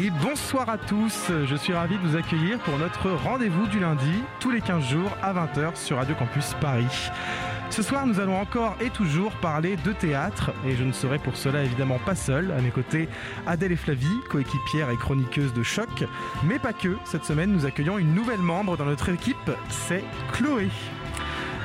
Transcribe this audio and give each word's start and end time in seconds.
Et 0.00 0.10
bonsoir 0.10 0.68
à 0.68 0.78
tous, 0.78 1.32
je 1.44 1.56
suis 1.56 1.72
ravi 1.72 1.98
de 1.98 2.06
vous 2.06 2.16
accueillir 2.16 2.60
pour 2.60 2.78
notre 2.78 3.10
rendez-vous 3.10 3.66
du 3.66 3.80
lundi, 3.80 4.22
tous 4.38 4.52
les 4.52 4.60
15 4.60 4.84
jours 4.90 5.10
à 5.20 5.34
20h 5.34 5.74
sur 5.74 5.96
Radio 5.96 6.14
Campus 6.14 6.54
Paris. 6.60 7.10
Ce 7.70 7.82
soir, 7.82 8.06
nous 8.06 8.20
allons 8.20 8.40
encore 8.40 8.76
et 8.80 8.90
toujours 8.90 9.32
parler 9.40 9.76
de 9.84 9.90
théâtre, 9.90 10.52
et 10.64 10.76
je 10.76 10.84
ne 10.84 10.92
serai 10.92 11.18
pour 11.18 11.36
cela 11.36 11.64
évidemment 11.64 11.98
pas 12.06 12.14
seul. 12.14 12.52
À 12.52 12.60
mes 12.60 12.70
côtés, 12.70 13.08
Adèle 13.44 13.72
et 13.72 13.76
Flavie, 13.76 14.06
coéquipières 14.30 14.90
et 14.90 14.96
chroniqueuses 14.96 15.52
de 15.52 15.64
choc. 15.64 16.04
Mais 16.44 16.60
pas 16.60 16.72
que, 16.72 16.96
cette 17.04 17.24
semaine, 17.24 17.50
nous 17.50 17.66
accueillons 17.66 17.98
une 17.98 18.14
nouvelle 18.14 18.38
membre 18.38 18.76
dans 18.76 18.84
notre 18.84 19.08
équipe, 19.08 19.50
c'est 19.68 20.04
Chloé. 20.32 20.68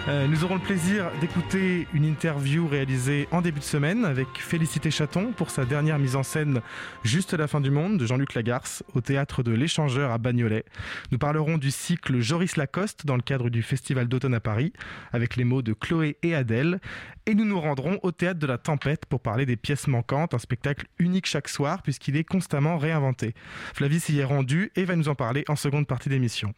Euh, 0.10 0.28
nous 0.28 0.44
aurons 0.44 0.56
le 0.56 0.60
plaisir 0.60 1.10
d'écouter 1.22 1.88
une 1.94 2.04
interview 2.04 2.68
réalisée 2.68 3.30
en 3.32 3.42
début 3.42 3.62
de 3.62 3.64
semaine 3.64 4.04
avec 4.04 4.28
Félicité 4.38 4.92
Chaton 4.92 5.32
pour 5.32 5.50
sa 5.50 5.64
dernière 5.64 5.98
mise 5.98 6.18
en 6.18 6.24
scène 6.24 6.60
Juste 7.06 7.34
la 7.34 7.48
fin 7.48 7.62
du 7.62 7.72
monde 7.72 7.98
de 7.98 8.06
Jean-Luc 8.06 8.34
Lagarce 8.34 8.84
au 8.96 9.00
théâtre 9.00 9.44
de 9.44 9.54
l'Échangeur 9.54 10.12
à 10.12 10.18
Bagnolet. 10.18 10.66
Nous 11.14 11.18
parlerons 11.18 11.58
du 11.58 11.72
cycle 11.72 12.20
Joris 12.20 12.58
Lacoste 12.58 13.06
dans 13.06 13.16
le 13.16 13.22
cadre 13.22 13.50
du 13.50 13.64
Festival 13.64 14.10
d'automne 14.10 14.34
à 14.34 14.42
Paris 14.42 14.74
avec 15.14 15.38
les 15.38 15.46
mots 15.46 15.62
de 15.62 15.72
Chloé 15.72 16.18
et 16.22 16.36
Adèle. 16.36 16.82
Et 17.26 17.34
nous 17.34 17.46
nous 17.46 17.62
rendrons 17.62 17.98
au 18.04 18.12
théâtre 18.12 18.42
de 18.42 18.48
la 18.48 18.58
Tempête 18.58 19.06
pour 19.06 19.22
parler 19.22 19.46
des 19.46 19.56
pièces 19.56 19.88
manquantes, 19.88 20.34
un 20.34 20.40
spectacle 20.40 20.86
unique 21.00 21.28
chaque 21.28 21.48
soir 21.48 21.82
puisqu'il 21.82 22.18
est 22.18 22.26
constamment 22.26 22.78
réinventé. 22.78 23.36
Flavie 23.74 24.02
s'y 24.02 24.20
est 24.20 24.26
rendue 24.26 24.70
et 24.76 24.84
va 24.84 24.98
nous 24.98 25.08
en 25.08 25.16
parler 25.16 25.46
en 25.48 25.56
seconde 25.56 25.88
partie 25.88 26.10
d'émission. 26.10 26.54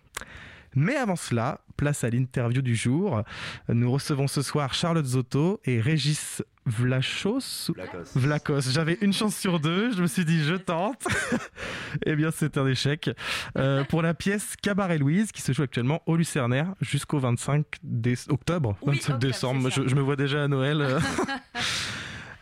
Mais 0.76 0.96
avant 0.96 1.16
cela, 1.16 1.62
place 1.78 2.04
à 2.04 2.10
l'interview 2.10 2.62
du 2.62 2.76
jour. 2.76 3.22
Nous 3.70 3.92
recevons 3.92 4.28
ce 4.28 4.42
soir 4.42 4.74
Charlotte 4.74 5.06
Zotto 5.06 5.60
et 5.66 5.80
Régis 5.80 6.44
Vlachos. 6.66 7.72
Vlacos. 8.16 8.72
J'avais 8.72 8.98
une 9.02 9.14
chance 9.14 9.36
sur 9.36 9.60
deux. 9.60 9.92
Je 9.94 10.02
me 10.02 10.08
suis 10.08 10.26
dit, 10.26 10.44
je 10.44 10.56
tente. 10.56 11.06
eh 12.06 12.16
bien, 12.16 12.32
c'est 12.32 12.58
un 12.58 12.66
échec. 12.68 13.10
Euh, 13.58 13.84
pour 13.86 14.02
la 14.02 14.14
pièce 14.14 14.56
Cabaret 14.62 14.98
Louise, 14.98 15.32
qui 15.32 15.42
se 15.42 15.52
joue 15.54 15.64
actuellement 15.64 16.02
au 16.06 16.16
Lucernaire 16.18 16.74
jusqu'au 16.82 17.20
25 17.20 17.66
déce- 17.84 18.30
octobre. 18.30 18.76
Oui, 18.82 18.96
25 18.96 19.14
octobre, 19.14 19.18
décembre. 19.20 19.70
Je, 19.70 19.88
je 19.88 19.96
me 19.96 20.02
vois 20.02 20.16
déjà 20.16 20.44
à 20.44 20.48
Noël. 20.48 20.98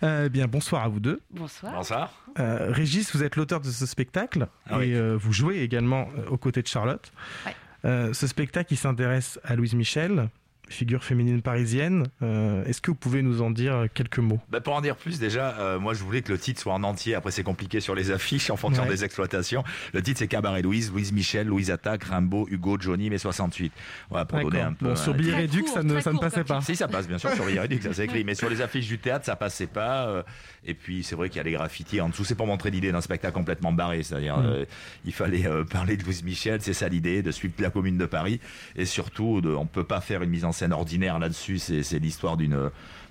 Euh, 0.02 0.23
eh 0.25 0.30
bien, 0.30 0.47
bonsoir 0.47 0.84
à 0.84 0.90
vous 0.90 1.00
deux. 1.00 1.22
Bonsoir. 1.31 1.72
Bonsoir. 1.72 2.12
Euh, 2.38 2.68
Régis, 2.73 3.16
vous 3.16 3.23
êtes 3.23 3.38
l'auteur 3.38 3.62
de 3.62 3.70
ce 3.70 3.86
spectacle 3.86 4.47
Ah 4.70 4.80
oui. 4.80 4.90
et 4.90 4.95
euh, 4.95 5.16
vous 5.16 5.31
jouez 5.31 5.62
également 5.62 6.09
euh, 6.18 6.28
aux 6.30 6.36
côtés 6.38 6.62
de 6.62 6.68
Charlotte. 6.68 7.09
Ouais. 7.45 7.56
Euh, 7.86 8.14
ce 8.14 8.28
spectacle, 8.28 8.73
il 8.73 8.78
s'intéresse 8.78 9.39
à 9.44 9.56
Louise 9.56 9.76
Michel, 9.76 10.30
figure 10.69 11.03
féminine 11.03 11.42
parisienne. 11.42 12.08
Euh, 12.22 12.64
Est-ce 12.66 12.81
que 12.81 12.89
vous 12.92 12.95
pouvez 12.97 13.22
nous 13.22 13.42
en 13.42 13.52
dire 13.52 13.86
quelques 13.94 14.19
mots? 14.19 14.39
Bah, 14.50 14.61
pour 14.61 14.73
en 14.73 14.81
dire 14.81 14.95
plus, 14.95 15.19
déjà, 15.19 15.56
euh, 15.59 15.80
moi 15.80 15.94
je 15.94 16.03
voulais 16.03 16.22
que 16.22 16.31
le 16.31 16.38
titre 16.39 16.59
soit 16.61 16.73
en 16.73 16.83
entier. 16.83 17.16
Après, 17.16 17.31
c'est 17.31 17.44
compliqué 17.44 17.80
sur 17.80 17.95
les 17.95 18.11
affiches 18.11 18.50
en 18.50 18.56
fonction 18.58 18.84
Ouais. 18.84 18.89
des 18.89 19.03
exploitations. 19.03 19.64
Le 19.94 20.02
titre, 20.02 20.19
c'est 20.19 20.28
Cabaret 20.28 20.61
Louise, 20.61 20.91
Louise 20.91 21.11
Michel, 21.11 21.47
Louise 21.47 21.69
Attaque, 21.69 22.06
Rimbaud, 22.06 22.47
Hugo, 22.50 22.78
Johnny, 22.80 23.09
mais 23.09 23.17
68. 23.17 23.72
Voilà, 24.09 24.25
pour 24.25 24.39
donner 24.41 24.61
un 24.61 24.73
peu. 24.73 24.88
Bon, 24.88 24.95
sur. 24.95 25.14
Billet 25.14 25.36
Réduc, 25.36 25.67
ça 25.67 25.84
ne, 25.84 25.94
ne 25.94 26.19
passait 26.19 26.44
pas. 26.44 26.62
Si, 26.62 26.75
ça 26.75 26.88
passe, 26.88 27.07
bien 27.07 27.18
sûr, 27.18 27.31
sur 27.34 27.46
Réduc, 27.46 27.84
ça 27.84 27.94
c'est 27.94 28.06
écrit. 28.06 28.23
Mais 28.23 28.35
sur 28.35 28.50
les 28.50 28.62
affiches 28.62 28.88
du 28.88 28.97
théâtre, 29.00 29.25
ça 29.25 29.35
passait 29.35 29.68
pas. 29.68 30.07
euh, 30.07 30.23
et 30.66 30.73
puis, 30.73 31.03
c'est 31.03 31.16
vrai 31.16 31.28
qu'il 31.29 31.38
y 31.38 31.40
a 31.41 31.44
les 31.44 31.52
graffitis 31.52 32.00
en 32.02 32.09
dessous. 32.09 32.23
C'est 32.23 32.35
pour 32.35 32.47
montrer 32.47 32.72
l'idée 32.72 32.91
d'un 32.91 33.02
spectacle 33.02 33.34
complètement 33.34 33.73
barré. 33.73 34.02
C'est-à-dire, 34.02 34.38
Mm. 34.38 34.46
euh, 34.46 34.66
il 35.06 35.13
fallait 35.13 35.46
euh, 35.46 35.63
parler 35.66 35.97
de 35.97 36.03
Louise 36.03 36.23
Michel, 36.23 36.62
c'est 36.62 36.73
ça 36.73 36.88
l'idée, 36.88 37.22
de 37.22 37.31
suivre 37.31 37.53
la 37.59 37.69
commune 37.69 37.97
de 37.97 38.06
Paris. 38.06 38.40
Et 38.78 38.85
surtout, 38.85 39.41
de, 39.41 39.50
on 39.50 39.66
peut 39.66 39.84
pas 39.84 40.00
faire 40.02 40.23
une 40.23 40.29
mise 40.29 40.46
en 40.46 40.53
scène 40.53 40.72
ordinaire 40.72 41.19
là-dessus. 41.19 41.59
C'est 41.59 42.00
l'histoire 42.00 42.38
d'une 42.38 42.69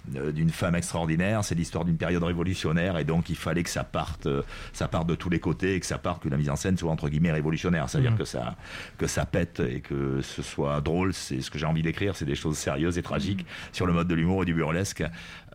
d'une 0.09 0.51
femme 0.51 0.75
extraordinaire, 0.75 1.45
c'est 1.45 1.55
l'histoire 1.55 1.85
d'une 1.85 1.97
période 1.97 2.23
révolutionnaire 2.25 2.99
et 2.99 3.05
donc 3.05 3.31
il 3.31 3.37
fallait 3.37 3.63
que 3.63 3.71
ça 3.71 3.85
parte, 3.85 4.27
euh, 4.27 4.43
ça 4.73 4.89
parte 4.89 5.07
de 5.07 5.15
tous 5.15 5.31
les 5.31 5.39
côtés 5.39 5.75
et 5.77 5.81
que 5.81 5.87
ça 5.87 5.97
parte 5.99 6.23
que 6.23 6.29
la 6.29 6.37
mise 6.37 6.51
en 6.51 6.57
scène 6.57 6.77
soit 6.77 6.91
entre 6.91 7.09
guillemets 7.09 7.31
révolutionnaire, 7.33 7.89
c'est-à-dire 7.89 8.11
Mhm. 8.13 8.19
que 8.19 8.25
ça 8.25 8.57
que 8.99 9.07
ça 9.07 9.25
pète 9.27 9.61
et 9.61 9.81
que 9.81 10.21
ce 10.23 10.43
soit 10.43 10.81
drôle, 10.81 11.15
c'est 11.15 11.41
ce 11.41 11.51
que 11.53 11.59
j'ai 11.59 11.67
envie 11.67 11.83
d'écrire, 11.83 12.17
c'est 12.17 12.25
des 12.25 12.35
choses 12.35 12.59
sérieuses 12.59 12.99
et 12.99 13.03
tragiques 13.03 13.47
sur 13.73 13.87
le 13.87 13.93
mode 13.93 14.09
de 14.09 14.15
l'humour 14.15 14.43
et 14.43 14.47
du 14.47 14.55
burlesque. 14.55 15.05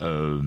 Euh, 0.01 0.39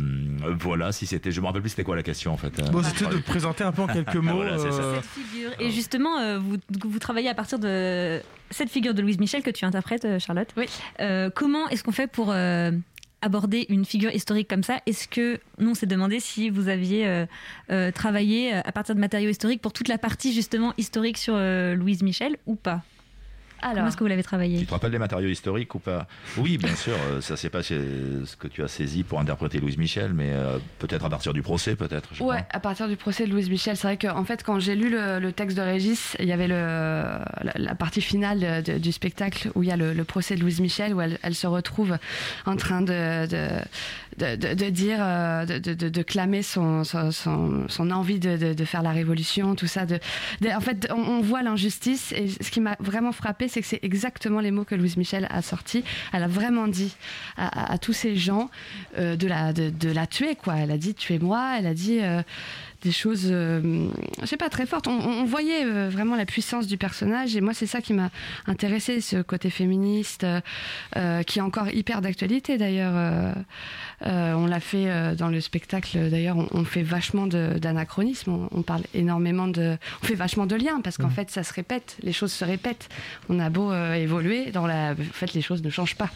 voilà, 0.59 0.93
si 0.93 1.06
c'était, 1.06 1.33
je 1.33 1.41
me 1.41 1.47
rappelle 1.47 1.60
plus 1.60 1.71
c'était 1.71 1.83
quoi 1.84 1.97
la 1.97 2.03
question 2.03 2.33
en 2.33 2.37
fait. 2.37 2.59
hein. 2.60 2.71
Bon, 2.72 2.83
c'était 2.83 3.06
de 3.06 3.19
présenter 3.21 3.65
un 3.65 3.72
peu 3.72 3.83
en 3.83 3.87
quelques 3.93 4.15
mots. 4.16 4.37
Voilà, 4.37 4.59
c'est 4.59 4.71
ça. 4.71 4.81
euh, 4.81 4.94
Cette 4.97 5.25
figure. 5.25 5.50
Et 5.59 5.71
justement, 5.71 6.19
euh, 6.19 6.39
vous, 6.39 6.56
vous 6.89 6.99
travaillez 6.99 7.28
à 7.28 7.34
partir 7.34 7.59
de 7.59 8.21
cette 8.50 8.71
figure 8.71 8.94
de 8.94 9.03
Louise 9.03 9.19
Michel 9.19 9.43
que 9.43 9.50
tu 9.50 9.65
interprètes, 9.65 10.05
euh, 10.05 10.19
Charlotte. 10.19 10.49
Oui. 10.56 10.66
Euh, 11.00 11.31
comment 11.34 11.69
est-ce 11.69 11.83
qu'on 11.84 11.93
fait 11.93 12.06
pour 12.10 12.31
euh, 12.31 12.71
aborder 13.23 13.67
une 13.69 13.85
figure 13.85 14.13
historique 14.15 14.49
comme 14.49 14.63
ça 14.63 14.81
Est-ce 14.87 15.09
que 15.09 15.41
nous 15.59 15.71
on 15.71 15.75
s'est 15.75 15.87
demandé 15.87 16.21
si 16.21 16.51
vous 16.51 16.69
aviez 16.69 17.07
euh, 17.07 17.27
euh, 17.71 17.91
travaillé 17.91 18.55
euh, 18.55 18.61
à 18.65 18.73
partir 18.73 18.95
de 18.95 19.01
matériaux 19.01 19.31
historiques 19.31 19.63
pour 19.63 19.73
toute 19.73 19.89
la 19.89 19.99
partie 19.99 20.33
justement 20.33 20.73
historique 20.79 21.19
sur 21.19 21.37
Louise 21.37 22.03
Michel 22.03 22.37
ou 22.47 22.55
pas? 22.55 22.83
Comment 23.60 23.72
Alors, 23.75 23.87
est-ce 23.88 23.97
que 23.97 24.04
vous 24.04 24.09
l'avez 24.09 24.22
travaillé 24.22 24.59
Tu 24.59 24.66
te 24.66 24.71
rappelles 24.72 24.91
des 24.91 24.98
matériaux 24.98 25.28
historiques 25.28 25.75
ou 25.75 25.78
pas? 25.78 26.06
Oui, 26.37 26.59
bien 26.59 26.75
sûr, 26.75 26.94
euh, 27.10 27.21
ça 27.21 27.37
c'est 27.37 27.50
pas 27.50 27.62
ce 27.62 28.37
que 28.38 28.48
tu 28.48 28.62
as 28.62 28.69
saisi 28.69 29.03
pour 29.03 29.21
interpréter 29.21 29.59
Louise 29.60 29.76
Michel, 29.78 30.12
mais 30.15 30.31
euh, 30.32 30.59
peut-être 30.78 31.04
à 31.04 31.10
partir 31.10 31.32
du 31.32 31.43
procès, 31.43 31.76
peut-être. 31.76 32.09
ouais, 32.22 32.38
pas. 32.38 32.47
à 32.50 32.60
partir 32.60 32.88
du 32.88 32.97
procès 32.97 33.26
de 33.26 33.31
Louise 33.31 33.50
Michel, 33.50 33.76
c'est 33.76 33.87
vrai 33.87 33.97
qu'en 33.97 34.25
fait, 34.25 34.43
quand 34.43 34.59
j'ai 34.60 34.75
lu 34.75 34.91
le, 34.91 35.19
le 35.19 35.32
texte 35.32 35.56
de 35.56 35.62
Régis, 35.62 36.16
il 36.19 36.26
y 36.26 36.32
avait 36.32 36.48
le, 36.48 36.54
la, 36.56 37.53
la 37.54 37.75
partie 37.75 38.00
finale 38.00 38.62
de- 38.62 38.78
du 38.78 38.93
spectacle 38.93 39.50
où 39.54 39.62
il 39.62 39.69
y 39.69 39.72
a 39.72 39.77
le, 39.77 39.92
le 39.92 40.04
procès 40.04 40.34
de 40.37 40.41
Louise 40.41 40.60
Michel, 40.60 40.94
où 40.94 41.00
elle, 41.00 41.19
elle 41.22 41.34
se 41.34 41.47
retrouve 41.47 41.97
en 42.47 42.56
train 42.56 42.81
de, 42.82 43.27
de, 43.27 43.48
de, 44.16 44.37
de- 44.37 44.54
de 44.54 44.71
dire, 44.71 44.98
euh, 45.00 45.44
de, 45.47 45.59
de, 45.59 46.03
clamer 46.03 46.43
son, 46.43 46.84
son, 46.84 47.10
son, 47.12 47.91
envie 47.91 48.19
de, 48.19 48.65
faire 48.65 48.82
la 48.82 48.91
révolution, 48.93 49.54
tout 49.54 49.66
ça. 49.66 49.87
De, 49.87 49.98
en 50.54 50.60
fait, 50.60 50.88
on, 50.94 51.21
voit 51.21 51.43
l'injustice 51.43 52.12
et 52.12 52.28
ce 52.28 52.50
qui 52.50 52.60
m'a 52.60 52.76
vraiment 52.81 53.12
frappé, 53.12 53.48
c'est 53.48 53.60
que 53.60 53.66
c'est 53.66 53.81
exactement 53.82 54.41
les 54.41 54.50
mots 54.50 54.65
que 54.65 54.75
Louise 54.75 54.97
Michel 54.97 55.26
a 55.31 55.43
sortis. 55.43 55.84
Elle 56.12 56.22
a 56.22 56.28
vraiment 56.28 56.66
dit 56.66 56.94
à, 57.37 57.78
tous 57.78 57.93
ces 57.93 58.16
gens 58.16 58.50
euh, 58.98 59.16
de, 59.16 59.26
la, 59.26 59.53
de 59.53 59.91
la 59.93 60.06
tuer, 60.06 60.34
quoi. 60.34 60.56
Elle 60.56 60.71
a 60.71 60.78
dit 60.78 60.94
tuez-moi, 60.94 61.56
elle 61.59 61.66
a 61.66 61.75
dit 61.75 62.00
euh, 62.00 62.22
des 62.83 62.93
choses, 62.93 63.29
euh, 63.31 63.89
je 64.21 64.27
sais 64.27 64.37
pas, 64.37 64.49
très 64.49 64.67
fortes. 64.67 64.87
On, 64.89 64.99
on 64.99 65.25
voyait 65.25 65.65
euh, 65.65 65.89
vraiment 65.91 66.17
la 66.17 66.27
puissance 66.27 66.67
du 66.67 66.77
personnage 66.77 67.37
et 67.37 67.41
moi, 67.41 67.55
c'est 67.55 67.67
ça 67.67 67.81
qui 67.81 67.93
m'a 67.93 68.11
intéressé, 68.47 69.01
ce 69.01 69.23
côté 69.23 69.51
féministe 69.51 70.25
euh, 70.25 70.41
euh, 70.97 71.23
qui 71.23 71.39
est 71.39 71.43
encore 71.43 71.69
hyper 71.69 72.01
d'actualité 72.01 72.59
d'ailleurs. 72.59 72.93
Euh, 72.95 73.33
euh, 74.07 74.33
on 74.35 74.47
l'a 74.47 74.61
fait 74.61 74.91
euh, 74.91 75.15
dans 75.15 75.29
le 75.29 75.41
spectacle, 75.41 76.11
d'ailleurs, 76.11 76.37
on, 76.39 76.49
on 76.53 76.65
fait 76.65 76.83
vachement 76.83 77.27
d'anachronisme, 77.27 78.31
on, 78.33 78.49
on 78.53 78.63
parle 78.63 78.83
énormément 78.95 79.49
de. 79.49 79.77
On 80.03 80.07
fait 80.07 80.15
vachement 80.15 80.47
de 80.47 80.57
liens 80.57 80.81
parce 80.83 80.97
qu'en 80.97 81.11
fait, 81.11 81.31
ça 81.31 81.43
se 81.43 81.53
répète, 81.53 81.97
les 82.03 82.13
choses 82.13 82.33
se 82.33 82.45
répètent. 82.45 82.89
On 83.29 83.39
a 83.41 83.51
beau 83.51 83.71
euh, 83.71 83.95
évoluer, 83.95 84.51
dans 84.53 84.67
la... 84.67 84.93
en 84.93 85.13
fait, 85.13 85.35
les 85.35 85.43
choses 85.43 85.63
ne 85.63 85.71
changent 85.71 85.97
pas. 85.97 86.11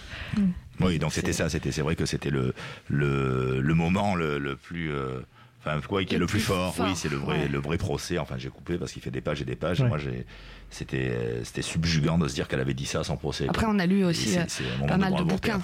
Oui, 0.81 0.99
donc 0.99 1.13
c'était 1.13 1.33
ça, 1.33 1.49
c'était, 1.49 1.71
c'est 1.71 1.83
vrai 1.83 1.95
que 1.95 2.07
c'était 2.07 2.31
le, 2.31 2.55
le, 2.89 3.61
le 3.61 3.75
moment 3.75 4.15
le, 4.17 4.39
le 4.39 4.57
plus, 4.57 4.91
euh, 4.91 5.21
enfin, 5.67 5.81
quoi, 5.87 6.05
qui 6.05 6.15
est 6.15 6.19
Le 6.19 6.27
plus 6.27 6.39
plus 6.39 6.45
fort. 6.47 6.75
fort, 6.75 6.87
Oui, 6.89 6.93
c'est 6.97 7.09
le 7.09 7.17
vrai, 7.17 7.41
ouais. 7.43 7.49
le 7.49 7.59
vrai 7.59 7.79
procès. 7.79 8.19
Enfin, 8.19 8.37
j'ai 8.39 8.49
coupé 8.51 8.77
parce 8.79 8.93
qu'il 8.93 9.03
fait 9.03 9.11
des 9.11 9.21
pages 9.21 9.41
et 9.43 9.45
des 9.45 9.57
pages. 9.57 9.81
Ouais. 9.81 9.89
Moi, 9.89 9.99
j'ai, 9.99 10.25
c'était, 10.71 11.11
euh, 11.13 11.45
c'était 11.45 11.63
subjugant 11.63 12.19
de 12.19 12.27
se 12.29 12.35
dire 12.35 12.49
qu'elle 12.49 12.61
avait 12.61 12.75
dit 12.75 12.87
ça 12.87 13.01
à 13.01 13.05
son 13.05 13.17
procès. 13.17 13.47
Après, 13.49 13.67
on 13.69 13.79
a 13.79 13.87
lu 13.87 14.05
aussi 14.05 14.29
c'est- 14.31 14.41
euh, 14.41 14.45
c'est 14.49 14.87
pas 14.87 14.97
mal 14.97 15.15
de 15.15 15.23
bouquins. 15.23 15.61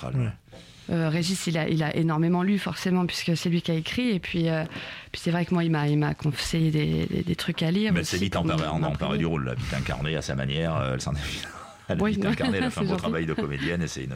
Euh, 0.91 1.09
Régis, 1.09 1.47
il 1.47 1.57
a, 1.57 1.69
il 1.69 1.85
a 1.85 1.95
énormément 1.95 2.43
lu 2.43 2.59
forcément 2.59 3.07
puisque 3.07 3.37
c'est 3.37 3.49
lui 3.49 3.63
qui 3.63 3.71
a 3.71 3.75
écrit 3.75 4.11
et 4.11 4.19
puis, 4.19 4.49
euh, 4.49 4.65
puis 5.13 5.21
c'est 5.23 5.31
vrai 5.31 5.45
que 5.45 5.55
moi 5.55 5.63
il 5.63 5.71
m'a, 5.71 5.87
il 5.87 5.97
m'a 5.97 6.15
conseillé 6.15 6.73
des, 6.73 7.07
des, 7.07 7.23
des 7.23 7.37
trucs 7.37 7.63
à 7.63 7.71
lire. 7.71 7.93
Mais 7.93 8.03
s'est 8.03 8.17
vite 8.17 8.35
m'imprégner. 8.35 8.85
emparée 8.87 9.19
du 9.19 9.27
rôle, 9.27 9.45
là, 9.45 9.55
vite 9.55 9.73
incarnée 9.73 10.17
à 10.17 10.23
sa 10.23 10.35
manière. 10.35 10.75
euh, 10.77 10.95
Elle 10.95 11.01
s'en 11.01 11.13
est, 11.13 11.19
elle 11.89 12.03
Oui, 12.03 12.13
vite 12.15 12.27
incarné, 12.27 12.59
elle 12.59 12.65
a 12.65 12.71
fait 12.71 12.81
un 12.81 12.83
c'est 12.87 12.89
beau 12.89 12.97
travail 12.97 13.25
de 13.25 13.35
comédienne 13.35 13.83
et 13.83 13.87
c'est 13.87 14.03
une, 14.03 14.15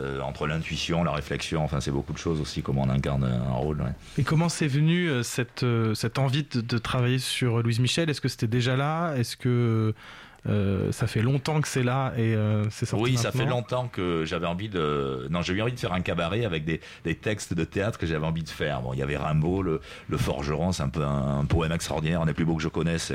euh, 0.00 0.20
entre 0.20 0.46
l'intuition, 0.46 1.02
la 1.02 1.12
réflexion, 1.12 1.64
enfin, 1.64 1.80
c'est 1.80 1.90
beaucoup 1.90 2.12
de 2.12 2.18
choses 2.18 2.40
aussi, 2.40 2.62
comment 2.62 2.82
on 2.82 2.90
incarne 2.90 3.24
un 3.24 3.52
rôle. 3.54 3.80
ouais. 3.80 3.92
Et 4.18 4.22
comment 4.22 4.48
c'est 4.48 4.68
venu 4.68 5.08
euh, 5.08 5.22
cette, 5.24 5.64
euh, 5.64 5.94
cette 5.94 6.18
envie 6.18 6.44
de, 6.44 6.60
de 6.60 6.78
travailler 6.78 7.18
sur 7.18 7.60
Louise 7.62 7.80
Michel? 7.80 8.08
Est-ce 8.08 8.20
que 8.20 8.28
c'était 8.28 8.46
déjà 8.46 8.76
là? 8.76 9.14
Est-ce 9.16 9.36
que 9.36 9.92
ça 10.90 11.06
fait 11.06 11.20
longtemps 11.20 11.60
que 11.60 11.68
c'est 11.68 11.82
là 11.82 12.14
et 12.16 12.34
c'est 12.70 12.86
sorti. 12.86 13.04
Oui, 13.04 13.16
ça 13.18 13.30
fait 13.30 13.44
longtemps 13.44 13.88
que 13.88 14.24
j'avais 14.24 14.46
envie 14.46 14.70
de. 14.70 15.26
Non, 15.28 15.42
j'ai 15.42 15.52
eu 15.52 15.60
envie 15.60 15.74
de 15.74 15.78
faire 15.78 15.92
un 15.92 16.00
cabaret 16.00 16.46
avec 16.46 16.64
des, 16.64 16.80
des 17.04 17.14
textes 17.14 17.52
de 17.52 17.62
théâtre 17.64 17.98
que 17.98 18.06
j'avais 18.06 18.24
envie 18.24 18.42
de 18.42 18.48
faire. 18.48 18.80
Bon, 18.80 18.94
il 18.94 19.00
y 19.00 19.02
avait 19.02 19.18
Rimbaud, 19.18 19.62
le, 19.62 19.82
le 20.08 20.16
forgeron, 20.16 20.72
c'est 20.72 20.82
un 20.82 20.88
peu 20.88 21.04
un, 21.04 21.40
un 21.40 21.44
poème 21.44 21.72
extraordinaire, 21.72 22.22
un 22.22 22.26
des 22.26 22.32
plus 22.32 22.46
beaux 22.46 22.56
que 22.56 22.62
je 22.62 22.68
connaisse, 22.68 23.12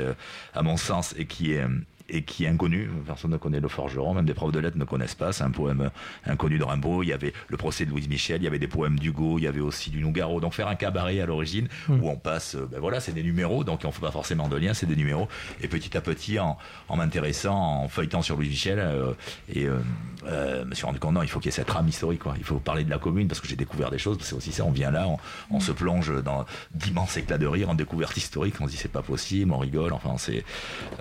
à 0.54 0.62
mon 0.62 0.76
sens, 0.76 1.16
et 1.18 1.26
qui 1.26 1.52
est 1.54 1.64
et 2.08 2.22
qui 2.22 2.44
est 2.44 2.48
inconnu. 2.48 2.88
Personne 3.06 3.30
ne 3.30 3.36
connaît 3.36 3.60
le 3.60 3.68
forgeron, 3.68 4.14
même 4.14 4.24
des 4.24 4.34
profs 4.34 4.52
de 4.52 4.58
lettres 4.58 4.78
ne 4.78 4.84
connaissent 4.84 5.14
pas. 5.14 5.32
C'est 5.32 5.44
un 5.44 5.50
poème 5.50 5.90
inconnu 6.24 6.58
de 6.58 6.64
Rimbaud. 6.64 7.02
Il 7.02 7.08
y 7.08 7.12
avait 7.12 7.32
le 7.48 7.56
procès 7.56 7.84
de 7.84 7.90
Louise 7.90 8.08
Michel, 8.08 8.40
il 8.42 8.44
y 8.44 8.46
avait 8.46 8.58
des 8.58 8.68
poèmes 8.68 8.98
d'Hugo, 8.98 9.38
il 9.38 9.42
y 9.44 9.46
avait 9.46 9.60
aussi 9.60 9.90
du 9.90 10.00
Nougaro. 10.00 10.40
Donc 10.40 10.54
faire 10.54 10.68
un 10.68 10.74
cabaret 10.74 11.20
à 11.20 11.26
l'origine 11.26 11.68
où 11.88 12.08
on 12.08 12.16
passe, 12.16 12.54
euh, 12.54 12.68
ben 12.70 12.80
voilà, 12.80 13.00
c'est 13.00 13.12
des 13.12 13.22
numéros, 13.22 13.64
donc 13.64 13.80
on 13.84 13.88
ne 13.88 13.92
fait 13.92 14.00
pas 14.00 14.10
forcément 14.10 14.48
de 14.48 14.56
lien, 14.56 14.74
c'est 14.74 14.86
des 14.86 14.96
numéros. 14.96 15.28
Et 15.62 15.68
petit 15.68 15.96
à 15.96 16.00
petit, 16.00 16.38
en, 16.38 16.58
en 16.88 16.96
m'intéressant, 16.96 17.56
en 17.56 17.88
feuilletant 17.88 18.22
sur 18.22 18.36
Louise 18.36 18.50
Michel, 18.50 18.78
euh, 18.78 19.12
et 19.52 19.64
euh, 19.64 19.78
euh, 20.26 20.64
me 20.64 20.74
suis 20.74 20.86
rendu 20.86 20.98
compte, 20.98 21.14
non, 21.14 21.22
il 21.22 21.28
faut 21.28 21.40
qu'il 21.40 21.48
y 21.48 21.54
ait 21.54 21.56
cette 21.56 21.70
rame 21.70 21.88
historique. 21.88 22.20
Quoi. 22.20 22.34
Il 22.38 22.44
faut 22.44 22.58
parler 22.58 22.84
de 22.84 22.90
la 22.90 22.98
commune 22.98 23.26
parce 23.26 23.40
que 23.40 23.48
j'ai 23.48 23.56
découvert 23.56 23.90
des 23.90 23.98
choses. 23.98 24.18
C'est 24.20 24.34
aussi 24.34 24.52
ça, 24.52 24.64
on 24.64 24.70
vient 24.70 24.90
là, 24.90 25.08
on, 25.08 25.18
on 25.50 25.60
se 25.60 25.72
plonge 25.72 26.22
dans 26.22 26.44
d'immenses 26.74 27.16
éclats 27.16 27.38
de 27.38 27.46
rire 27.46 27.70
en 27.70 27.74
découverte 27.74 28.16
historique. 28.16 28.54
On 28.60 28.66
se 28.66 28.72
dit 28.72 28.76
c'est 28.76 28.92
pas 28.92 29.02
possible, 29.02 29.52
on 29.52 29.58
rigole. 29.58 29.92
Enfin, 29.92 30.14
c'est 30.18 30.26
c'est 30.26 30.44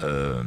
euh, 0.04 0.44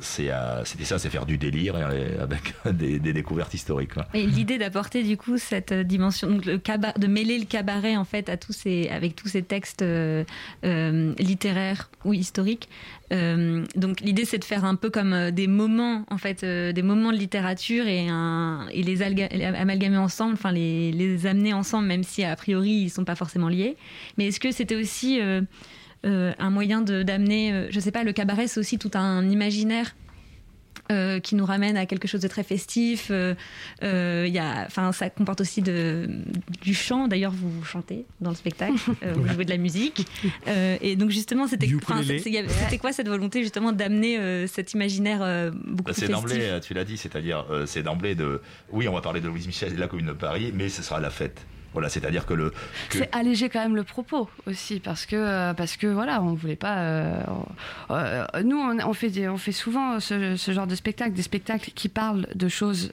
c'était 0.00 0.84
ça, 0.84 0.98
c'est 0.98 1.10
faire 1.10 1.26
du 1.26 1.38
délire 1.38 1.76
avec 1.76 2.54
des, 2.72 2.98
découvertes 2.98 3.54
historiques. 3.54 3.94
quoi. 3.94 4.06
Et 4.14 4.26
l'idée 4.26 4.58
d'apporter 4.58 5.02
du 5.02 5.16
coup 5.16 5.38
cette 5.38 5.72
euh, 5.72 5.82
dimension, 5.82 6.28
de 6.30 7.06
mêler 7.06 7.38
le 7.38 7.44
cabaret 7.44 7.96
en 7.96 8.04
fait 8.04 8.28
à 8.28 8.36
tous 8.36 8.52
ces, 8.52 8.88
avec 8.88 9.16
tous 9.16 9.28
ces 9.28 9.42
textes 9.42 9.82
euh, 9.82 10.24
euh, 10.64 11.14
littéraires 11.18 11.90
ou 12.04 12.12
historiques. 12.12 12.68
Euh, 13.12 13.64
donc 13.76 14.00
l'idée 14.00 14.24
c'est 14.24 14.38
de 14.38 14.44
faire 14.44 14.64
un 14.64 14.74
peu 14.74 14.90
comme 14.90 15.12
euh, 15.12 15.30
des 15.30 15.46
moments 15.46 16.04
en 16.10 16.18
fait, 16.18 16.42
euh, 16.42 16.72
des 16.72 16.82
moments 16.82 17.12
de 17.12 17.16
littérature 17.16 17.86
et, 17.86 18.06
les 18.74 19.02
amalgamer 19.02 19.96
ensemble, 19.96 20.34
enfin 20.34 20.52
les, 20.52 20.92
les 20.92 21.26
amener 21.26 21.52
ensemble, 21.52 21.86
même 21.86 22.02
si 22.02 22.24
a 22.24 22.34
priori 22.36 22.70
ils 22.70 22.90
sont 22.90 23.04
pas 23.04 23.14
forcément 23.14 23.48
liés. 23.48 23.76
Mais 24.18 24.26
est-ce 24.26 24.40
que 24.40 24.50
c'était 24.50 24.76
aussi 24.76 25.20
euh, 26.04 26.32
un 26.38 26.50
moyen 26.50 26.82
de- 26.82 27.02
d'amener, 27.02 27.52
euh, 27.52 27.66
je 27.70 27.80
sais 27.80 27.90
pas, 27.92 28.04
le 28.04 28.12
cabaret 28.12 28.46
c'est 28.48 28.60
aussi 28.60 28.78
tout 28.78 28.90
un 28.94 29.28
imaginaire 29.28 29.94
euh, 30.92 31.18
qui 31.18 31.34
nous 31.34 31.44
ramène 31.44 31.76
à 31.76 31.84
quelque 31.84 32.06
chose 32.06 32.20
de 32.20 32.28
très 32.28 32.44
festif. 32.44 33.08
Euh, 33.10 33.34
euh, 33.82 34.24
il 34.28 34.32
y 34.32 34.38
a, 34.38 34.64
enfin, 34.66 34.92
ça 34.92 35.10
comporte 35.10 35.40
aussi 35.40 35.60
de, 35.60 36.08
du 36.62 36.74
chant. 36.74 37.08
D'ailleurs, 37.08 37.32
vous 37.32 37.64
chantez 37.64 38.04
dans 38.20 38.30
le 38.30 38.36
spectacle, 38.36 38.74
euh, 39.02 39.12
vous 39.14 39.26
jouez 39.26 39.44
de 39.44 39.50
la 39.50 39.56
musique. 39.56 40.06
Euh, 40.46 40.76
et 40.80 40.94
donc 40.94 41.10
justement, 41.10 41.48
c'était, 41.48 41.66
quoi 42.78 42.92
cette 42.92 43.08
volonté 43.08 43.42
justement 43.42 43.72
d'amener 43.72 44.18
euh, 44.18 44.46
cet 44.46 44.74
imaginaire 44.74 45.22
euh, 45.22 45.50
beaucoup 45.50 45.88
Bah, 45.88 45.92
plus 45.92 46.02
c'est 46.06 46.12
d'emblée, 46.12 46.56
tu 46.62 46.72
l'as 46.74 46.84
dit, 46.84 46.96
c'est-à-dire, 46.98 47.46
euh, 47.50 47.66
c'est 47.66 47.82
d'emblée 47.82 48.14
de. 48.14 48.40
Oui, 48.70 48.86
on 48.86 48.92
va 48.92 49.00
parler 49.00 49.20
de 49.20 49.26
Louise 49.26 49.46
Michel 49.48 49.72
et 49.72 49.74
de 49.74 49.80
la 49.80 49.88
commune 49.88 50.06
de 50.06 50.12
Paris, 50.12 50.52
mais 50.54 50.68
ce 50.68 50.82
sera 50.84 51.00
la 51.00 51.10
fête. 51.10 51.40
Voilà, 51.76 51.90
c'est-à-dire 51.90 52.24
que 52.24 52.32
le. 52.32 52.54
C'est 52.88 53.14
alléger 53.14 53.50
quand 53.50 53.60
même 53.60 53.76
le 53.76 53.84
propos 53.84 54.30
aussi, 54.46 54.80
parce 54.80 55.04
que, 55.04 55.14
euh, 55.14 55.52
parce 55.52 55.76
que 55.76 55.86
voilà, 55.86 56.22
on 56.22 56.32
voulait 56.32 56.56
pas. 56.56 56.78
euh, 56.78 57.20
euh, 57.90 58.24
nous, 58.42 58.58
on, 58.58 58.92
fait, 58.94 59.10
des- 59.10 59.28
on 59.28 59.36
fait 59.36 59.52
souvent 59.52 60.00
ce, 60.00 60.34
genre 60.48 60.66
de 60.66 60.74
spectacle, 60.74 61.12
des 61.12 61.20
spectacles 61.20 61.72
qui 61.74 61.90
parlent 61.90 62.28
de 62.34 62.48
choses 62.48 62.92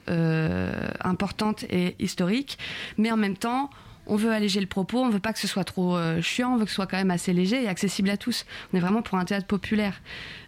importantes 1.02 1.64
et 1.70 1.96
historiques, 1.98 2.58
mais 2.98 3.10
en 3.10 3.16
même 3.16 3.38
temps. 3.38 3.70
On 4.06 4.16
veut 4.16 4.32
alléger 4.32 4.60
le 4.60 4.66
propos, 4.66 4.98
on 4.98 5.08
veut 5.08 5.18
pas 5.18 5.32
que 5.32 5.38
ce 5.38 5.46
soit 5.48 5.64
trop 5.64 5.96
chiant, 6.20 6.52
on 6.52 6.56
veut 6.58 6.64
que 6.64 6.70
ce 6.70 6.74
soit 6.74 6.86
quand 6.86 6.98
même 6.98 7.10
assez 7.10 7.32
léger 7.32 7.62
et 7.64 7.68
accessible 7.68 8.10
à 8.10 8.18
tous. 8.18 8.44
On 8.70 8.76
est 8.76 8.80
vraiment 8.80 9.00
pour 9.00 9.16
un 9.16 9.24
théâtre 9.24 9.46
populaire. 9.46 9.94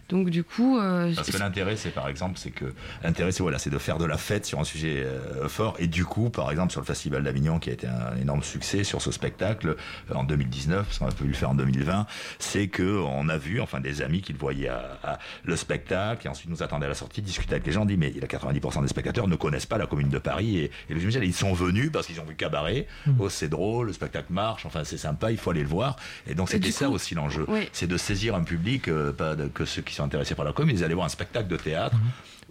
Donc 0.09 0.29
du 0.29 0.43
coup, 0.43 0.77
euh, 0.79 1.13
Parce 1.15 1.29
que 1.31 1.37
l'intérêt, 1.37 1.75
c'est 1.75 1.89
par 1.89 2.07
exemple, 2.07 2.37
c'est 2.37 2.51
que 2.51 2.73
l'intérêt, 3.03 3.31
c'est 3.31 3.43
voilà, 3.43 3.59
c'est 3.59 3.69
de 3.69 3.77
faire 3.77 3.97
de 3.97 4.05
la 4.05 4.17
fête 4.17 4.45
sur 4.45 4.59
un 4.59 4.63
sujet 4.63 5.03
euh, 5.05 5.47
fort. 5.49 5.75
Et 5.79 5.87
du 5.87 6.05
coup, 6.05 6.29
par 6.29 6.49
exemple, 6.49 6.71
sur 6.71 6.79
le 6.79 6.85
Festival 6.85 7.23
d'Avignon, 7.23 7.59
qui 7.59 7.69
a 7.69 7.73
été 7.73 7.87
un 7.87 8.15
énorme 8.21 8.41
succès 8.43 8.83
sur 8.85 9.01
ce 9.01 9.11
spectacle 9.11 9.75
euh, 10.11 10.13
en 10.15 10.23
2019, 10.23 10.85
parce 10.85 10.99
qu'on 10.99 11.07
a 11.07 11.11
pu 11.11 11.25
le 11.25 11.33
faire 11.33 11.49
en 11.49 11.55
2020, 11.55 12.05
c'est 12.39 12.67
que 12.69 12.99
on 13.01 13.27
a 13.27 13.37
vu, 13.37 13.59
enfin, 13.59 13.79
des 13.81 14.01
amis 14.01 14.21
qui 14.21 14.31
le 14.33 14.39
voyaient 14.39 14.69
à, 14.69 14.97
à 15.03 15.19
le 15.43 15.55
spectacle, 15.57 16.25
et 16.25 16.29
ensuite 16.29 16.49
nous 16.49 16.63
attendaient 16.63 16.85
à 16.85 16.89
la 16.89 16.95
sortie, 16.95 17.21
discuter 17.21 17.53
avec 17.55 17.65
les 17.65 17.73
gens, 17.73 17.85
dit 17.85 17.97
mais 17.97 18.09
il 18.09 18.17
y 18.17 18.23
a 18.23 18.27
90% 18.27 18.81
des 18.83 18.87
spectateurs 18.87 19.27
ne 19.27 19.35
connaissent 19.35 19.65
pas 19.65 19.77
la 19.77 19.87
Commune 19.87 20.09
de 20.09 20.19
Paris 20.19 20.57
et, 20.59 20.71
et 20.89 20.93
Louis 20.93 21.05
Michel, 21.05 21.23
ils 21.25 21.33
sont 21.33 21.53
venus 21.53 21.91
parce 21.91 22.07
qu'ils 22.07 22.19
ont 22.21 22.25
vu 22.25 22.35
cabaret. 22.35 22.87
Oh, 23.19 23.27
c'est 23.29 23.49
drôle, 23.49 23.87
le 23.87 23.93
spectacle 23.93 24.31
marche, 24.31 24.65
enfin, 24.65 24.83
c'est 24.85 24.97
sympa, 24.97 25.31
il 25.31 25.37
faut 25.37 25.49
aller 25.51 25.63
le 25.63 25.67
voir. 25.67 25.97
Et 26.27 26.33
donc 26.35 26.49
c'était 26.49 26.71
ça 26.71 26.85
coup- 26.87 26.93
aussi 26.93 27.13
l'enjeu, 27.15 27.45
Oui. 27.49 27.67
c'est 27.73 27.87
de 27.87 27.97
saisir 27.97 28.35
un 28.35 28.43
public, 28.43 28.87
euh, 28.87 29.11
pas 29.11 29.35
de- 29.35 29.47
que 29.47 29.65
ceux 29.65 29.81
qui 29.81 29.96
sont 29.97 30.03
intéressés 30.03 30.35
par 30.35 30.45
la 30.45 30.53
commune, 30.53 30.75
ils 30.77 30.83
allaient 30.83 30.93
voir 30.93 31.05
un 31.05 31.09
spectacle 31.09 31.47
de 31.47 31.57
théâtre 31.57 31.97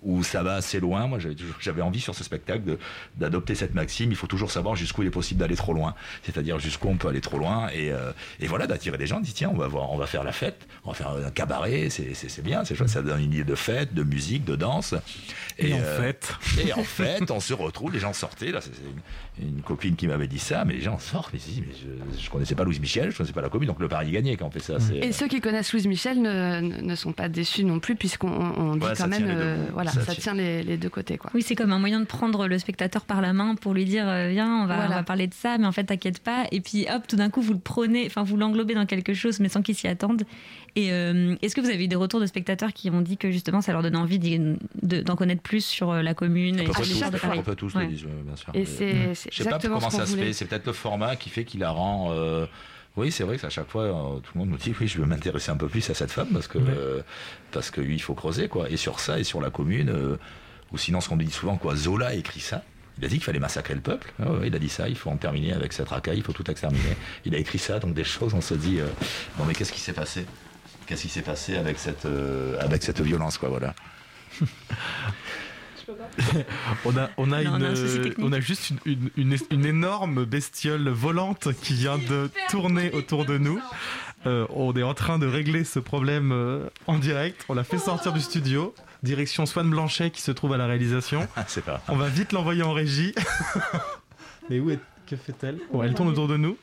où 0.02 0.22
ça 0.22 0.42
va 0.42 0.56
assez 0.56 0.78
loin. 0.78 1.06
Moi, 1.06 1.18
j'avais 1.58 1.82
envie 1.82 2.00
sur 2.00 2.14
ce 2.14 2.22
spectacle 2.22 2.64
de- 2.64 2.78
d'adopter 3.16 3.54
cette 3.54 3.74
maxime. 3.74 4.10
Il 4.10 4.16
faut 4.16 4.26
toujours 4.26 4.50
savoir 4.50 4.76
jusqu'où 4.76 5.02
il 5.02 5.08
est 5.08 5.10
possible 5.10 5.40
d'aller 5.40 5.56
trop 5.56 5.72
loin, 5.72 5.94
c'est-à-dire 6.22 6.58
jusqu'où 6.58 6.88
on 6.88 6.96
peut 6.96 7.08
aller 7.08 7.22
trop 7.22 7.38
loin, 7.38 7.68
et, 7.70 7.90
euh, 7.92 8.12
et 8.38 8.46
voilà, 8.46 8.66
d'attirer 8.66 8.98
des 8.98 9.06
gens. 9.06 9.16
On 9.16 9.20
dit 9.20 9.32
tiens, 9.32 9.50
on 9.52 9.56
va 9.56 9.66
voir, 9.68 9.90
on 9.92 9.96
va 9.96 10.06
faire 10.06 10.22
la 10.22 10.32
fête, 10.32 10.68
on 10.84 10.90
va 10.90 10.94
faire 10.94 11.08
un 11.10 11.30
cabaret, 11.30 11.88
c'est 11.90 12.42
bien, 12.42 12.64
c'est 12.64 12.74
chouette, 12.74 12.90
ça 12.90 13.02
donne 13.02 13.20
une 13.20 13.32
idée 13.32 13.44
de 13.44 13.54
fête, 13.54 13.94
de 13.94 14.02
musique, 14.02 14.44
de 14.44 14.54
danse. 14.54 14.94
Et, 15.58 15.72
en 15.72 15.78
euh, 15.80 16.00
fait, 16.00 16.34
et 16.62 16.72
en 16.74 16.84
fait, 16.84 17.30
on 17.30 17.40
se 17.40 17.54
retrouve, 17.54 17.92
les 17.92 18.00
gens 18.00 18.12
sortaient, 18.12 18.52
là, 18.52 18.60
c'est 18.60 18.72
une, 19.40 19.60
copine 19.62 19.96
qui 19.96 20.06
m'avait 20.06 20.26
dit 20.28 20.38
ça, 20.38 20.64
mais 20.64 20.74
les 20.74 20.80
gens 20.80 20.98
sortent, 20.98 21.32
mais, 21.32 21.40
mais 21.58 21.72
je, 22.14 22.20
je 22.22 22.30
connaissais 22.30 22.54
pas 22.54 22.64
Louise 22.64 22.80
Michel, 22.80 23.10
je 23.10 23.16
connaissais 23.16 23.32
pas 23.34 23.42
la 23.42 23.48
commune, 23.48 23.68
donc 23.68 23.80
le 23.80 23.88
pari 23.88 24.08
est 24.08 24.12
gagné 24.12 24.36
quand 24.36 24.46
on 24.46 24.50
fait 24.50 24.60
ça. 24.60 24.78
c'est- 24.80 24.96
Et 24.98 25.12
ceux 25.12 25.28
qui 25.28 25.40
connaissent 25.40 25.72
Louise 25.72 25.86
Michel 25.86 26.20
ne, 26.22 26.60
ne- 26.60 26.80
ne 26.82 26.94
sont 26.94 27.12
pas 27.12 27.28
déçus 27.28 27.64
non 27.64 27.78
plus, 27.80 27.96
puisqu'on 27.96 28.28
on 28.28 28.76
dit 28.76 28.86
quand 28.96 29.08
même, 29.08 29.26
euh, 29.28 29.66
voilà, 29.72 29.90
Ça 29.90 30.00
ça, 30.02 30.12
tient. 30.12 30.22
tient 30.22 30.34
les, 30.34 30.62
les 30.62 30.76
deux 30.76 30.88
côtés, 30.88 31.18
quoi. 31.18 31.30
Oui, 31.34 31.42
c'est 31.42 31.54
comme 31.54 31.72
un 31.72 31.78
moyen 31.78 32.00
de 32.00 32.06
prendre 32.06 32.46
le 32.46 32.58
spectateur 32.58 33.04
par 33.04 33.20
la 33.20 33.32
main 33.32 33.54
pour 33.56 33.74
lui 33.74 33.84
dire 33.84 34.08
euh, 34.08 34.28
viens, 34.30 34.62
on 34.62 34.66
va, 34.66 34.76
Voilà. 34.76 34.90
on 34.90 34.94
va 34.96 35.02
parler 35.02 35.26
de 35.26 35.34
ça, 35.34 35.58
mais 35.58 35.66
en 35.66 35.72
fait 35.72 35.84
t'inquiète 35.84 36.20
pas. 36.20 36.44
Et 36.52 36.60
puis 36.60 36.86
hop, 36.94 37.06
tout 37.06 37.16
d'un 37.16 37.30
coup 37.30 37.42
vous 37.42 37.52
le 37.52 37.58
prenez, 37.58 38.04
enfin 38.06 38.22
vous 38.22 38.36
l'englobez 38.36 38.74
dans 38.74 38.86
quelque 38.86 39.14
chose, 39.14 39.40
mais 39.40 39.48
sans 39.48 39.62
qu'il 39.62 39.74
s'y 39.74 39.88
attende. 39.88 40.22
Et 40.76 40.92
euh, 40.92 41.34
est-ce 41.40 41.54
que 41.56 41.62
vous 41.62 41.70
avez 41.70 41.82
eu 41.84 41.88
des 41.88 41.96
retours 41.96 42.20
de 42.20 42.26
spectateurs 42.26 42.72
qui 42.74 42.90
ont 42.90 43.00
dit 43.00 43.16
que 43.16 43.30
justement 43.30 43.62
ça 43.62 43.72
leur 43.72 43.82
donne 43.82 43.96
envie 43.96 44.18
d'en 44.82 45.16
connaître 45.16 45.40
plus 45.42 45.64
sur 45.64 45.90
euh, 45.90 46.02
la 46.02 46.12
commune 46.12 46.60
et 46.60 46.66
sur 46.66 46.74
tous, 46.76 47.00
de 47.10 47.16
Paris 47.18 47.38
à 47.38 47.42
peu 47.42 47.54
tous 47.54 47.74
Ouais. 47.74 47.84
le 47.86 47.90
disent, 47.92 48.04
bien 48.04 48.36
sûr. 48.36 48.50
Et 48.54 48.62
Euh, 48.62 49.12
c'est 49.14 49.30
Je 49.32 49.42
sais 49.42 49.48
pas 49.48 49.58
comment 49.58 49.90
ça 49.90 50.04
se 50.06 50.16
fait. 50.16 50.32
C'est 50.34 50.44
peut-être 50.44 50.66
le 50.66 50.72
format 50.74 51.16
qui 51.16 51.30
fait 51.30 51.44
qu'il 51.44 51.60
la 51.60 51.70
rend. 51.70 52.10
euh, 52.12 52.46
Oui, 52.96 53.10
c'est 53.10 53.24
vrai 53.24 53.36
que 53.38 53.46
à 53.46 53.50
chaque 53.50 53.68
fois, 53.68 53.82
euh, 53.82 54.18
tout 54.20 54.30
le 54.34 54.40
monde 54.40 54.50
nous 54.50 54.56
dit 54.58 54.74
oui, 54.80 54.86
je 54.88 54.98
veux 54.98 55.06
m'intéresser 55.06 55.50
un 55.50 55.56
peu 55.56 55.68
plus 55.68 55.88
à 55.90 55.94
cette 55.94 56.10
femme 56.12 56.28
parce 56.32 56.46
que 56.48 56.58
Ouais. 56.58 56.64
euh, 56.68 57.02
parce 57.52 57.70
que 57.70 57.80
oui, 57.80 57.94
il 57.94 58.02
faut 58.02 58.14
creuser 58.14 58.48
quoi. 58.48 58.70
Et 58.70 58.76
sur 58.76 59.00
ça 59.00 59.18
et 59.18 59.24
sur 59.24 59.40
la 59.40 59.50
commune, 59.50 59.90
euh, 59.90 60.16
ou 60.72 60.78
sinon 60.78 61.00
ce 61.00 61.08
qu'on 61.08 61.16
dit 61.16 61.30
souvent 61.30 61.56
quoi, 61.56 61.74
Zola 61.76 62.08
a 62.08 62.14
écrit 62.14 62.40
ça. 62.40 62.62
Il 62.98 63.04
a 63.04 63.08
dit 63.08 63.16
qu'il 63.16 63.24
fallait 63.24 63.38
massacrer 63.38 63.74
le 63.74 63.82
peuple. 63.82 64.12
Ah 64.22 64.30
ouais, 64.32 64.46
il 64.48 64.54
a 64.54 64.58
dit 64.58 64.70
ça. 64.70 64.88
Il 64.88 64.96
faut 64.96 65.10
en 65.10 65.16
terminer 65.18 65.52
avec 65.52 65.74
cette 65.74 65.88
racaille. 65.90 66.16
Il 66.16 66.22
faut 66.22 66.32
tout 66.32 66.50
exterminer. 66.50 66.96
Il 67.26 67.34
a 67.34 67.38
écrit 67.38 67.58
ça. 67.58 67.78
Donc 67.78 67.92
des 67.94 68.04
choses, 68.04 68.32
on 68.34 68.40
se 68.40 68.54
dit 68.54 68.80
euh, 68.80 68.86
non 69.38 69.44
mais 69.46 69.54
qu'est-ce 69.54 69.72
qui 69.72 69.80
s'est 69.80 69.92
passé? 69.92 70.24
Qu'est-ce 70.86 71.02
qui 71.02 71.08
s'est 71.08 71.22
passé 71.22 71.56
avec 71.56 71.78
cette 71.78 72.06
euh, 72.06 72.56
avec 72.60 72.82
cette 72.82 73.00
violence 73.00 73.38
quoi 73.38 73.48
Voilà. 73.48 73.74
on 76.84 76.96
a, 76.96 77.10
on 77.16 77.32
a, 77.32 77.42
Non, 77.42 77.52
on 77.52 77.56
une, 77.58 77.64
a 77.64 77.68
un 77.68 77.74
souci 77.76 78.00
technique. 78.00 78.18
on 78.26 78.32
a 78.32 78.40
juste 78.40 78.70
une, 78.70 78.78
une- 78.86 79.10
une- 79.16 79.36
une 79.50 79.66
énorme 79.66 80.24
bestiole 80.24 80.88
volante 80.88 81.48
qui 81.62 81.74
vient 81.74 81.98
de 81.98 82.30
tourner 82.50 82.90
autour 82.92 83.24
de 83.24 83.38
nous. 83.38 83.60
Euh, 84.26 84.46
on 84.50 84.74
est 84.74 84.82
en 84.82 84.94
train 84.94 85.18
de 85.18 85.26
régler 85.26 85.62
ce 85.64 85.78
problème 85.78 86.32
euh, 86.32 86.68
en 86.86 86.98
direct. 86.98 87.44
On 87.48 87.54
l'a 87.54 87.64
fait 87.64 87.78
sortir 87.78 88.12
du 88.12 88.20
studio. 88.20 88.74
Direction 89.02 89.46
Swan 89.46 89.68
Blanchet 89.70 90.10
qui 90.10 90.22
se 90.22 90.32
trouve 90.32 90.52
à 90.54 90.56
la 90.56 90.66
réalisation. 90.66 91.28
C'est 91.46 91.64
pas. 91.64 91.80
On 91.88 91.96
va 91.96 92.08
vite 92.08 92.32
l'envoyer 92.32 92.62
en 92.62 92.72
régie. 92.72 93.14
Mais 94.50 94.58
où 94.58 94.70
est 94.70 94.80
que 95.06 95.16
fait-elle 95.16 95.58
Bon, 95.72 95.82
elle 95.82 95.94
tourne 95.94 96.08
autour 96.08 96.28
de 96.28 96.36
nous. 96.36 96.56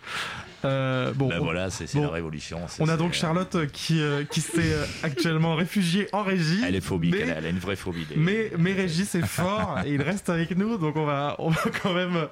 Euh, 0.66 1.12
bon, 1.14 1.28
Ben 1.30 1.40
on- 1.42 1.44
voilà, 1.44 1.70
c'est 1.70 1.94
bon. 1.96 2.04
la 2.04 2.10
révolution. 2.10 2.60
on 2.80 2.88
a 2.88 2.96
donc 2.98 3.14
Charlotte 3.14 3.68
qui, 3.72 4.02
euh, 4.02 4.24
qui 4.24 4.40
s'est 4.42 4.74
euh, 4.74 4.86
actuellement 5.04 5.56
réfugiée 5.56 6.08
en 6.14 6.24
régie. 6.24 6.62
Elle 6.66 6.76
est 6.76 6.82
phobique. 6.82 7.14
Mais- 7.14 7.22
Elle, 7.22 7.32
a, 7.32 7.36
elle 7.38 7.46
a 7.48 7.50
une 7.50 7.60
vraie 7.60 7.76
phobie. 7.76 8.06
des- 8.06 8.16
Mais, 8.16 8.52
mais 8.58 8.74
Régis 8.74 9.14
est 9.16 9.26
fort 9.26 9.80
et 9.86 9.94
il 9.94 10.02
reste 10.02 10.30
avec 10.30 10.56
nous, 10.56 10.78
donc 10.78 10.96
on 10.96 11.06
va, 11.06 11.36
on 11.40 11.50
va 11.50 11.62
quand 11.82 11.94
même. 11.94 12.28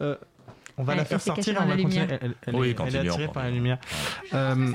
euh, 0.00 0.16
on 0.82 0.84
va 0.84 0.92
Elle- 0.94 0.98
la 0.98 1.04
faire 1.04 1.20
sortir 1.20 1.54
on 1.60 1.64
va 1.64 1.76
la 1.76 1.82
continuer. 1.82 2.00
lumière. 2.02 2.18
Elle, 2.22 2.30
elle- 2.30 2.34
elle 2.46 2.54
Oui, 2.56 2.68
est, 2.70 2.76
elle 2.86 2.96
est 2.96 3.08
attirée 3.08 3.28
par 3.28 3.44
la 3.44 3.50
lumière. 3.50 3.78
Euh, 4.34 4.72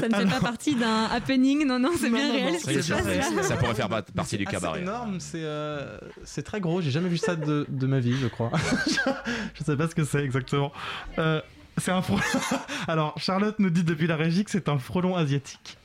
Ça 0.00 0.08
ne 0.08 0.14
fait 0.14 0.30
pas 0.30 0.40
partie 0.40 0.74
d'un 0.74 1.04
happening, 1.06 1.66
non, 1.66 1.78
non, 1.78 1.90
c'est 1.98 2.10
bien 2.10 2.26
non, 2.28 2.32
réel 2.34 2.52
non, 2.54 2.58
ce 2.58 2.88
passe. 2.92 3.46
Ça 3.48 3.56
pourrait 3.56 3.74
faire 3.74 3.88
pa- 3.88 4.02
partie 4.02 4.36
du 4.36 4.44
c'est 4.44 4.50
cabaret. 4.50 4.80
énorme, 4.82 5.20
c'est 5.20 5.42
euh, 5.42 5.98
c'est 6.24 6.42
très 6.42 6.60
gros. 6.60 6.80
J'ai 6.80 6.90
jamais 6.90 7.08
vu 7.08 7.18
ça 7.18 7.36
de, 7.36 7.66
de 7.68 7.86
ma 7.86 8.00
vie, 8.00 8.16
je 8.20 8.26
crois. 8.26 8.50
je 9.54 9.64
sais 9.64 9.76
pas 9.76 9.88
ce 9.88 9.94
que 9.94 10.04
c'est 10.04 10.22
exactement. 10.24 10.72
Euh, 11.18 11.40
c'est 11.78 11.90
un 11.92 12.02
frelon. 12.02 12.20
Alors, 12.88 13.14
Charlotte 13.18 13.58
nous 13.58 13.70
dit 13.70 13.84
depuis 13.84 14.06
la 14.06 14.16
régie 14.16 14.44
que 14.44 14.50
c'est 14.50 14.68
un 14.68 14.78
frelon 14.78 15.16
asiatique. 15.16 15.76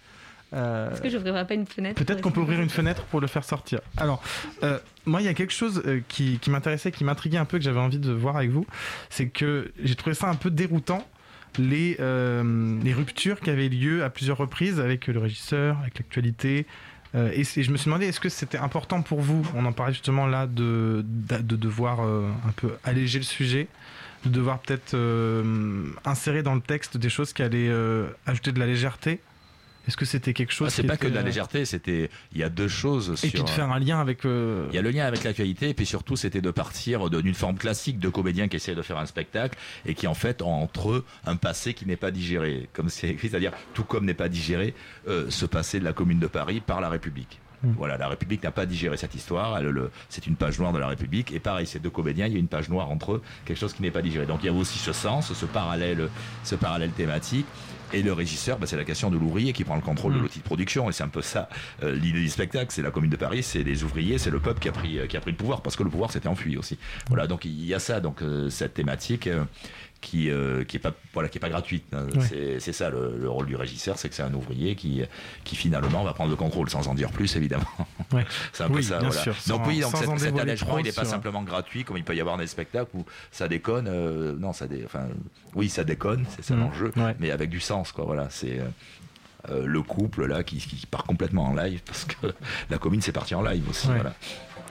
Euh, 0.53 0.91
Est-ce 0.91 1.01
que 1.01 1.09
j'ouvrirai 1.09 1.45
pas 1.45 1.53
une 1.53 1.65
fenêtre 1.65 2.03
Peut-être 2.03 2.21
qu'on 2.21 2.31
peut 2.31 2.41
ouvrir 2.41 2.61
une 2.61 2.69
fenêtre 2.69 3.03
pour 3.05 3.19
le 3.19 3.27
faire 3.27 3.43
sortir. 3.43 3.79
Alors, 3.97 4.23
euh, 4.63 4.79
moi, 5.05 5.21
il 5.21 5.25
y 5.25 5.27
a 5.27 5.33
quelque 5.33 5.53
chose 5.53 5.81
euh, 5.85 6.01
qui, 6.07 6.39
qui 6.39 6.49
m'intéressait, 6.49 6.91
qui 6.91 7.03
m'intriguait 7.03 7.37
un 7.37 7.45
peu, 7.45 7.57
que 7.57 7.63
j'avais 7.63 7.79
envie 7.79 7.99
de 7.99 8.11
voir 8.11 8.37
avec 8.37 8.51
vous. 8.51 8.65
C'est 9.09 9.27
que 9.27 9.71
j'ai 9.83 9.95
trouvé 9.95 10.13
ça 10.13 10.27
un 10.29 10.35
peu 10.35 10.49
déroutant 10.49 11.05
les, 11.57 11.97
euh, 11.99 12.77
les 12.83 12.93
ruptures 12.93 13.39
qui 13.39 13.49
avaient 13.49 13.69
lieu 13.69 14.03
à 14.03 14.09
plusieurs 14.09 14.37
reprises 14.37 14.79
avec 14.79 15.07
le 15.07 15.19
régisseur, 15.19 15.79
avec 15.79 15.97
l'actualité. 15.99 16.65
Et, 17.15 17.41
et 17.41 17.63
je 17.63 17.71
me 17.71 17.77
suis 17.77 17.85
demandé, 17.85 18.07
est-ce 18.07 18.19
que 18.19 18.27
c'était 18.27 18.57
important 18.57 19.01
pour 19.01 19.21
vous, 19.21 19.41
on 19.55 19.65
en 19.65 19.71
parlait 19.71 19.93
justement 19.93 20.27
là, 20.27 20.47
de, 20.47 21.01
de, 21.05 21.37
de 21.37 21.55
devoir 21.55 22.01
euh, 22.01 22.29
un 22.45 22.51
peu 22.51 22.73
alléger 22.83 23.19
le 23.19 23.23
sujet, 23.23 23.69
de 24.25 24.29
devoir 24.29 24.59
peut-être 24.59 24.95
euh, 24.95 25.85
insérer 26.03 26.43
dans 26.43 26.55
le 26.55 26.59
texte 26.59 26.97
des 26.97 27.07
choses 27.07 27.31
qui 27.31 27.41
allaient 27.41 27.69
euh, 27.69 28.07
ajouter 28.25 28.51
de 28.51 28.59
la 28.59 28.65
légèreté? 28.65 29.21
Est-ce 29.87 29.97
que 29.97 30.05
c'était 30.05 30.33
quelque 30.33 30.51
chose 30.53 30.67
Ah, 30.67 30.75
c'est 30.75 30.83
pas 30.83 30.97
que 30.97 31.07
de 31.07 31.13
la 31.13 31.21
euh, 31.21 31.23
légèreté, 31.23 31.65
c'était 31.65 32.09
il 32.33 32.39
y 32.39 32.43
a 32.43 32.49
deux 32.49 32.67
choses. 32.67 33.11
Et 33.23 33.27
puis 33.29 33.37
sur- 33.37 33.43
de 33.45 33.49
faire 33.49 33.71
un 33.71 33.79
lien 33.79 33.99
avec... 33.99 34.25
euh, 34.25 34.67
Il 34.71 34.75
y 34.75 34.79
a 34.79 34.81
le 34.81 34.89
lien 34.91 35.05
avec 35.05 35.23
l'actualité, 35.23 35.69
et 35.69 35.73
puis 35.73 35.85
surtout, 35.85 36.15
c'était 36.15 36.41
de 36.41 36.51
partir 36.51 37.09
d'une 37.09 37.33
forme 37.35 37.57
classique 37.57 37.99
de 37.99 38.09
comédien 38.09 38.47
qui 38.47 38.55
essaie 38.55 38.75
de 38.75 38.81
faire 38.81 38.97
un 38.97 39.05
spectacle 39.05 39.57
et 39.85 39.93
qui 39.93 40.07
en 40.07 40.13
fait 40.15 40.41
ont 40.41 40.51
entre 40.53 40.91
eux 40.91 41.05
un 41.25 41.35
passé 41.35 41.73
qui 41.73 41.85
n'est 41.85 41.95
pas 41.97 42.11
digéré, 42.11 42.67
comme 42.73 42.89
c'est 42.89 43.09
écrit, 43.09 43.29
c'est-à-dire 43.29 43.51
tout 43.73 43.83
comme 43.83 44.05
n'est 44.05 44.13
pas 44.13 44.29
digéré 44.29 44.73
euh, 45.07 45.27
ce 45.29 45.45
passé 45.45 45.79
de 45.79 45.85
la 45.85 45.93
Commune 45.93 46.19
de 46.19 46.27
Paris 46.27 46.61
par 46.65 46.81
la 46.81 46.89
République. 46.89 47.39
Mm. 47.63 47.71
Voilà, 47.77 47.97
la 47.97 48.07
République 48.09 48.43
n'a 48.43 48.51
pas 48.51 48.65
digéré 48.65 48.97
cette 48.97 49.15
histoire. 49.15 49.57
elle 49.57 49.67
le- 49.67 49.91
c'est 50.09 50.27
une 50.27 50.35
page 50.35 50.59
noire 50.59 50.73
de 50.73 50.79
la 50.79 50.87
République. 50.87 51.31
Et 51.31 51.39
pareil, 51.39 51.65
ces 51.67 51.79
deux 51.79 51.89
comédiens, 51.89 52.27
il 52.27 52.33
y 52.33 52.35
a 52.35 52.39
une 52.39 52.47
page 52.47 52.69
noire 52.69 52.89
entre 52.89 53.13
eux, 53.13 53.21
quelque 53.45 53.57
chose 53.57 53.73
qui 53.73 53.81
n'est 53.81 53.91
pas 53.91 54.01
digéré. 54.01 54.25
Donc 54.25 54.39
il 54.43 54.47
y 54.47 54.49
a 54.49 54.53
aussi 54.53 54.77
ce 54.79 54.91
sens, 54.93 55.31
ce 55.33 55.45
parallèle, 55.45 56.09
ce 56.43 56.55
parallèle 56.55 56.91
thématique. 56.91 57.45
Et 57.95 58.03
le 58.03 58.11
régisseur, 58.11 58.59
bah, 58.59 58.67
c'est 58.67 58.75
la 58.75 58.83
question 58.83 59.09
de 59.09 59.17
l'ouvrier 59.17 59.53
qui 59.53 59.63
prend 59.63 59.75
le 59.75 59.81
contrôle 59.81 60.13
de 60.13 60.19
Mm. 60.19 60.21
l'outil 60.21 60.39
de 60.39 60.43
production. 60.43 60.89
Et 60.89 60.93
c'est 60.93 61.03
un 61.03 61.07
peu 61.07 61.21
ça 61.21 61.47
euh, 61.81 61.95
l'idée 61.95 62.19
du 62.19 62.27
spectacle. 62.29 62.67
C'est 62.69 62.81
la 62.81 62.91
Commune 62.91 63.09
de 63.09 63.15
Paris, 63.15 63.41
c'est 63.41 63.63
les 63.63 63.83
ouvriers, 63.85 64.17
c'est 64.17 64.29
le 64.31 64.39
peuple 64.39 64.59
qui 64.59 64.67
a 64.67 64.73
pris 64.73 64.99
euh, 64.99 65.07
qui 65.07 65.15
a 65.15 65.21
pris 65.21 65.31
le 65.31 65.37
pouvoir 65.37 65.61
parce 65.61 65.77
que 65.77 65.83
le 65.83 65.89
pouvoir 65.89 66.11
s'était 66.11 66.27
enfui 66.27 66.57
aussi. 66.57 66.77
Voilà, 67.07 67.25
donc 67.25 67.45
il 67.45 67.65
y 67.65 67.73
a 67.73 67.79
ça, 67.79 68.01
donc 68.01 68.21
euh, 68.21 68.49
cette 68.49 68.73
thématique. 68.73 69.29
Qui 70.01 70.29
euh, 70.29 70.63
qui 70.63 70.77
est 70.77 70.79
pas 70.79 70.91
voilà 71.13 71.29
qui 71.29 71.37
est 71.37 71.41
pas 71.41 71.49
gratuite 71.49 71.83
hein. 71.93 72.05
Ouais. 72.15 72.57
c'est 72.59 72.73
ça 72.73 72.89
le, 72.89 73.17
le 73.17 73.29
rôle 73.29 73.47
du 73.47 73.55
régisseur 73.55 73.97
c'est 73.97 74.07
que 74.09 74.13
c'est 74.15 74.21
un 74.23 74.33
ouvrier 74.33 74.75
qui 74.75 75.01
qui 75.43 75.55
finalement 75.55 76.03
va 76.03 76.13
prendre 76.13 76.29
le 76.29 76.35
contrôle 76.35 76.69
sans 76.69 76.87
en 76.87 76.93
dire 76.93 77.09
plus 77.11 77.35
évidemment 77.35 77.65
Ouais. 78.11 78.25
c'est 78.53 78.63
un 78.63 78.69
peu 78.69 78.81
ça 78.81 78.99
voilà. 78.99 79.11
sûr, 79.19 79.33
donc 79.47 79.61
sans- 79.63 79.67
oui 79.67 79.79
donc 79.79 79.95
cet, 79.97 80.19
cet 80.19 80.37
allègement 80.37 80.77
il 80.77 80.85
n'est 80.85 80.91
pas 80.91 81.05
simplement 81.05 81.41
gratuit 81.43 81.83
comme 81.83 81.97
il 81.97 82.03
peut 82.03 82.15
y 82.15 82.21
avoir 82.21 82.37
des 82.37 82.45
spectacles 82.47 82.91
où 82.93 83.05
ça 83.31 83.47
déconne 83.47 83.87
euh, 83.87 84.35
non 84.37 84.53
ça 84.53 84.67
dé, 84.67 84.83
enfin 84.85 85.07
oui 85.55 85.69
ça 85.69 85.83
déconne 85.83 86.25
c'est 86.29 86.43
ça 86.43 86.53
Mhm. 86.55 86.59
l'enjeu 86.61 86.91
mais 87.19 87.31
avec 87.31 87.49
du 87.49 87.59
sens 87.59 87.91
quoi 87.91 88.05
voilà 88.05 88.27
c'est 88.29 88.59
euh, 89.49 89.65
le 89.65 89.81
couple 89.81 90.25
là 90.25 90.43
qui, 90.43 90.57
qui 90.57 90.85
part 90.85 91.03
complètement 91.05 91.45
en 91.45 91.55
live 91.55 91.81
parce 91.85 92.05
que 92.05 92.27
la 92.69 92.77
commune 92.77 93.01
c'est 93.01 93.11
parti 93.11 93.33
en 93.33 93.41
live 93.41 93.67
aussi 93.69 93.87
voilà 93.87 94.13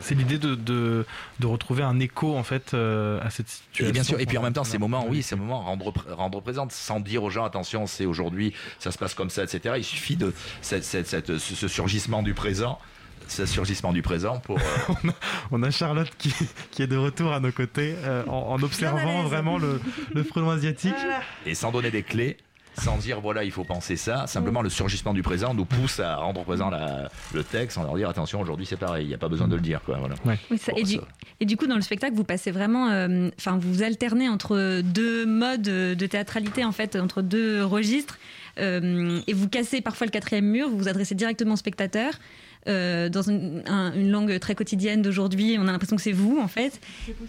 C'est 0.01 0.15
l'idée 0.15 0.39
de, 0.39 0.55
de, 0.55 1.07
de 1.41 1.47
retrouver 1.47 1.83
un 1.83 1.99
écho 2.01 2.37
en 2.37 2.43
fait 2.43 2.75
euh, 2.75 3.21
à 3.23 3.31
cette 3.31 3.49
situation. 3.49 3.87
Et 3.87 3.93
bien 3.93 4.03
sûr, 4.03 4.21
et 4.21 4.27
puis 4.27 4.37
en 4.37 4.43
même 4.43 4.53
temps, 4.53 4.65
ces 4.65 4.77
moments, 4.79 5.07
oui, 5.09 5.23
ces 5.23 5.35
moments 5.37 5.61
rendre, 5.63 5.93
rendre 6.15 6.41
présente, 6.43 6.73
sans 6.73 7.01
dire 7.01 7.23
aux 7.23 7.31
gens, 7.31 7.45
attention, 7.45 7.87
c'est 7.87 8.05
aujourd'hui, 8.05 8.53
ça 8.79 8.91
se 8.93 8.99
passe 8.99 9.15
comme 9.15 9.31
ça, 9.31 9.45
etc. 9.45 9.77
Il 9.79 9.85
suffit 9.85 10.17
de 10.17 10.35
cette, 10.61 10.85
cette- 10.85 11.07
cette- 11.07 11.39
ce, 11.39 11.55
ce 11.55 11.69
surgissement 11.69 12.23
du 12.23 12.35
présent, 12.35 12.79
ce 13.29 13.47
surgissement 13.47 13.93
du 13.95 14.03
présent 14.03 14.41
pour. 14.41 14.59
euh, 14.59 15.11
On 15.51 15.63
a 15.63 15.71
Charlotte 15.71 16.11
qui, 16.19 16.35
qui 16.71 16.83
est 16.83 16.87
de 16.87 16.97
retour 16.99 17.33
à 17.33 17.41
nos 17.41 17.53
côtés 17.53 17.95
euh, 18.05 18.25
en, 18.27 18.51
en 18.55 18.63
observant 18.63 19.23
vraiment 19.23 19.57
le, 19.59 19.81
le 20.15 20.23
frelon 20.25 20.51
asiatique. 20.51 20.95
et 21.47 21.55
sans 21.55 21.71
donner 21.73 21.91
des 21.91 22.03
clés. 22.03 22.37
Sans 22.83 22.97
dire 22.99 23.21
voilà 23.21 23.45
il 23.45 23.50
faut 23.52 23.64
penser 23.64 23.97
ça, 23.97 24.26
simplement 24.26 24.61
le 24.62 24.69
surgissement 24.69 25.12
du 25.14 25.23
présent 25.23 25.54
nous 25.54 25.64
pousse 25.64 26.00
à 26.00 26.16
rendre 26.16 26.43
présent 26.45 26.71
la- 26.71 27.09
le 27.33 27.45
texte, 27.45 27.76
sans 27.76 27.85
leur 27.85 27.95
dire 27.97 28.09
attention 28.09 28.40
aujourd'hui 28.40 28.66
c'est 28.66 28.76
pareil, 28.76 29.04
il 29.04 29.09
n'y 29.09 29.14
a 29.14 29.19
pas 29.19 29.28
besoin 29.28 29.47
de 29.49 29.54
le 29.54 29.61
dire 29.62 29.81
quoi. 29.85 29.99
Voilà. 29.99 30.14
Oui, 30.50 30.59
ça- 30.59 30.73
Bon, 30.73 30.78
et, 30.78 30.83
du, 30.83 30.95
ça- 30.95 31.00
et 31.40 31.45
du 31.47 31.57
coup, 31.57 31.66
dans 31.66 31.76
le 31.76 31.83
spectacle, 31.83 32.14
vous 32.14 32.25
passez 32.25 32.50
vraiment, 32.50 32.88
euh, 32.90 33.31
enfin, 33.38 33.59
vous 33.61 33.83
alternez 33.83 34.28
entre 34.28 34.81
deux 34.83 35.25
modes 35.26 35.62
de 35.62 36.07
théâtralité, 36.07 36.64
en 36.64 36.73
fait, 36.73 36.97
entre 36.97 37.23
deux 37.23 37.64
registres, 37.64 38.19
euh, 38.59 39.21
et 39.26 39.33
vous 39.33 39.49
cassez 39.49 39.81
parfois 39.81 40.07
le 40.07 40.11
quatrième 40.12 40.47
mur, 40.47 40.69
vous 40.69 40.78
vous 40.78 40.88
adressez 40.88 41.14
directement 41.14 41.54
au 41.54 41.57
spectateur. 41.57 42.12
Euh, 42.68 43.09
dans 43.09 43.23
une, 43.23 43.62
un- 43.66 43.92
une 43.94 44.11
langue 44.11 44.38
très 44.38 44.54
quotidienne 44.54 45.02
d'aujourd'hui, 45.02 45.56
on 45.59 45.68
a 45.68 45.73
l'impression 45.73 45.97
que 45.97 46.02
c'est 46.02 46.12
vous 46.12 46.38
en 46.40 46.49
fait. 46.49 46.80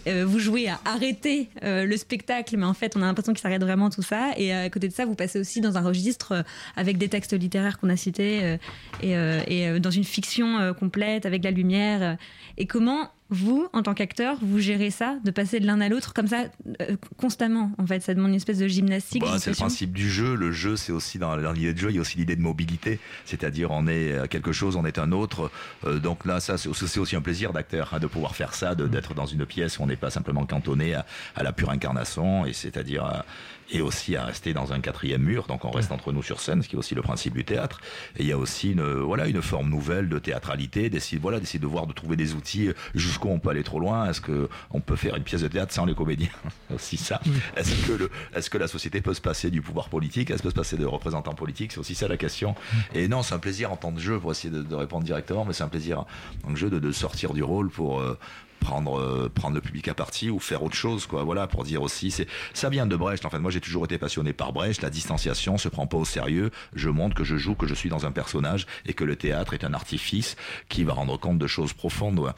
Euh, 0.06 0.24
vous 0.26 0.38
jouez 0.38 0.68
à 0.68 0.78
arrêter 0.84 1.48
euh, 1.62 1.84
le 1.84 1.96
spectacle, 1.96 2.56
mais 2.56 2.66
en 2.66 2.74
fait, 2.74 2.96
on 2.96 3.02
a 3.02 3.06
l'impression 3.06 3.32
qu'il 3.32 3.42
s'arrête 3.42 3.62
vraiment 3.62 3.90
tout 3.90 4.02
ça. 4.02 4.30
Et 4.36 4.52
à 4.52 4.68
côté 4.70 4.88
de 4.88 4.92
ça, 4.92 5.04
vous 5.04 5.14
passez 5.14 5.38
aussi 5.38 5.60
dans 5.60 5.76
un 5.76 5.82
registre 5.82 6.44
avec 6.76 6.98
des 6.98 7.08
textes 7.08 7.32
littéraires 7.32 7.78
qu'on 7.78 7.88
a 7.90 7.96
cités 7.96 8.56
et, 9.02 9.12
et, 9.12 9.80
dans 9.80 9.90
une 9.90 10.04
fiction 10.04 10.74
complète 10.74 11.26
avec 11.26 11.44
la 11.44 11.50
lumière. 11.50 12.16
Et 12.58 12.66
comment 12.66 13.10
vous, 13.30 13.66
en 13.72 13.82
tant 13.82 13.92
qu'acteur, 13.94 14.36
vous 14.40 14.58
gérez 14.60 14.90
ça, 14.90 15.16
de 15.24 15.30
passer 15.32 15.58
de 15.58 15.66
l'un 15.66 15.80
à 15.80 15.88
l'autre 15.88 16.14
comme 16.14 16.28
ça 16.28 16.44
euh, 16.82 16.96
constamment 17.16 17.72
En 17.78 17.86
fait, 17.86 18.00
ça 18.00 18.14
demande 18.14 18.30
une 18.30 18.36
espèce 18.36 18.58
de 18.58 18.68
gymnastique. 18.68 19.22
Bah, 19.22 19.38
c'est 19.40 19.50
le 19.50 19.56
principe 19.56 19.92
du 19.92 20.08
jeu. 20.08 20.34
Le 20.36 20.52
jeu, 20.52 20.76
c'est 20.76 20.92
aussi 20.92 21.18
dans, 21.18 21.36
dans 21.36 21.52
l'idée 21.52 21.72
de 21.74 21.78
jeu, 21.78 21.90
il 21.90 21.96
y 21.96 21.98
a 21.98 22.00
aussi 22.02 22.18
l'idée 22.18 22.36
de 22.36 22.42
mobilité. 22.42 23.00
C'est-à-dire, 23.24 23.70
on 23.72 23.86
est 23.88 24.12
euh, 24.12 24.26
quelque 24.26 24.52
chose, 24.52 24.76
on 24.76 24.84
est 24.84 24.98
un 24.98 25.10
autre. 25.12 25.50
Euh, 25.84 25.98
donc 25.98 26.24
là, 26.24 26.38
ça, 26.40 26.56
c'est 26.56 26.98
aussi 27.00 27.16
un 27.16 27.20
plaisir 27.20 27.52
d'acteur 27.52 27.90
hein, 27.94 27.98
de 27.98 28.06
pouvoir 28.06 28.36
faire 28.36 28.54
ça, 28.54 28.74
de- 28.74 28.86
d'être 28.86 29.14
dans 29.14 29.26
une 29.26 29.44
pièce 29.44 29.78
où 29.78 29.82
on 29.82 29.86
n'est 29.86 29.96
pas 29.96 30.10
simplement 30.10 30.46
cantonné 30.46 30.94
à, 30.94 31.04
à 31.34 31.42
la 31.42 31.52
pure 31.52 31.70
incarnation, 31.70 32.46
et 32.46 32.52
c'est-à-dire 32.52 33.04
à- 33.04 33.24
et 33.70 33.80
aussi 33.80 34.16
à 34.16 34.24
rester 34.24 34.52
dans 34.52 34.72
un 34.72 34.80
quatrième 34.80 35.22
mur. 35.22 35.46
Donc 35.46 35.64
on 35.64 35.70
reste 35.70 35.92
entre 35.92 36.12
nous 36.12 36.22
sur 36.22 36.40
scène, 36.40 36.62
ce 36.62 36.68
qui 36.68 36.76
est 36.76 36.78
aussi 36.78 36.94
le 36.94 37.02
principe 37.02 37.34
du 37.34 37.44
théâtre. 37.44 37.80
Et 38.16 38.22
il 38.22 38.28
y 38.28 38.32
a 38.32 38.38
aussi 38.38 38.72
une 38.72 38.82
voilà 38.82 39.26
une 39.26 39.42
forme 39.42 39.70
nouvelle 39.70 40.08
de 40.08 40.18
théâtralité, 40.18 40.90
d'essayer 40.90 41.18
voilà 41.20 41.40
d'essayer 41.40 41.58
de 41.58 41.66
voir, 41.66 41.86
de 41.86 41.92
trouver 41.92 42.16
des 42.16 42.34
outils 42.34 42.70
jusqu'où 42.94 43.28
on 43.28 43.38
peut 43.38 43.50
aller 43.50 43.64
trop 43.64 43.80
loin. 43.80 44.08
Est-ce 44.08 44.20
que 44.20 44.48
on 44.70 44.80
peut 44.80 44.96
faire 44.96 45.16
une 45.16 45.24
pièce 45.24 45.42
de 45.42 45.48
théâtre 45.48 45.72
sans 45.72 45.84
les 45.84 45.94
comédiens? 45.94 46.28
Aussi 46.74 46.96
ça. 46.96 47.20
Est-ce 47.56 47.86
que 47.86 47.92
le 47.92 48.10
est-ce 48.34 48.50
que 48.50 48.58
la 48.58 48.68
société 48.68 49.00
peut 49.00 49.14
se 49.14 49.20
passer 49.20 49.50
du 49.50 49.62
pouvoir 49.62 49.88
politique? 49.88 50.30
Est-ce 50.30 50.42
peut 50.42 50.50
se 50.50 50.54
passer 50.54 50.76
de 50.76 50.86
représentants 50.86 51.34
politiques? 51.34 51.72
C'est 51.72 51.80
aussi 51.80 51.94
ça 51.94 52.08
la 52.08 52.16
question. 52.16 52.54
Et 52.94 53.08
non, 53.08 53.22
c'est 53.22 53.34
un 53.34 53.38
plaisir 53.38 53.72
en 53.72 53.76
tant 53.76 53.92
que 53.92 54.00
jeu 54.00 54.18
pour 54.18 54.30
essayer 54.30 54.52
de, 54.52 54.62
de 54.62 54.74
répondre 54.74 55.04
directement, 55.04 55.44
mais 55.44 55.52
c'est 55.52 55.64
un 55.64 55.68
plaisir 55.68 56.00
en 56.00 56.06
tant 56.42 56.52
que 56.52 56.58
jeu 56.58 56.70
de, 56.70 56.78
de 56.78 56.92
sortir 56.92 57.32
du 57.32 57.42
rôle 57.42 57.70
pour 57.70 58.00
euh, 58.00 58.18
prendre 58.60 58.98
euh, 58.98 59.30
prendre 59.32 59.54
le 59.54 59.60
public 59.60 59.88
à 59.88 59.94
partie 59.94 60.30
ou 60.30 60.38
faire 60.38 60.62
autre 60.62 60.74
chose 60.74 61.06
quoi 61.06 61.24
voilà 61.24 61.46
pour 61.46 61.64
dire 61.64 61.82
aussi 61.82 62.10
c'est 62.10 62.26
ça 62.54 62.68
vient 62.68 62.86
de 62.86 62.96
Brecht 62.96 63.24
en 63.24 63.30
fait 63.30 63.38
moi 63.38 63.50
j'ai 63.50 63.60
toujours 63.60 63.84
été 63.84 63.98
passionné 63.98 64.32
par 64.32 64.52
Brecht 64.52 64.82
la 64.82 64.90
distanciation 64.90 65.58
se 65.58 65.68
prend 65.68 65.86
pas 65.86 65.96
au 65.96 66.04
sérieux 66.04 66.50
je 66.74 66.88
montre 66.88 67.14
que 67.14 67.24
je 67.24 67.36
joue 67.36 67.54
que 67.54 67.66
je 67.66 67.74
suis 67.74 67.88
dans 67.88 68.06
un 68.06 68.12
personnage 68.12 68.66
et 68.86 68.92
que 68.94 69.04
le 69.04 69.16
théâtre 69.16 69.54
est 69.54 69.64
un 69.64 69.74
artifice 69.74 70.36
qui 70.68 70.84
va 70.84 70.92
rendre 70.94 71.18
compte 71.18 71.38
de 71.38 71.46
choses 71.46 71.72
profondes 71.72 72.18
ouais. 72.18 72.32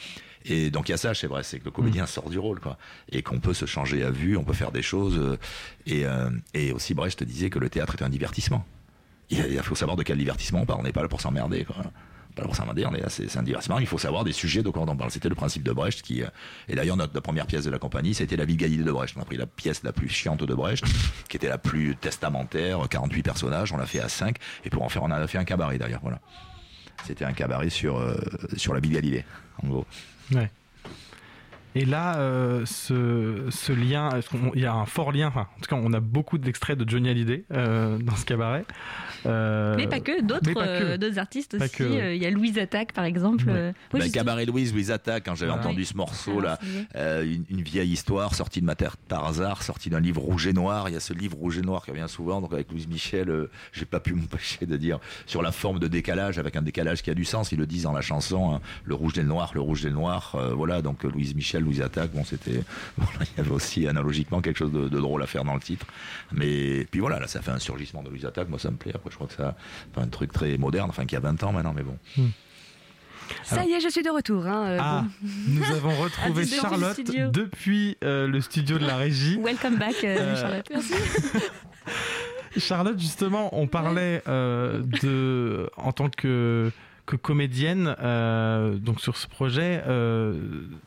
Et 0.45 0.71
donc 0.71 0.89
il 0.89 0.93
y 0.93 0.95
a 0.95 0.99
ça 0.99 1.13
chez 1.15 1.29
Brecht, 1.29 1.45
c'est 1.45 1.59
que 1.59 1.65
le 1.65 1.71
comédien 1.71 2.07
sort 2.07 2.31
du 2.31 2.39
rôle, 2.39 2.61
quoi, 2.61 2.79
et 3.11 3.23
qu'on 3.23 3.41
peut 3.41 3.55
se 3.55 3.67
changer 3.67 4.03
à 4.03 4.11
vue, 4.11 4.37
on 4.37 4.45
peut 4.45 4.55
faire 4.55 4.73
des 4.73 4.83
choses. 4.83 5.19
euh, 5.19 5.37
et, 5.87 6.07
euh, 6.07 6.31
et 6.55 6.73
aussi 6.73 6.95
Brecht 6.95 7.23
disait 7.23 7.51
que 7.51 7.59
le 7.59 7.69
théâtre 7.69 7.97
est 7.99 8.03
un 8.03 8.09
divertissement. 8.09 8.65
Il 9.31 9.45
il 9.51 9.59
faut 9.63 9.75
savoir 9.75 9.97
de 9.97 10.03
quel 10.03 10.17
divertissement 10.17 10.61
on 10.63 10.67
parle. 10.67 10.81
On 10.81 10.85
n'est 10.85 10.93
pas 10.93 11.03
là 11.03 11.09
pour 11.09 11.21
s'emmerder, 11.21 11.65
quoi. 11.65 11.77
Pas 12.39 12.43
là 12.45 12.47
pour 12.47 12.55
s'emmerder, 12.55 12.87
on 12.87 12.95
est 12.95 13.03
c'est 13.09 13.37
un 13.37 13.43
divertissement. 13.43 13.81
Il 13.81 13.87
faut 13.89 13.99
savoir 13.99 14.23
des 14.23 14.31
sujets 14.31 14.63
de 14.63 14.71
quoi 14.71 14.83
on 14.87 14.97
parle. 14.97 15.11
C'était 15.11 15.29
le 15.29 15.35
principe 15.35 15.65
de 15.65 15.73
Brecht 15.73 16.03
qui. 16.03 16.23
euh, 16.23 16.29
et 16.69 16.77
d'ailleurs, 16.77 16.97
notre 16.97 17.19
première 17.19 17.47
pièce 17.49 17.65
de 17.65 17.71
la 17.71 17.81
compagnie, 17.81 18.15
c'était 18.15 18.37
la 18.37 18.45
vie 18.45 18.55
de 18.55 18.61
Galilée 18.61 18.85
de 18.85 18.93
Brecht. 18.93 19.17
On 19.19 19.23
a 19.23 19.25
pris 19.25 19.37
la 19.37 19.47
pièce 19.47 19.83
la 19.83 19.93
plus 19.93 20.09
chiante 20.09 20.45
de 20.45 20.55
Brecht, 20.55 20.85
qui 21.29 21.37
était 21.37 21.49
la 21.49 21.59
plus 21.59 21.97
testamentaire, 21.97 22.79
48 22.89 23.25
personnages, 23.25 23.73
on 23.73 23.77
l'a 23.77 23.87
fait 23.87 23.99
à 23.99 24.09
5, 24.09 24.37
et 24.65 24.71
pour 24.71 24.85
en 24.85 24.89
faire, 24.89 25.03
on 25.03 25.11
a 25.11 25.27
fait 25.27 25.39
un 25.39 25.45
cabaret 25.45 25.79
d'ailleurs, 25.79 25.99
voilà. 26.01 26.21
C'était 27.05 27.25
un 27.25 27.33
cabaret 27.33 27.71
sur, 27.71 27.99
euh, 27.99 28.15
la 28.73 28.81
vie 28.81 28.91
Galilée, 28.91 29.25
en 29.65 29.67
gros. 29.69 29.87
Ouais. 30.33 30.49
Et 31.75 31.85
là, 31.85 32.17
euh, 32.19 32.65
ce, 32.67 33.47
ce 33.51 33.73
lien, 33.73 34.09
il 34.55 34.63
y 34.63 34.67
a 34.67 34.75
un 34.75 34.87
fort 34.87 35.13
lien, 35.13 35.29
enfin, 35.29 35.47
en 35.57 35.61
tout 35.61 35.69
cas, 35.75 35.81
on 35.81 35.93
a 35.93 36.01
beaucoup 36.01 36.39
d'extraits 36.39 36.77
de 36.79 36.89
Johnny 36.89 37.09
Hallyday 37.11 37.45
euh, 37.53 37.99
dans 37.99 38.17
ce 38.17 38.25
cabaret. 38.25 38.65
Euh, 39.27 39.75
Mais 39.77 39.87
pas 39.87 40.01
que, 40.01 40.23
d'autres 40.23 40.51
euh, 40.57 40.97
artistes 41.19 41.59
Pas 41.59 41.67
aussi. 41.67 41.83
Euh, 41.83 42.15
Il 42.15 42.23
y 42.23 42.27
a 42.27 42.31
Louise 42.31 42.59
Attaque, 42.59 42.93
par 42.93 43.05
exemple. 43.05 43.49
Ouais. 43.49 43.73
Oui, 43.93 44.01
Bah. 44.01 44.09
Cabaret 44.13 44.47
Louise, 44.47 44.73
Louise 44.73 44.91
Attaque, 44.91 45.25
quand 45.27 45.35
j'avais 45.35 45.53
Voilà. 45.53 45.67
entendu 45.67 45.85
ce 45.85 45.95
morceau 45.97 46.41
là, 46.41 46.53
Alors, 46.53 46.59
c'est 46.63 46.67
lié. 46.79 46.87
euh, 46.97 47.25
une, 47.35 47.45
une 47.51 47.63
vieille 47.63 47.93
histoire 47.93 48.35
sortie 48.35 48.61
de 48.61 48.67
ma 48.67 48.75
terre 48.75 48.97
par 48.97 49.27
hasard, 49.27 49.63
sortie 49.63 49.91
d'un 49.91 50.01
livre 50.01 50.21
rouge 50.23 50.47
et 50.47 50.53
noir. 50.53 50.89
Il 50.89 50.95
y 50.95 50.97
a 50.97 51.01
ce 51.01 51.13
livre 51.13 51.37
rouge 51.37 51.59
et 51.59 51.63
noir 51.63 51.85
qui 51.85 51.91
revient 51.91 52.07
souvent, 52.09 52.41
donc 52.41 52.53
avec 52.53 52.71
Louise 52.73 52.89
Michel, 52.89 53.29
euh, 53.31 53.51
j'ai 53.73 53.85
pas 53.85 54.01
pu 54.01 54.15
m'empêcher 54.15 54.67
de 54.67 54.77
dire 54.77 54.99
sur 55.27 55.43
la 55.43 55.53
forme 55.53 55.79
de 55.79 55.87
décalage, 55.89 56.39
avec 56.39 56.57
un 56.57 56.63
décalage 56.63 57.03
qui 57.03 57.11
a 57.11 57.15
du 57.15 57.25
sens. 57.25 57.53
Ils 57.53 57.59
le 57.59 57.67
disent 57.67 57.83
dans 57.85 57.93
la 57.93 58.01
chanson, 58.01 58.55
hein, 58.55 58.61
le 58.85 58.95
rouge 58.95 59.19
et 59.19 59.23
le 59.23 59.29
noir, 59.29 59.53
le 59.55 59.61
rouge 59.61 59.85
et 59.85 59.89
le 59.89 59.95
noir. 59.95 60.33
euh, 60.35 60.55
voilà, 60.55 60.81
donc 60.83 61.05
euh, 61.05 61.09
Louise 61.11 61.35
Michel, 61.35 61.58
Louise 61.61 61.81
Attaque, 61.83 62.13
bon, 62.13 62.25
c'était, 62.25 62.63
voilà, 62.97 63.19
il 63.21 63.39
y 63.39 63.41
avait 63.41 63.51
aussi 63.55 63.87
analogiquement 63.89 64.41
quelque 64.41 64.57
chose 64.59 64.73
de, 64.73 64.89
de 64.89 64.99
drôle 65.01 65.23
à 65.23 65.27
faire 65.27 65.45
dans 65.45 65.55
le 65.55 65.61
titre. 65.61 65.87
Mais 66.33 66.87
puis 66.91 67.01
voilà, 67.01 67.19
là, 67.21 67.27
ça 67.27 67.41
fait 67.43 67.51
un 67.51 67.59
surgissement 67.59 68.03
de 68.03 68.09
Louise 68.11 68.25
Attaque. 68.27 68.49
Moi, 68.49 68.59
ça 68.59 68.71
me 68.71 68.77
plaît. 68.77 68.93
Après, 68.95 69.11
je 69.11 69.15
crois 69.17 69.27
que 69.27 69.35
ça, 69.35 69.57
fait 69.95 70.01
un 70.01 70.09
truc 70.09 70.33
très 70.33 70.57
moderne, 70.59 70.91
enfin, 70.91 71.07
qui 71.07 71.17
a 71.17 71.21
20 71.21 71.43
ans 71.45 71.53
maintenant, 71.53 71.75
mais 71.75 71.83
bon. 71.83 71.97
Ça 73.45 73.65
y 73.67 73.73
est, 73.73 73.81
je 73.81 73.89
suis 73.91 74.03
de 74.03 74.09
retour. 74.11 74.47
hein, 74.47 74.67
euh, 74.69 74.79
Ah, 74.81 75.05
nous 75.49 75.65
avons 75.73 75.95
retrouvé 76.01 76.47
Charlotte 76.61 76.95
studio. 76.95 77.29
depuis 77.31 77.99
euh, 78.03 78.27
le 78.27 78.41
studio 78.41 78.79
de 78.79 78.87
la 78.87 78.97
régie. 78.97 79.39
Welcome 79.43 79.77
back, 79.77 79.97
euh, 80.03 80.17
Euh, 80.19 80.37
Charlotte. 80.37 80.73
Charlotte, 82.57 82.99
justement, 82.99 83.51
on 83.59 83.67
parlait 83.67 84.23
euh, 84.27 84.83
de, 85.03 85.69
en 85.77 85.93
tant 85.93 86.09
que, 86.09 86.73
que 87.09 87.17
comédienne, 87.17 87.97
euh, 88.01 88.75
donc 88.75 89.01
sur 89.01 89.17
ce 89.17 89.27
projet, 89.27 89.83
euh, 89.87 90.39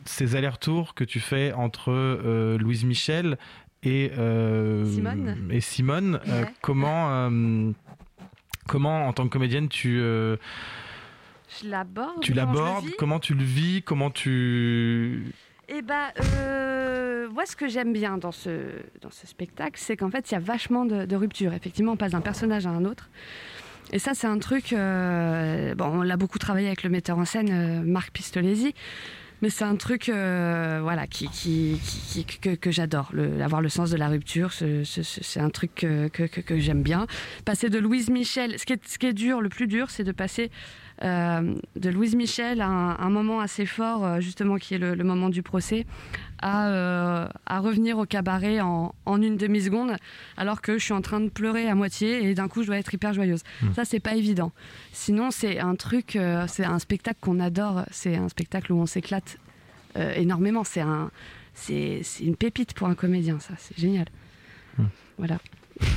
ces 0.05 0.35
allers-retours 0.35 0.93
que 0.93 1.03
tu 1.03 1.19
fais 1.19 1.51
entre 1.51 1.91
euh, 1.91 2.59
Louise 2.59 2.85
Michel 2.85 3.39
et, 3.81 4.11
Simone. 4.13 5.47
et 5.49 5.61
Simone. 5.61 6.19
Ouais. 6.27 6.45
comment, 6.61 7.31
comment, 8.67 9.07
en 9.07 9.13
tant 9.13 9.23
que 9.23 9.29
comédienne, 9.29 9.67
tu, 9.67 9.97
Je 9.97 10.37
l'aborde. 11.65 12.23
l'abordes 12.29 12.91
Comment 12.99 13.19
tu 13.19 13.33
le 13.33 13.43
vis 13.43 13.81
Comment 13.81 14.11
tu... 14.11 15.33
Eh 15.73 15.81
ben, 15.81 16.11
euh, 16.19 17.29
moi, 17.29 17.45
ce 17.45 17.55
que 17.55 17.69
j'aime 17.69 17.93
bien 17.93 18.17
dans 18.17 18.33
ce, 18.33 18.49
dans 19.01 19.09
ce 19.09 19.25
spectacle, 19.25 19.79
c'est 19.79 19.95
qu'en 19.95 20.11
fait, 20.11 20.29
il 20.29 20.33
y 20.33 20.37
a 20.37 20.39
vachement 20.39 20.85
de, 20.85 21.05
de 21.05 21.15
ruptures. 21.15 21.53
Effectivement, 21.53 21.93
on 21.93 21.97
passe 21.97 22.11
d'un 22.11 22.21
personnage 22.21 22.67
à 22.67 22.69
un 22.71 22.83
autre. 22.83 23.09
Et 23.91 23.99
ça, 23.99 24.13
c'est 24.13 24.27
un 24.27 24.39
truc. 24.39 24.73
euh, 24.73 25.75
bon, 25.75 25.85
on 25.85 26.01
l'a 26.01 26.17
beaucoup 26.17 26.39
travaillé 26.39 26.67
avec 26.67 26.83
le 26.83 26.89
metteur 26.89 27.17
en 27.17 27.25
scène, 27.25 27.49
euh, 27.51 27.81
Marc 27.83 28.11
Pistolesi. 28.11 28.73
Mais 29.41 29.49
c'est 29.49 29.63
un 29.63 29.75
truc 29.75 30.07
euh, 30.07 30.79
voilà, 30.83 31.07
que, 31.07 32.71
j'adore. 32.71 33.09
Le- 33.11 33.41
Avoir 33.41 33.59
le 33.61 33.69
sens 33.69 33.89
de 33.89 33.97
la 33.97 34.07
rupture, 34.07 34.53
ce- 34.53 34.83
ce- 34.83 35.01
ce- 35.01 35.23
c'est 35.23 35.39
un 35.39 35.49
truc 35.49 35.73
que, 35.75 36.59
j'aime 36.59 36.83
bien. 36.83 37.07
Passer 37.43 37.69
de 37.69 37.79
Louise 37.79 38.11
Michel. 38.11 38.59
Ce 38.59 38.65
qui 38.65 38.73
est, 39.07 39.13
dur, 39.13 39.41
le 39.41 39.49
plus 39.49 39.65
dur, 39.65 39.89
c'est 39.89 40.03
de 40.03 40.11
passer 40.11 40.51
de 41.01 41.89
Louise 41.89 42.15
Michel 42.15 42.61
à 42.61 42.67
un, 42.67 42.97
un 42.99 43.09
moment 43.09 43.39
assez 43.39 43.65
fort, 43.65 44.05
euh, 44.05 44.19
justement, 44.19 44.57
qui 44.57 44.75
est 44.75 44.77
le, 44.77 44.93
le 44.95 45.03
moment 45.03 45.29
du 45.29 45.41
procès, 45.41 45.85
à, 46.39 46.69
euh, 46.69 47.27
à 47.45 47.59
revenir 47.59 47.97
au 47.97 48.05
cabaret 48.05 48.61
en, 48.61 48.93
en 49.05 49.21
une 49.21 49.37
demi-seconde, 49.37 49.95
alors 50.37 50.61
que 50.61 50.77
je 50.77 50.83
suis 50.83 50.93
en 50.93 51.01
train 51.01 51.19
de 51.19 51.29
pleurer 51.29 51.67
à 51.67 51.75
moitié 51.75 52.29
et 52.29 52.33
d'un 52.33 52.47
coup 52.47 52.61
je 52.61 52.67
dois 52.67 52.77
être 52.77 52.93
hyper 52.93 53.13
joyeuse. 53.13 53.41
Ça, 53.75 53.85
c'est 53.85 53.99
pas 53.99 54.15
évident. 54.15 54.51
Sinon, 54.91 55.31
c'est 55.31 55.59
un 55.59 55.75
truc, 55.75 56.15
euh, 56.15 56.45
c'est 56.47 56.65
un 56.65 56.79
spectacle 56.79 57.19
qu'on 57.21 57.39
adore, 57.39 57.83
c'est 57.91 58.15
un 58.15 58.29
spectacle 58.29 58.71
où 58.73 58.79
on 58.79 58.85
s'éclate 58.85 59.37
euh, 59.97 60.13
énormément. 60.15 60.63
C'est 60.63 60.81
un, 60.81 61.11
c'est 61.53 62.01
c'est 62.03 62.23
une 62.23 62.35
pépite 62.35 62.73
pour 62.73 62.87
un 62.87 62.95
comédien, 62.95 63.39
ça, 63.39 63.53
c'est 63.57 63.77
génial. 63.77 64.05
Voilà. 65.17 65.37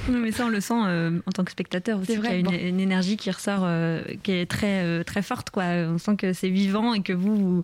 Non, 0.09 0.19
mais 0.19 0.33
ça, 0.33 0.47
on 0.47 0.49
le 0.49 0.61
sent 0.61 0.75
euh, 0.75 1.19
en 1.27 1.33
tant 1.33 1.45
que 1.45 1.51
spectateur 1.51 1.99
aussi, 2.01 2.17
vrai, 2.17 2.29
qu'il 2.29 2.37
y 2.37 2.37
a 2.37 2.41
une, 2.41 2.47
bon. 2.47 2.69
une 2.69 2.81
énergie 2.81 3.17
qui 3.17 3.31
ressort, 3.31 3.63
euh, 3.63 4.03
qui 4.23 4.33
est 4.33 4.51
très, 4.51 4.83
euh, 4.85 5.03
très 5.03 5.23
forte. 5.23 5.51
Quoi. 5.51 5.65
On 5.65 5.99
sent 5.99 6.17
que 6.17 6.33
c'est 6.33 6.51
vivant 6.51 6.95
et 6.95 7.03
que 7.03 7.13
vous, 7.13 7.37
vous, 7.37 7.63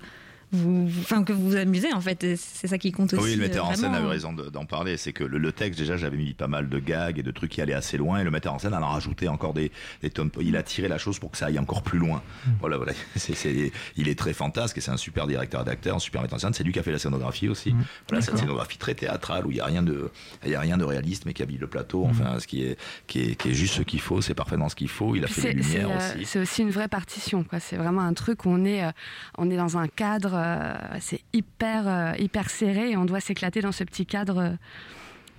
vous, 0.53 0.87
vous- 0.89 1.01
enfin, 1.01 1.23
que 1.25 1.33
vous 1.33 1.51
vous 1.51 1.57
amusez, 1.57 1.93
en 1.93 2.01
fait. 2.01 2.37
C'est 2.37 2.67
ça 2.69 2.79
qui 2.79 2.93
compte 2.93 3.13
aussi. 3.15 3.23
Oui, 3.23 3.35
le 3.37 3.43
metteur 3.43 3.67
euh, 3.67 3.69
en 3.71 3.75
scène 3.75 3.81
vraiment. 3.91 3.97
avait 3.99 4.07
raison 4.09 4.33
de- 4.33 4.49
d'en 4.51 4.65
parler. 4.65 4.97
C'est 4.97 5.13
que 5.13 5.25
le, 5.25 5.39
le 5.39 5.53
texte, 5.53 5.79
déjà, 5.79 5.97
j'avais 5.97 6.17
mis 6.17 6.35
pas 6.35 6.49
mal 6.49 6.69
de 6.69 6.79
gags 6.79 7.19
et 7.19 7.23
de 7.23 7.31
trucs 7.31 7.51
qui 7.53 7.61
allaient 7.61 7.73
assez 7.75 7.97
loin. 7.97 8.19
Et 8.21 8.25
le 8.25 8.31
metteur 8.31 8.53
en 8.55 8.59
scène 8.59 8.75
en 8.75 8.83
a 8.83 8.87
rajouté 8.87 9.29
encore 9.29 9.55
des, 9.55 9.71
des 10.03 10.11
tonnes. 10.11 10.31
Il 10.41 10.57
a 10.57 10.63
tiré 10.63 10.89
la 10.89 10.99
chose 10.99 11.19
pour 11.19 11.31
que 11.31 11.37
ça 11.39 11.47
aille 11.47 11.59
encore 11.59 11.83
plus 11.83 11.99
loin. 11.99 12.23
Voilà, 12.61 12.77
voilà. 12.77 12.93
C'est, 13.17 13.35
c'est- 13.35 13.73
il 13.97 14.09
est 14.09 14.19
très 14.19 14.33
fantasque 14.33 14.79
et 14.79 14.81
c'est 14.81 14.91
un 14.91 14.97
super 14.97 15.27
directeur 15.27 15.65
d'acteur, 15.65 15.97
un 15.97 15.99
super 15.99 16.23
metteur 16.23 16.37
en 16.37 16.41
scène. 16.41 16.55
C'est 16.55 16.65
lui 16.65 16.73
qui 16.73 16.79
a 16.79 16.83
fait 16.83 16.93
la 16.93 16.99
scénographie 16.99 17.49
aussi. 17.49 17.75
Voilà, 18.09 18.23
cette 18.23 18.39
scénographie 18.39 18.79
très 18.79 18.95
théâtrale 18.95 19.47
où 19.47 19.51
il 19.51 19.55
n'y 19.55 19.61
a 19.61 19.67
rien 19.67 19.83
de, 19.83 20.11
il 20.45 20.51
y 20.51 20.55
a 20.55 20.61
rien 20.61 20.77
de 20.79 20.85
réaliste, 20.85 21.27
mais 21.27 21.33
qui 21.35 21.43
habille 21.43 21.59
le 21.59 21.67
plateau. 21.67 22.05
Enfin, 22.09 22.39
ce 22.39 22.47
qui 22.47 22.65
est, 22.65 22.79
qui 23.07 23.21
est, 23.21 23.35
qui 23.35 23.51
est 23.51 23.55
juste 23.55 23.75
ce 23.75 23.83
qu'il 23.83 24.01
faut. 24.01 24.21
C'est 24.21 24.35
parfaitement 24.35 24.69
ce 24.69 24.75
qu'il 24.77 24.89
faut. 24.89 25.15
Il 25.17 25.25
a 25.25 25.29
fait 25.29 25.53
les 25.53 25.63
lumières 25.63 25.91
euh, 25.91 26.15
aussi. 26.17 26.25
C'est 26.27 26.39
aussi 26.39 26.63
une 26.63 26.71
vraie 26.71 26.89
partition, 26.89 27.45
quoi. 27.45 27.61
C'est 27.61 27.77
vraiment 27.77 28.01
un 28.03 28.15
truc 28.15 28.45
où 28.47 28.51
on 28.51 28.65
est, 28.65 28.85
euh, 28.85 28.91
on 29.39 29.51
est 29.51 29.57
dans 29.57 29.77
un 29.79 29.87
cadre, 29.89 30.35
euh, 30.45 30.75
c'est 31.01 31.21
hyper, 31.33 31.87
euh, 31.87 32.13
hyper 32.19 32.51
serré 32.51 32.91
et 32.91 32.97
on 32.97 33.05
doit 33.05 33.21
s'éclater 33.21 33.61
dans 33.61 33.73
ce 33.73 33.85
petit 33.85 34.07
cadre. 34.07 34.57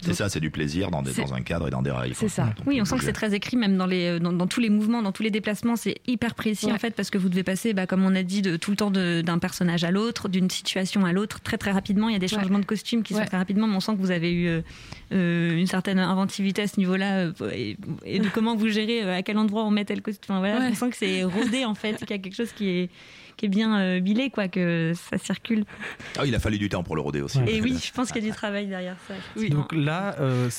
C'est 0.03 0.15
ça, 0.15 0.29
c'est 0.29 0.39
du 0.39 0.49
plaisir 0.49 0.89
dans, 0.89 1.03
des- 1.03 1.13
dans 1.13 1.35
un 1.35 1.41
cadre 1.41 1.67
et 1.67 1.69
dans 1.69 1.83
des 1.83 1.91
rails. 1.91 2.13
c'est 2.15 2.27
ça. 2.27 2.45
Donc, 2.57 2.65
Oui, 2.65 2.81
on 2.81 2.85
sent 2.85 2.97
que 2.97 3.03
c'est 3.03 3.13
très 3.13 3.35
écrit, 3.35 3.55
même 3.55 3.77
dans, 3.77 3.85
les, 3.85 4.07
euh, 4.07 4.19
dans, 4.19 4.33
dans 4.33 4.47
tous 4.47 4.59
les 4.59 4.71
mouvements, 4.71 5.03
dans 5.03 5.11
tous 5.11 5.21
les 5.21 5.29
déplacements. 5.29 5.75
C'est 5.75 5.97
hyper 6.07 6.33
précis, 6.33 6.65
Ouais. 6.65 6.71
en 6.71 6.79
fait, 6.79 6.95
parce 6.95 7.11
que 7.11 7.19
vous 7.19 7.29
devez 7.29 7.43
passer, 7.43 7.73
bah, 7.73 7.85
comme 7.85 8.03
on 8.03 8.15
a 8.15 8.23
dit, 8.23 8.41
de, 8.41 8.57
tout 8.57 8.71
le 8.71 8.77
temps 8.77 8.89
d'un 8.89 9.37
personnage 9.37 9.83
à 9.83 9.91
l'autre, 9.91 10.27
d'une 10.27 10.49
situation 10.49 11.05
à 11.05 11.13
l'autre, 11.13 11.39
très 11.41 11.59
très 11.59 11.69
rapidement. 11.71 12.09
Il 12.09 12.13
y 12.13 12.15
a 12.15 12.19
des 12.19 12.33
Ouais. 12.33 12.41
changements 12.41 12.57
de 12.57 12.65
costumes 12.65 13.03
qui 13.03 13.13
sont 13.13 13.19
Ouais. 13.19 13.27
très 13.27 13.37
rapidement, 13.37 13.67
mais 13.67 13.75
on 13.75 13.79
sent 13.79 13.91
que 13.93 13.99
vous 14.01 14.09
avez 14.09 14.33
eu 14.33 14.47
euh, 15.11 15.55
une 15.55 15.67
certaine 15.67 15.99
inventivité 15.99 16.63
à 16.63 16.67
ce 16.67 16.79
niveau-là, 16.79 17.17
euh, 17.25 17.33
et, 17.53 17.77
et 18.03 18.17
de 18.17 18.27
comment 18.29 18.55
vous 18.55 18.69
gérez, 18.69 19.03
euh, 19.03 19.17
à 19.17 19.21
quel 19.21 19.37
endroit 19.37 19.63
on 19.65 19.69
met 19.69 19.85
tel 19.85 20.01
costume. 20.01 20.23
Enfin, 20.33 20.39
voilà, 20.39 20.61
Ouais. 20.61 20.69
On 20.71 20.73
sent 20.75 20.89
que 20.89 20.97
c'est 20.97 21.23
rodé, 21.23 21.63
en 21.63 21.75
fait, 21.75 21.97
qu'il 21.97 22.09
y 22.09 22.13
a 22.13 22.17
quelque 22.17 22.35
chose 22.35 22.53
qui 22.53 22.69
est, 22.69 22.89
qui 23.37 23.45
est 23.45 23.49
bien 23.49 23.79
euh, 23.79 23.99
bilé, 23.99 24.29
quoi, 24.29 24.47
que 24.47 24.93
ça 24.95 25.17
circule. 25.17 25.65
Ah, 26.17 26.25
il 26.25 26.35
a 26.35 26.39
fallu 26.39 26.57
du 26.57 26.69
temps 26.69 26.83
pour 26.83 26.95
le 26.95 27.01
roder 27.01 27.21
aussi. 27.21 27.39
Et 27.47 27.61
oui, 27.61 27.77
je 27.83 27.91
pense 27.91 28.11
qu'il 28.11 28.23
y 28.23 28.27
a 28.27 28.31
du 28.31 28.35
travail 28.35 28.67
derrière 28.67 28.97
ça. 29.07 29.13
Donc 29.49 29.73
là, 29.73 30.15
euh, 30.19 30.49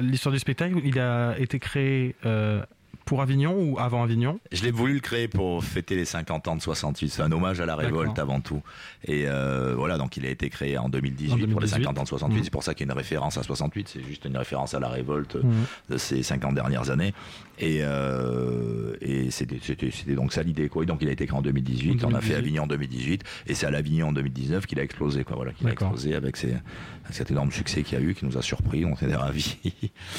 l'histoire 0.00 0.32
du 0.32 0.38
spectacle, 0.38 0.76
il 0.84 0.98
a 0.98 1.34
été 1.38 1.58
créé 1.58 2.14
euh, 2.24 2.62
pour 3.04 3.22
Avignon 3.22 3.54
ou 3.58 3.78
avant 3.78 4.02
Avignon? 4.02 4.38
Je 4.52 4.62
l'ai 4.62 4.70
voulu 4.70 4.94
le 4.94 5.00
créer 5.00 5.28
pour 5.28 5.62
fêter 5.64 5.96
les 5.96 6.04
50 6.04 6.48
ans 6.48 6.56
de 6.56 6.62
68. 6.62 7.08
C'est 7.10 7.22
un 7.22 7.32
hommage 7.32 7.60
à 7.60 7.66
la 7.66 7.76
révolte 7.76 8.18
avant 8.18 8.40
tout. 8.40 8.62
Et 9.06 9.24
euh, 9.26 9.74
voilà, 9.76 9.98
donc 9.98 10.16
il 10.16 10.24
a 10.26 10.30
été 10.30 10.48
créé 10.50 10.78
en 10.78 10.88
2018, 10.88 11.32
En 11.32 11.36
pour 11.36 11.60
les 11.60 11.66
2018. 11.68 11.82
50 11.84 11.98
ans 11.98 12.02
de 12.04 12.08
68. 12.08 12.36
Mhm. 12.38 12.44
C'est 12.44 12.50
pour 12.50 12.62
ça 12.62 12.74
qu'il 12.74 12.86
y 12.86 12.90
a 12.90 12.92
une 12.92 12.98
référence 12.98 13.36
à 13.38 13.42
68. 13.42 13.88
C'est 13.88 14.02
juste 14.02 14.24
une 14.24 14.36
référence 14.36 14.74
à 14.74 14.80
la 14.80 14.88
révolte 14.88 15.36
Mhm. 15.36 15.52
de 15.90 15.96
ces 15.98 16.22
50 16.22 16.54
dernières 16.54 16.90
années. 16.90 17.12
Et, 17.58 17.80
euh, 17.82 18.94
et 19.00 19.30
c'était, 19.30 19.58
c'était, 19.62 19.90
c'était 19.90 20.14
donc 20.14 20.32
ça 20.32 20.42
l'idée. 20.42 20.68
Quoi. 20.68 20.82
Et 20.82 20.86
donc 20.86 20.98
il 21.02 21.08
a 21.08 21.12
été 21.12 21.26
créé 21.26 21.36
en 21.38 21.42
2018. 21.42 22.04
En 22.04 22.08
On 22.10 22.14
a 22.14 22.20
fait 22.20 22.30
2018. 22.30 22.34
Avignon 22.36 22.62
en 22.64 22.66
2018. 22.66 23.22
Et 23.46 23.54
c'est 23.54 23.66
à 23.66 23.70
l'Avignon 23.70 24.08
en 24.08 24.12
2019 24.12 24.66
qu'il 24.66 24.80
a 24.80 24.82
explosé. 24.82 25.24
Quoi, 25.24 25.36
voilà, 25.36 25.52
qu'il 25.52 25.66
a 25.68 25.72
explosé 25.72 26.14
avec, 26.14 26.36
ses- 26.36 26.48
avec 26.52 26.62
cet 27.10 27.30
énorme 27.30 27.52
succès 27.52 27.82
qu'il 27.82 27.98
y 27.98 28.02
a 28.02 28.04
eu, 28.04 28.14
qui 28.14 28.24
nous 28.26 28.36
a 28.36 28.42
surpris. 28.42 28.84
On 28.84 28.94
était 28.94 29.14
ravis. 29.14 29.56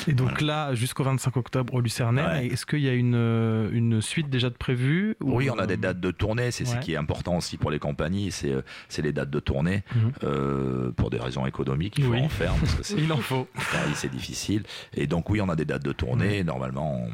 Et 0.08 0.13
donc 0.13 0.41
là, 0.41 0.74
jusqu'au 0.76 1.04
25 1.04 1.36
octobre 1.38 1.74
au 1.74 1.82
Ouais. 1.82 2.48
est-ce 2.48 2.65
qu'il 2.76 2.86
y 2.86 2.90
a 2.90 2.94
une, 2.94 3.16
euh, 3.16 3.70
une 3.72 4.02
suite 4.02 4.30
déjà 4.30 4.50
de 4.50 4.56
prévue 4.56 5.16
ou- 5.22 5.38
Oui, 5.38 5.50
on 5.50 5.58
a 5.60 5.66
des 5.68 5.78
dates 5.78 6.00
de 6.00 6.12
tournée. 6.12 6.52
C'est 6.52 6.66
ce 6.66 6.76
qui 6.78 6.94
est 6.94 6.98
important 6.98 7.38
aussi 7.38 7.58
pour 7.58 7.72
les 7.72 7.80
compagnies. 7.80 8.32
C'est, 8.32 8.52
euh, 8.52 8.62
c'est 8.90 9.02
les 9.02 9.14
dates 9.14 9.30
de 9.30 9.40
tournée 9.40 9.84
Mhm. 9.96 10.12
euh, 10.24 10.92
pour 10.92 11.10
des 11.10 11.20
raisons 11.20 11.46
économiques. 11.46 11.96
Il 11.98 12.06
faut 12.06 12.12
Oui. 12.12 12.22
en 12.22 12.30
faire 12.30 12.54
parce 12.56 12.76
que 12.76 12.84
c'est, 12.84 12.98
Il 12.98 13.12
en 13.12 13.18
faut. 13.18 13.48
Paris, 13.72 13.92
c'est 13.96 14.12
difficile. 14.12 14.64
Et 14.94 15.08
donc 15.08 15.30
oui, 15.30 15.42
on 15.42 15.50
a 15.50 15.56
des 15.56 15.66
dates 15.66 15.84
de 15.84 15.92
tournée. 15.92 16.44
Normalement, 16.44 17.02
on, 17.06 17.10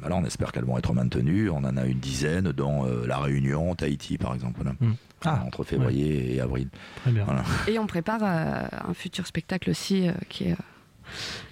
voilà, 0.00 0.16
on 0.16 0.24
espère 0.24 0.52
qu'elles 0.52 0.64
vont 0.64 0.78
être 0.78 0.92
maintenues. 0.92 1.50
On 1.50 1.58
en 1.58 1.76
a 1.76 1.84
une 1.84 1.98
dizaine, 1.98 2.52
dont 2.52 2.86
euh, 2.86 3.06
la 3.06 3.18
Réunion, 3.18 3.74
Tahiti, 3.74 4.18
par 4.18 4.34
exemple. 4.34 4.54
voilà. 4.62 4.76
Mhm. 4.80 4.94
Ah, 5.24 5.42
entre 5.44 5.64
février 5.64 6.36
et 6.36 6.40
avril. 6.40 6.68
très 7.02 7.10
bien. 7.10 7.24
Voilà. 7.24 7.42
Et 7.66 7.78
on 7.80 7.86
prépare 7.88 8.20
euh, 8.22 8.68
un 8.88 8.94
futur 8.94 9.26
spectacle 9.26 9.70
aussi 9.70 10.06
euh, 10.08 10.12
qui 10.28 10.44
est, 10.44 10.52
euh, 10.52 10.56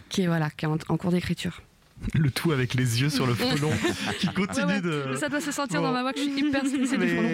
qui 0.08 0.22
est 0.22 0.26
voilà, 0.28 0.50
qui 0.50 0.66
est 0.66 0.68
en, 0.68 0.76
en 0.88 0.96
cours 0.96 1.10
d'écriture. 1.10 1.62
Le 2.14 2.30
tout 2.30 2.52
avec 2.52 2.74
les 2.74 3.00
yeux 3.00 3.08
sur 3.08 3.26
le 3.26 3.34
frelon 3.34 3.70
qui 4.18 4.26
continue 4.28 4.66
Ouais, 4.66 4.74
ouais. 4.74 4.80
de. 4.80 5.16
Ça 5.16 5.28
doit 5.28 5.40
se 5.40 5.50
sentir 5.50 5.80
Bon. 5.80 5.86
dans 5.88 5.92
ma 5.94 6.02
voix 6.02 6.12
que 6.12 6.18
je 6.20 6.24
suis 6.24 6.38
hyper 6.46 6.60
stressée 6.66 6.98
du 6.98 7.08
frelon. 7.08 7.28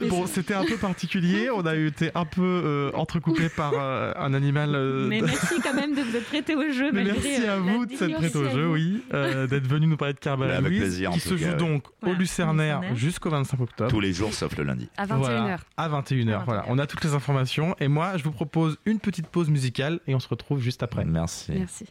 Mais 0.00 0.08
bon, 0.08 0.26
c'était 0.26 0.54
un 0.54 0.64
peu 0.64 0.76
particulier. 0.76 1.48
On 1.50 1.64
a 1.66 1.74
été 1.74 2.10
un 2.14 2.24
peu 2.26 2.42
euh, 2.42 2.90
entrecoupé 2.94 3.48
par 3.48 3.72
euh, 3.74 4.12
un 4.16 4.34
animal. 4.34 4.74
euh, 4.74 5.06
Mais 5.08 5.20
merci 5.22 5.56
quand 5.62 5.74
même 5.74 5.94
de 5.94 6.02
vous 6.02 6.14
être 6.16 6.26
prêté 6.26 6.54
au 6.54 6.70
jeu. 6.70 6.92
Mais 6.92 7.04
malgré, 7.04 7.14
merci 7.28 7.40
euh, 7.42 7.52
à 7.52 7.56
la 7.56 7.58
vous 7.58 7.86
de 7.86 7.94
s'être 7.96 8.14
prêt 8.16 8.36
au 8.36 8.48
jeu, 8.50 8.68
oui, 8.68 9.02
euh, 9.14 9.46
d'être 9.46 9.66
venu 9.66 9.86
nous 9.86 9.96
parler 9.96 10.14
de 10.14 10.28
Avec 10.28 10.60
Louise, 10.68 10.80
plaisir, 10.80 11.10
en 11.10 11.14
qui 11.14 11.20
tout 11.20 11.28
se 11.30 11.34
cas, 11.34 11.40
joue 11.46 11.50
ouais. 11.52 11.56
donc 11.56 11.84
Voilà, 12.02 12.14
au 12.14 12.18
Lucernaire 12.18 12.76
Lucernaire. 12.80 12.96
jusqu'au 12.96 13.30
25 13.30 13.60
octobre. 13.60 13.90
Tous 13.90 14.00
les 14.00 14.12
jours 14.12 14.32
sauf 14.34 14.56
le 14.56 14.64
lundi. 14.64 14.88
À 14.98 15.06
21h. 15.06 15.16
Voilà, 15.18 15.56
à 15.76 15.88
21h. 15.88 16.44
Voilà, 16.44 16.64
on 16.68 16.78
a 16.78 16.86
toutes 16.86 17.02
les 17.04 17.14
informations. 17.14 17.74
Et 17.80 17.88
moi, 17.88 18.16
je 18.18 18.22
vous 18.24 18.32
propose 18.32 18.76
une 18.84 19.00
petite 19.00 19.26
pause 19.28 19.48
musicale 19.48 20.00
et 20.06 20.14
on 20.14 20.20
se 20.20 20.28
retrouve 20.28 20.60
juste 20.60 20.82
après. 20.82 21.04
Merci. 21.04 21.52
Merci. 21.56 21.86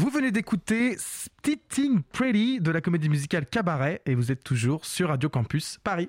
Vous 0.00 0.08
venez 0.08 0.30
d'écouter 0.30 0.96
Stitting 0.96 2.00
Pretty 2.10 2.58
de 2.58 2.70
la 2.70 2.80
comédie 2.80 3.10
musicale 3.10 3.44
Cabaret 3.44 4.00
et 4.06 4.14
vous 4.14 4.32
êtes 4.32 4.42
toujours 4.42 4.86
sur 4.86 5.10
Radio 5.10 5.28
Campus 5.28 5.78
Paris. 5.84 6.08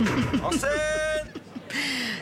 En 0.42 0.50
scène 0.50 1.28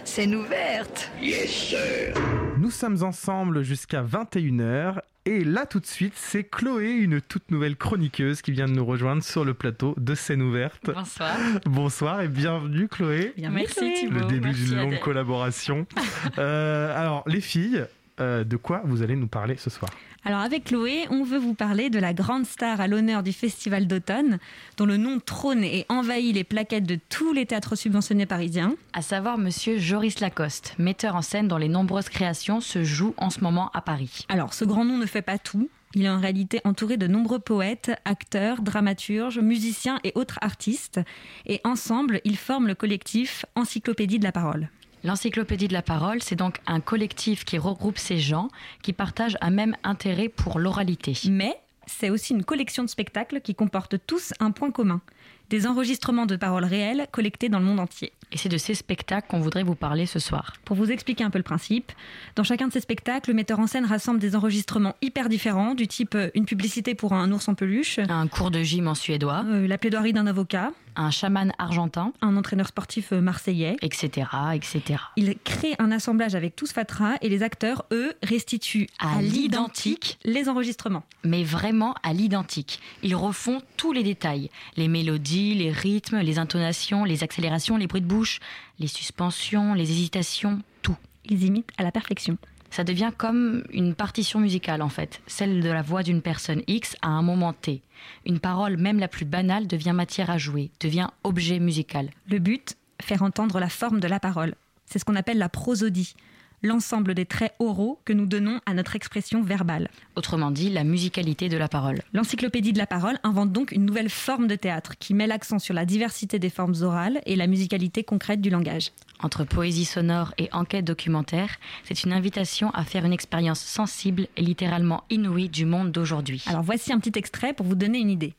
Scène 0.05 0.35
ouverte 0.35 1.11
Yes, 1.19 1.51
sir. 1.51 2.15
Nous 2.59 2.71
sommes 2.71 3.03
ensemble 3.03 3.63
jusqu'à 3.63 4.03
21h 4.03 4.99
et 5.25 5.45
là 5.45 5.65
tout 5.65 5.81
de 5.81 5.87
suite 5.87 6.13
c'est 6.15 6.45
Chloé, 6.45 6.91
une 6.91 7.23
toute 7.23 7.51
nouvelle 7.51 7.77
chroniqueuse 7.77 8.43
qui 8.43 8.53
vient 8.53 8.67
de 8.67 8.73
nous 8.73 8.85
rejoindre 8.85 9.23
sur 9.23 9.47
le 9.47 9.55
plateau 9.55 9.95
de 9.97 10.15
scène 10.15 10.43
ouverte. 10.43 10.91
Bonsoir. 10.93 11.39
Bonsoir 11.65 12.21
et 12.21 12.29
bienvenue 12.29 12.87
Chloé. 12.87 13.33
Merci 13.39 13.95
Thibaut. 13.95 14.21
Le 14.21 14.27
début 14.27 14.53
d'une 14.53 14.77
longue 14.77 14.99
collaboration. 14.99 15.87
Euh, 16.39 16.97
alors 16.97 17.25
les 17.27 17.41
filles, 17.41 17.87
euh, 18.21 18.45
de 18.45 18.57
quoi 18.57 18.83
vous 18.85 19.03
allez 19.03 19.17
nous 19.17 19.27
parler 19.27 19.57
ce 19.57 19.71
soir 19.71 19.91
Alors 20.25 20.41
avec 20.41 20.65
Chloé, 20.65 21.07
on 21.11 21.25
veut 21.25 21.39
vous 21.39 21.55
parler 21.55 21.91
de 21.91 21.99
la 21.99 22.13
grande 22.13 22.47
star 22.47 22.81
à 22.81 22.87
l'honneur 22.87 23.23
du 23.23 23.33
Festival 23.33 23.87
d'automne, 23.87 24.39
dont 24.77 24.87
le 24.87 24.97
nom 24.97 25.21
trône 25.21 25.65
et 25.65 25.87
envahit 25.89 26.35
les 26.35 26.45
plaquettes 26.45 26.85
de 26.85 26.99
tous 27.09 27.33
les 27.33 27.47
théâtres 27.47 27.77
subventionnés 27.77 28.27
parisiens. 28.27 28.75
À 28.93 29.03
savoir 29.03 29.39
monsieur 29.39 29.79
Joris 29.79 30.21
Lacoste, 30.21 30.75
metteur 30.79 31.17
en 31.17 31.23
scène 31.23 31.49
dont 31.49 31.57
les 31.57 31.69
nombreuses 31.69 32.09
créations 32.09 32.61
se 32.61 32.85
jouent 32.85 33.15
en 33.17 33.31
ce 33.31 33.41
moment 33.41 33.71
à 33.75 33.81
Paris. 33.81 34.27
Alors 34.29 34.55
ce 34.55 34.65
grand 34.65 34.85
nom 34.85 34.99
ne 34.99 35.07
fait 35.07 35.23
pas 35.23 35.39
tout. 35.39 35.69
Il 35.95 36.05
est 36.05 36.11
en 36.11 36.21
réalité 36.21 36.61
entouré 36.65 36.97
de 36.97 37.09
nombreux 37.09 37.41
poètes, 37.41 37.91
acteurs, 38.05 38.63
dramaturges, 38.63 39.41
musiciens 39.41 39.99
et 40.05 40.13
autres 40.15 40.39
artistes. 40.41 41.01
Et 41.47 41.61
ensemble, 41.65 42.21
ils 42.25 42.37
forment 42.37 42.69
le 42.69 42.77
collectif 42.77 43.45
Encyclopédie 43.57 44.21
de 44.21 44.25
la 44.25 44.31
parole. 44.31 44.69
L'Encyclopédie 45.03 45.69
de 45.69 45.73
la 45.73 45.83
parole, 45.83 46.23
c'est 46.23 46.37
donc 46.37 46.59
un 46.67 46.81
collectif 46.81 47.45
qui 47.45 47.57
regroupe 47.57 47.97
ces 47.97 48.19
gens 48.19 48.49
qui 48.83 48.93
partagent 48.93 49.39
un 49.41 49.51
même 49.51 49.75
intérêt 49.83 50.29
pour 50.29 50.59
l'oralité. 50.59 51.15
Mais 51.31 51.57
c'est 51.87 52.11
aussi 52.11 52.35
une 52.35 52.45
collection 52.45 52.85
de 52.85 52.89
spectacles 52.89 53.41
qui 53.41 53.55
comportent 53.55 53.97
tous 54.07 54.35
un 54.41 54.51
point 54.51 54.71
commun. 54.71 55.01
Des 55.49 55.67
enregistrements 55.67 56.27
de 56.27 56.37
paroles 56.37 56.65
réelles 56.65 57.07
collectés 57.11 57.49
dans 57.49 57.59
le 57.59 57.65
monde 57.65 57.81
entier. 57.81 58.13
Et 58.31 58.37
c'est 58.37 58.49
de 58.49 58.59
ces 58.59 58.75
spectacles 58.75 59.27
qu'on 59.29 59.41
voudrait 59.41 59.65
vous 59.65 59.75
parler 59.75 60.07
ce 60.07 60.21
soir. 60.21 60.53
Pour 60.65 60.77
vous 60.77 60.93
expliquer 60.93 61.25
un 61.25 61.31
peu 61.31 61.39
le 61.39 61.45
principe, 61.45 61.91
dans 62.37 62.45
chacun 62.45 62.69
de 62.69 62.73
ces 62.73 62.81
spectacles, 62.81 63.31
le 63.31 63.35
metteur 63.35 63.59
en 63.59 63.67
scène 63.67 63.85
rassemble 63.87 64.21
des 64.21 64.37
enregistrements 64.37 64.95
hyper 65.03 65.29
différents, 65.29 65.75
du 65.75 65.89
type 65.89 66.15
euh, 66.15 66.31
une 66.35 66.45
publicité 66.45 66.95
pour 66.95 67.13
un 67.15 67.33
ours 67.33 67.49
en 67.49 67.55
peluche, 67.55 67.99
Un 67.99 68.29
cours 68.29 68.53
de 68.53 68.63
gym 68.63 68.87
en 68.87 68.95
suédois, 68.95 69.45
euh, 69.47 69.67
la 69.67 69.79
plaidoirie 69.79 70.13
d'un 70.13 70.29
avocat, 70.29 70.71
un 71.01 71.11
chaman 71.11 71.53
argentin, 71.59 72.13
un 72.21 72.37
entraîneur 72.37 72.69
sportif 72.69 73.13
euh, 73.13 73.21
marseillais. 73.21 73.77
etc., 73.83 74.29
etc. 74.53 75.01
Il 75.17 75.37
crée 75.45 75.75
un 75.79 75.91
assemblage 75.91 76.35
avec 76.35 76.57
tous 76.57 76.73
fatras 76.73 77.15
et 77.23 77.29
les 77.29 77.43
acteurs, 77.43 77.87
eux, 77.93 78.15
restituent 78.23 78.89
À 78.99 79.23
l'identique 79.23 80.19
les 80.25 80.49
enregistrements. 80.49 81.05
mais 81.25 81.43
vraiment 81.45 81.95
à 82.03 82.13
l'identique. 82.13 82.81
Ils 83.03 83.15
refont 83.17 83.63
tous 83.77 83.93
les 83.93 84.03
détails, 84.03 84.51
les 84.77 84.89
mélodies, 84.89 85.55
les 85.55 85.71
rythmes, 85.71 86.19
les 86.19 86.39
intonations, 86.39 87.05
les 87.05 87.23
accélérations, 87.23 87.77
les 87.77 87.87
bruits 87.87 88.01
de 88.03 88.07
bouche, 88.07 88.41
les 88.79 88.87
suspensions, 88.87 89.75
les 89.75 89.91
hésitations, 89.91 90.61
tout. 90.83 90.97
Ils 91.25 91.45
imitent 91.45 91.71
à 91.79 91.83
la 91.83 91.93
perfection. 91.93 92.37
Ça 92.71 92.85
devient 92.85 93.11
comme 93.17 93.65
une 93.73 93.95
partition 93.95 94.39
musicale 94.39 94.83
en 94.83 94.89
fait, 94.89 95.21
celle 95.27 95.61
de 95.61 95.69
la 95.69 95.83
voix 95.83 96.03
d'une 96.03 96.23
personne 96.23 96.63
X 96.69 96.97
à 97.03 97.09
un 97.09 97.23
moment 97.23 97.53
T. 97.53 97.83
Une 98.25 98.39
parole, 98.39 98.77
même 98.77 98.99
la 98.99 99.09
plus 99.09 99.25
banale, 99.25 99.67
devient 99.67 99.93
matière 99.93 100.31
à 100.31 100.39
jouer, 100.39 100.71
devient 100.81 101.09
objet 101.25 101.59
musical. 101.59 102.11
Le 102.29 102.39
but, 102.39 102.77
faire 103.03 103.23
entendre 103.23 103.59
la 103.59 103.69
forme 103.69 104.01
de 104.01 104.09
la 104.09 104.21
parole. 104.21 104.55
C'est 104.87 104.99
ce 104.99 105.05
qu'on 105.05 105.17
appelle 105.17 105.39
la 105.39 105.49
prosodie, 105.49 106.15
l'ensemble 106.62 107.14
des 107.14 107.27
traits 107.27 107.55
oraux 107.59 107.99
que 108.05 108.12
nous 108.12 108.27
donnons 108.27 108.61
à 108.66 108.75
notre 108.75 108.96
expression 108.96 109.42
verbale. 109.42 109.88
Autrement 110.16 110.51
dit, 110.51 110.70
la 110.70 110.85
musicalité 110.85 111.49
de 111.49 111.57
la 111.57 111.68
parole. 111.68 112.01
L'encyclopédie 112.12 112.73
de 112.73 112.79
la 112.79 112.87
parole 112.87 113.18
invente 113.23 113.53
donc 113.53 113.73
une 113.73 113.85
nouvelle 113.85 114.11
forme 114.11 114.46
de 114.46 114.57
théâtre 114.57 114.94
qui 114.99 115.14
met 115.14 115.27
l'accent 115.27 115.59
sur 115.59 115.75
la 115.75 115.85
diversité 115.85 116.38
des 116.38 116.51
formes 116.51 116.75
orales 116.83 117.20
et 117.27 117.37
la 117.37 117.46
musicalité 117.46 118.05
concrète 118.05 118.40
du 118.40 118.51
langage. 118.51 118.92
Entre 119.23 119.44
poésie 119.44 119.85
sonore 119.85 120.33
et 120.38 120.49
enquête 120.53 120.85
documentaire, 120.85 121.57
c'est 121.85 122.05
une 122.05 122.12
invitation 122.12 122.70
à 122.70 122.85
faire 122.85 123.05
une 123.05 123.12
expérience 123.12 123.61
sensible 123.61 124.29
et 124.37 124.42
littéralement 124.42 125.05
inouïe 125.11 125.49
du 125.49 125.66
monde 125.66 125.92
d'aujourd'hui. 125.92 126.42
Alors 126.46 126.62
voici 126.62 126.92
un 126.92 126.99
petit 126.99 127.18
extrait 127.18 127.53
pour 127.53 127.66
vous 127.66 127.75
donner 127.75 127.99
une 127.99 128.11
idée. 128.11 128.35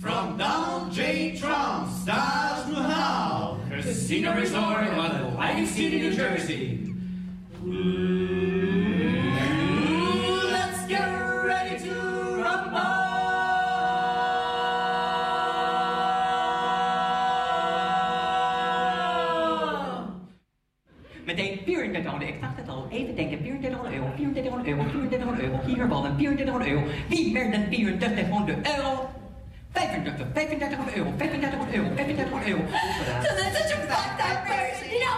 From 0.00 0.38
down 0.38 0.90
J. 0.90 1.38
Trump, 1.38 1.86
stars 2.02 2.50
How, 3.80 3.86
Casino 3.86 4.34
Resort 4.34 4.86
City, 5.66 6.00
New 6.00 6.12
Jersey. 6.12 6.94
Let's 10.52 10.86
get 10.86 11.08
ready 11.44 11.78
to 11.78 11.94
rumble! 12.44 12.80
Meteen 21.24 21.60
3400, 21.64 22.28
ik 22.28 22.40
dacht 22.40 22.56
het 22.56 22.68
al, 22.68 22.86
even 22.90 23.16
denken, 23.16 23.38
3400 23.38 23.94
euro, 23.94 24.12
3400 24.16 24.68
euro, 24.68 24.82
3400 24.90 25.42
euro, 25.42 25.60
hier 25.66 25.88
ballen, 25.88 26.16
3400 26.16 26.70
euro, 26.70 26.82
wie 27.08 27.32
meer 27.32 27.50
dan 27.50 27.68
3400 27.68 28.76
euro? 28.76 29.19
35, 29.74 30.32
3500 30.34 30.96
euro, 30.96 31.12
3500 31.18 31.68
euro, 31.74 31.88
3500 31.94 32.48
euro. 32.48 32.62
So 33.22 33.34
that's 33.36 33.58
such 33.58 33.72
a 33.72 33.86
fucked 33.86 34.20
up 34.20 34.46
person. 34.46 34.90
You. 34.90 35.10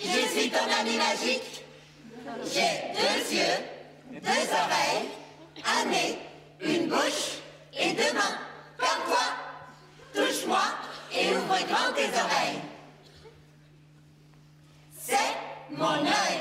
Je 0.00 0.40
suis 0.40 0.50
ton 0.50 0.58
ami 0.80 0.96
magique. 0.96 1.64
J'ai 2.44 2.92
deux 2.94 3.36
yeux, 3.36 3.58
deux 4.12 4.46
oreilles, 4.52 5.08
un 5.64 5.90
nez, 5.90 6.18
une 6.60 6.88
bouche 6.88 7.38
et 7.78 7.92
deux 7.92 8.12
mains. 8.12 8.38
Comme 8.78 9.04
toi. 9.06 9.24
Touche-moi 10.14 10.83
grand 11.48 11.92
tes 11.94 12.08
oreilles. 12.08 12.60
C'est 14.98 15.36
mon 15.70 16.00
œil. 16.04 16.40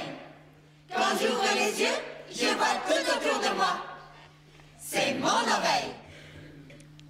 Quand 0.89 1.17
j'ouvre 1.19 1.43
les 1.55 1.81
yeux, 1.81 1.99
je 2.31 2.45
vois 2.55 2.75
tout 2.87 3.11
autour 3.11 3.39
de 3.49 3.55
moi. 3.55 3.75
C'est 4.77 5.13
mon 5.15 5.27
oreille. 5.27 5.93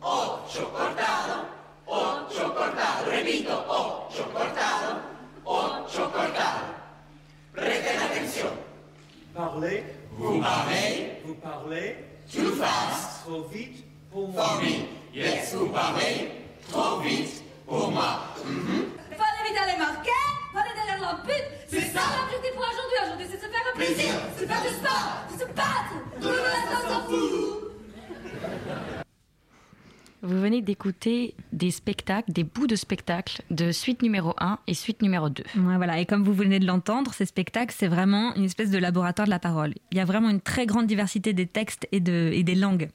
Ocho 0.01 0.67
cortado, 0.67 1.45
ocho 1.87 2.53
cortado, 2.53 3.09
repito, 3.09 3.53
ocho 3.69 4.23
cortado, 4.33 4.99
ocho 5.45 6.11
cortado. 6.11 6.65
Presten 7.53 7.99
attention. 7.99 8.49
Parlez, 9.33 9.83
Vous 10.17 10.41
parlez 10.41 11.21
vous 11.25 11.35
parlez, 11.35 11.95
too 12.31 12.51
fast 12.55 13.23
trop 13.23 13.43
vite 13.43 13.83
pour 14.11 14.33
for 14.33 14.61
me. 14.61 14.85
Yes, 15.13 15.53
vous 15.53 15.69
parlez 15.69 16.31
trop 16.69 16.99
vite 16.99 17.42
pour 17.67 17.91
moi. 17.91 18.19
Fallait 18.35 19.49
vite 19.49 19.57
aller 19.61 19.77
marquer, 19.77 20.09
fallait 20.53 20.75
derrière 20.75 21.01
la 21.01 21.15
pute. 21.23 21.47
C'est 21.67 21.93
ça 21.93 22.01
l'objectif 22.17 22.53
pour 22.55 22.65
aujourd'hui. 22.67 22.97
Aujourd'hui, 23.03 23.27
c'est 23.31 23.37
se 23.37 23.49
faire 23.51 23.65
un 23.71 23.77
plaisir, 23.77 24.13
c'est 24.37 24.47
faire 24.47 24.61
du 24.61 24.69
sport, 24.69 25.11
c'est 25.29 25.39
se 25.39 25.47
battre. 25.49 25.93
Tout 26.21 26.27
le 26.27 26.41
reste, 26.41 26.71
on 26.71 26.89
s'en 26.89 27.01
fout. 27.07 27.43
Vous 30.25 30.39
venez 30.39 30.61
d'écouter 30.61 31.35
des 31.51 31.69
spectacles, 31.69 32.31
des 32.31 32.45
bouts 32.45 32.65
de 32.65 32.77
spectacles 32.77 33.41
de 33.51 33.73
suite 33.73 34.01
numéro 34.01 34.33
1 34.39 34.57
et 34.67 34.73
suite 34.73 35.01
numéro 35.01 35.27
2. 35.27 35.43
Ouais, 35.57 35.75
voilà. 35.75 35.99
Et 35.99 36.05
comme 36.05 36.23
vous 36.23 36.31
venez 36.31 36.59
de 36.59 36.65
l'entendre, 36.65 37.13
ces 37.13 37.25
spectacles, 37.25 37.75
c'est 37.77 37.89
vraiment 37.89 38.33
une 38.35 38.45
espèce 38.45 38.71
de 38.71 38.77
laboratoire 38.77 39.27
de 39.27 39.31
la 39.31 39.39
parole. 39.39 39.73
Il 39.91 39.97
y 39.97 39.99
a 39.99 40.05
vraiment 40.05 40.29
une 40.29 40.39
très 40.39 40.65
grande 40.65 40.87
diversité 40.87 41.33
des 41.33 41.45
textes 41.45 41.89
et, 41.91 41.99
de, 41.99 42.31
et 42.33 42.43
des 42.43 42.55
langues. 42.55 42.87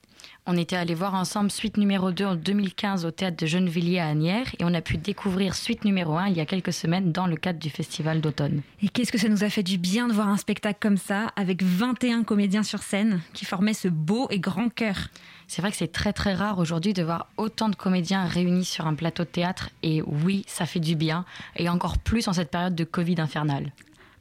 On 0.47 0.57
était 0.57 0.77
allé 0.77 0.95
voir 0.95 1.15
ensemble 1.15 1.51
suite 1.51 1.77
numéro 1.77 2.11
2 2.11 2.25
en 2.25 2.35
2015 2.35 3.05
au 3.05 3.11
théâtre 3.11 3.37
de 3.37 3.47
Gennevilliers 3.47 4.01
à 4.01 4.09
Agnières 4.09 4.49
et 4.59 4.65
on 4.65 4.73
a 4.73 4.81
pu 4.81 4.97
découvrir 4.97 5.55
suite 5.55 5.85
numéro 5.85 6.17
1 6.17 6.29
il 6.29 6.37
y 6.39 6.41
a 6.41 6.47
quelques 6.47 6.73
semaines 6.73 7.13
dans 7.13 7.27
le 7.27 7.37
cadre 7.37 7.59
du 7.59 7.69
festival 7.69 8.23
d'automne. 8.23 8.63
Et 8.83 8.89
qu'est-ce 8.89 9.13
que 9.13 9.19
ça 9.19 9.29
nous 9.29 9.45
a 9.45 9.51
fait 9.51 9.63
du 9.63 9.77
bien 9.77 10.09
de 10.09 10.15
voir 10.15 10.29
un 10.29 10.39
spectacle 10.39 10.79
comme 10.81 10.97
ça, 10.97 11.27
avec 11.37 11.63
21 11.63 12.25
comédiens 12.25 12.63
sur 12.63 12.83
scène 12.83 13.21
qui 13.35 13.45
formaient 13.45 13.75
ce 13.75 13.89
beau 13.89 14.29
et 14.31 14.41
grand 14.41 14.71
chœur. 14.71 15.09
C'est 15.49 15.63
vrai 15.63 15.71
que 15.71 15.79
c'est 15.79 15.91
très 15.91 16.13
très 16.13 16.35
rare 16.35 16.59
aujourd'hui 16.59 16.93
de 16.93 17.03
voir 17.03 17.27
autant 17.39 17.71
de 17.71 17.75
comédiens 17.75 18.27
réunis 18.27 18.67
sur 18.67 18.87
un 18.87 18.95
plateau 18.95 19.25
de 19.25 19.29
théâtre 19.29 19.71
et 19.83 20.03
oui, 20.03 20.45
ça 20.47 20.67
fait 20.67 20.79
du 20.79 20.95
bien 20.95 21.25
et 21.57 21.71
encore 21.71 21.97
plus 21.97 22.29
en 22.29 22.35
cette 22.35 22.51
période 22.51 22.75
de 22.75 22.85
Covid 22.85 23.19
infernale. 23.19 23.73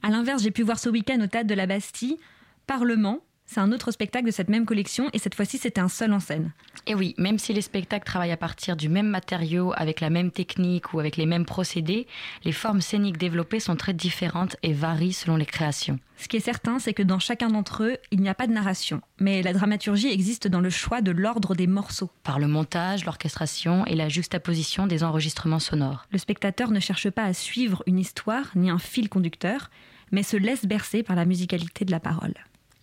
À 0.03 0.09
l'inverse, 0.09 0.41
j'ai 0.41 0.51
pu 0.51 0.63
voir 0.63 0.79
ce 0.79 0.89
week-end 0.89 1.19
au 1.21 1.27
théâtre 1.27 1.47
de 1.47 1.53
la 1.53 1.67
Bastille 1.67 2.17
Parlement, 2.65 3.19
c'est 3.47 3.59
un 3.59 3.71
autre 3.71 3.91
spectacle 3.91 4.25
de 4.25 4.31
cette 4.31 4.49
même 4.49 4.65
collection 4.65 5.09
et 5.13 5.19
cette 5.19 5.35
fois-ci 5.35 5.57
c'était 5.57 5.81
un 5.81 5.87
seul 5.87 6.13
en 6.13 6.19
scène. 6.19 6.51
Et 6.85 6.95
oui, 6.95 7.15
même 7.17 7.39
si 7.39 7.53
les 7.53 7.61
spectacles 7.61 8.05
travaillent 8.05 8.31
à 8.31 8.37
partir 8.37 8.75
du 8.75 8.89
même 8.89 9.07
matériau, 9.07 9.73
avec 9.75 9.99
la 9.99 10.09
même 10.09 10.31
technique 10.31 10.93
ou 10.93 10.99
avec 10.99 11.17
les 11.17 11.25
mêmes 11.25 11.45
procédés, 11.45 12.07
les 12.43 12.51
formes 12.51 12.81
scéniques 12.81 13.17
développées 13.17 13.59
sont 13.59 13.75
très 13.75 13.93
différentes 13.93 14.57
et 14.63 14.73
varient 14.73 15.13
selon 15.13 15.37
les 15.37 15.45
créations. 15.45 15.99
Ce 16.17 16.27
qui 16.27 16.37
est 16.37 16.41
certain, 16.41 16.79
c'est 16.79 16.93
que 16.93 17.03
dans 17.03 17.19
chacun 17.19 17.49
d'entre 17.49 17.83
eux, 17.83 17.97
il 18.11 18.21
n'y 18.21 18.29
a 18.29 18.33
pas 18.33 18.47
de 18.47 18.53
narration, 18.53 19.01
mais 19.19 19.41
la 19.43 19.53
dramaturgie 19.53 20.11
existe 20.11 20.47
dans 20.47 20.61
le 20.61 20.69
choix 20.69 21.01
de 21.01 21.11
l'ordre 21.11 21.55
des 21.55 21.67
morceaux. 21.67 22.09
Par 22.23 22.39
le 22.39 22.47
montage, 22.47 23.05
l'orchestration 23.05 23.85
et 23.85 23.95
la 23.95 24.09
juxtaposition 24.09 24.87
des 24.87 25.03
enregistrements 25.03 25.59
sonores. 25.59 26.07
Le 26.11 26.17
spectateur 26.17 26.71
ne 26.71 26.79
cherche 26.79 27.09
pas 27.09 27.23
à 27.23 27.33
suivre 27.33 27.83
une 27.85 27.99
histoire 27.99 28.45
ni 28.55 28.69
un 28.69 28.79
fil 28.79 29.09
conducteur, 29.09 29.69
mais 30.11 30.23
se 30.23 30.37
laisse 30.37 30.65
bercer 30.65 31.03
par 31.03 31.15
la 31.15 31.25
musicalité 31.25 31.85
de 31.85 31.91
la 31.91 31.99
parole. 31.99 32.33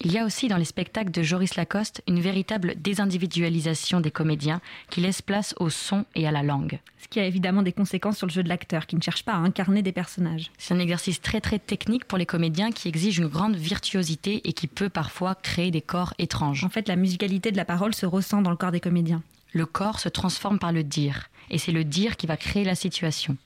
Il 0.06 0.12
y 0.12 0.18
a 0.18 0.26
aussi 0.26 0.48
dans 0.48 0.58
les 0.58 0.66
spectacles 0.66 1.10
de 1.10 1.22
Joris 1.22 1.56
Lacoste 1.56 2.02
une 2.06 2.20
véritable 2.20 2.74
désindividualisation 2.76 4.02
des 4.02 4.10
comédiens 4.10 4.60
qui 4.90 5.00
laisse 5.00 5.22
place 5.22 5.54
au 5.58 5.70
son 5.70 6.04
et 6.14 6.28
à 6.28 6.30
la 6.30 6.42
langue. 6.42 6.78
Ce 6.98 7.08
qui 7.08 7.20
a 7.20 7.24
évidemment 7.24 7.62
des 7.62 7.72
conséquences 7.72 8.18
sur 8.18 8.26
le 8.26 8.32
jeu 8.32 8.42
de 8.42 8.50
l'acteur, 8.50 8.86
qui 8.86 8.96
ne 8.96 9.00
cherche 9.00 9.24
pas 9.24 9.32
à 9.32 9.38
incarner 9.38 9.80
des 9.80 9.92
personnages. 9.92 10.50
C'est 10.58 10.74
un 10.74 10.78
exercice 10.78 11.22
très 11.22 11.40
très 11.40 11.58
technique 11.58 12.04
pour 12.04 12.18
les 12.18 12.26
comédiens 12.26 12.70
qui 12.70 12.88
exige 12.88 13.16
une 13.16 13.28
grande 13.28 13.56
virtuosité 13.56 14.46
et 14.46 14.52
qui 14.52 14.66
peut 14.66 14.90
parfois 14.90 15.34
créer 15.36 15.70
des 15.70 15.80
corps 15.80 16.12
étranges. 16.18 16.64
En 16.64 16.68
fait, 16.68 16.86
la 16.86 16.96
musicalité 16.96 17.50
de 17.50 17.56
la 17.56 17.64
parole 17.64 17.94
se 17.94 18.04
ressent 18.04 18.42
dans 18.42 18.50
le 18.50 18.56
corps 18.56 18.72
des 18.72 18.80
comédiens. 18.80 19.22
Le 19.54 19.64
corps 19.64 20.00
se 20.00 20.10
transforme 20.10 20.58
par 20.58 20.72
le 20.72 20.84
dire, 20.84 21.30
et 21.48 21.56
c'est 21.56 21.72
le 21.72 21.84
dire 21.84 22.18
qui 22.18 22.26
va 22.26 22.36
créer 22.36 22.64
la 22.64 22.74
situation. 22.74 23.38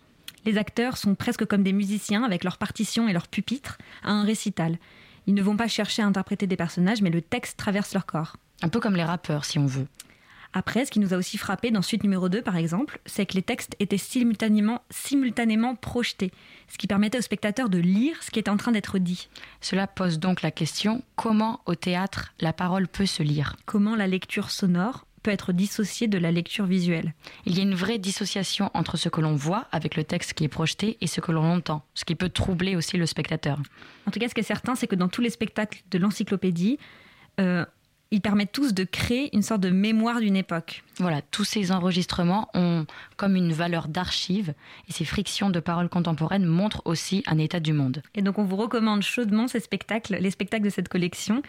Les 0.44 0.58
acteurs 0.58 0.96
sont 0.96 1.14
presque 1.14 1.44
comme 1.44 1.62
des 1.62 1.72
musiciens 1.72 2.24
avec 2.24 2.42
leurs 2.42 2.58
partitions 2.58 3.08
et 3.08 3.12
leurs 3.12 3.28
pupitres 3.28 3.78
à 4.02 4.10
un 4.10 4.24
récital. 4.24 4.78
Ils 5.28 5.34
ne 5.34 5.42
vont 5.42 5.58
pas 5.58 5.68
chercher 5.68 6.00
à 6.00 6.06
interpréter 6.06 6.46
des 6.46 6.56
personnages, 6.56 7.02
mais 7.02 7.10
le 7.10 7.20
texte 7.20 7.58
traverse 7.58 7.92
leur 7.92 8.06
corps. 8.06 8.38
Un 8.62 8.70
peu 8.70 8.80
comme 8.80 8.96
les 8.96 9.04
rappeurs, 9.04 9.44
si 9.44 9.58
on 9.58 9.66
veut. 9.66 9.86
Après, 10.54 10.86
ce 10.86 10.90
qui 10.90 11.00
nous 11.00 11.12
a 11.12 11.18
aussi 11.18 11.36
frappé 11.36 11.70
dans 11.70 11.82
Suite 11.82 12.02
numéro 12.02 12.30
2, 12.30 12.40
par 12.40 12.56
exemple, 12.56 12.98
c'est 13.04 13.26
que 13.26 13.34
les 13.34 13.42
textes 13.42 13.76
étaient 13.78 13.98
simultanément, 13.98 14.80
simultanément 14.88 15.74
projetés, 15.74 16.32
ce 16.68 16.78
qui 16.78 16.86
permettait 16.86 17.18
au 17.18 17.22
spectateur 17.22 17.68
de 17.68 17.76
lire 17.76 18.22
ce 18.22 18.30
qui 18.30 18.38
était 18.38 18.50
en 18.50 18.56
train 18.56 18.72
d'être 18.72 18.96
dit. 18.98 19.28
Cela 19.60 19.86
pose 19.86 20.18
donc 20.18 20.40
la 20.40 20.50
question 20.50 21.02
comment 21.14 21.60
au 21.66 21.74
théâtre 21.74 22.32
la 22.40 22.54
parole 22.54 22.88
peut 22.88 23.04
se 23.04 23.22
lire? 23.22 23.54
Comment 23.66 23.96
la 23.96 24.06
lecture 24.06 24.50
sonore 24.50 25.04
peut 25.28 25.34
être 25.34 25.52
dissociée 25.52 26.08
de 26.08 26.16
la 26.16 26.32
lecture 26.32 26.64
visuelle. 26.64 27.12
Il 27.44 27.54
y 27.54 27.60
a 27.60 27.62
une 27.62 27.74
vraie 27.74 27.98
dissociation 27.98 28.70
entre 28.72 28.96
ce 28.96 29.10
que 29.10 29.20
l'on 29.20 29.34
voit 29.34 29.66
avec 29.72 29.94
le 29.94 30.02
texte 30.02 30.32
qui 30.32 30.44
est 30.44 30.48
projeté 30.48 30.96
et 31.02 31.06
ce 31.06 31.20
que 31.20 31.32
l'on 31.32 31.44
entend, 31.44 31.84
ce 31.92 32.06
qui 32.06 32.14
peut 32.14 32.30
troubler 32.30 32.76
aussi 32.76 32.96
le 32.96 33.04
spectateur. 33.04 33.60
En 34.06 34.10
tout 34.10 34.20
cas, 34.20 34.28
ce 34.30 34.34
qui 34.34 34.40
est 34.40 34.42
certain, 34.42 34.74
c'est 34.74 34.86
que 34.86 34.96
dans 34.96 35.08
tous 35.08 35.20
les 35.20 35.28
spectacles 35.28 35.82
de 35.90 35.98
l'encyclopédie, 35.98 36.78
euh, 37.40 37.66
ils 38.10 38.20
permettent 38.20 38.52
tous 38.52 38.72
de 38.72 38.84
créer 38.84 39.34
une 39.36 39.42
sorte 39.42 39.60
de 39.60 39.70
mémoire 39.70 40.20
d'une 40.20 40.36
époque. 40.36 40.82
Voilà, 40.98 41.20
tous 41.20 41.44
ces 41.44 41.72
enregistrements 41.72 42.48
ont 42.54 42.86
comme 43.16 43.36
une 43.36 43.52
valeur 43.52 43.86
d'archive 43.86 44.54
et 44.88 44.92
ces 44.92 45.04
frictions 45.04 45.50
de 45.50 45.60
paroles 45.60 45.88
contemporaines 45.88 46.46
montrent 46.46 46.82
aussi 46.86 47.22
un 47.26 47.38
état 47.38 47.60
du 47.60 47.72
monde. 47.72 48.02
Et 48.14 48.22
donc 48.22 48.38
on 48.38 48.44
vous 48.44 48.56
recommande 48.56 49.02
chaudement 49.02 49.46
ces 49.46 49.60
spectacles, 49.60 50.16
les 50.20 50.30
spectacles 50.30 50.64
de 50.64 50.70
cette 50.70 50.88
collection. 50.88 51.42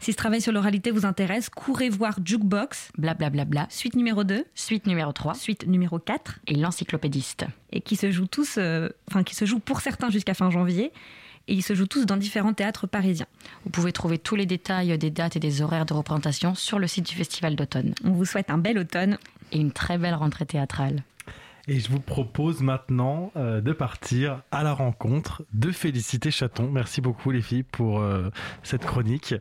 Si 0.00 0.12
ce 0.12 0.16
travail 0.16 0.40
sur 0.40 0.52
l'oralité 0.52 0.90
vous 0.90 1.04
intéresse, 1.04 1.50
courez 1.50 1.90
voir 1.90 2.18
Jukebox, 2.24 2.92
blablabla, 2.96 3.44
bla 3.44 3.64
bla, 3.64 3.66
suite 3.70 3.94
numéro 3.94 4.24
2, 4.24 4.44
suite 4.54 4.86
numéro 4.86 5.12
3, 5.12 5.34
suite 5.34 5.66
numéro 5.66 5.98
4 5.98 6.40
et 6.46 6.54
l'encyclopédiste. 6.54 7.44
Et 7.72 7.82
qui 7.82 7.96
se 7.96 8.10
jouent 8.10 8.26
tous, 8.26 8.56
euh, 8.56 8.88
enfin 9.10 9.22
qui 9.22 9.34
se 9.34 9.44
jouent 9.44 9.60
pour 9.60 9.80
certains 9.80 10.10
jusqu'à 10.10 10.34
fin 10.34 10.50
janvier 10.50 10.92
et 11.48 11.54
ils 11.54 11.62
se 11.62 11.74
jouent 11.74 11.86
tous 11.86 12.06
dans 12.06 12.16
différents 12.16 12.54
théâtres 12.54 12.86
parisiens. 12.86 13.26
Vous 13.64 13.70
pouvez 13.70 13.92
trouver 13.92 14.18
tous 14.18 14.36
les 14.36 14.46
détails 14.46 14.96
des 14.98 15.10
dates 15.10 15.36
et 15.36 15.40
des 15.40 15.62
horaires 15.62 15.86
de 15.86 15.94
représentation 15.94 16.54
sur 16.54 16.78
le 16.78 16.86
site 16.86 17.06
du 17.06 17.14
Festival 17.14 17.56
d'automne. 17.56 17.94
On 18.04 18.10
vous 18.10 18.24
souhaite 18.24 18.50
un 18.50 18.58
bel 18.58 18.78
automne 18.78 19.18
et 19.52 19.58
une 19.58 19.72
très 19.72 19.98
belle 19.98 20.14
rentrée 20.14 20.46
théâtrale. 20.46 21.02
Et 21.68 21.80
je 21.80 21.90
vous 21.90 22.00
propose 22.00 22.60
maintenant 22.60 23.32
euh, 23.34 23.60
de 23.60 23.72
partir 23.72 24.42
à 24.52 24.62
la 24.62 24.72
rencontre 24.72 25.42
de 25.52 25.72
Félicité 25.72 26.30
Chaton. 26.30 26.70
Merci 26.70 27.00
beaucoup 27.00 27.32
les 27.32 27.42
filles 27.42 27.64
pour 27.64 27.98
euh, 27.98 28.30
cette 28.62 28.84
chronique. 28.84 29.34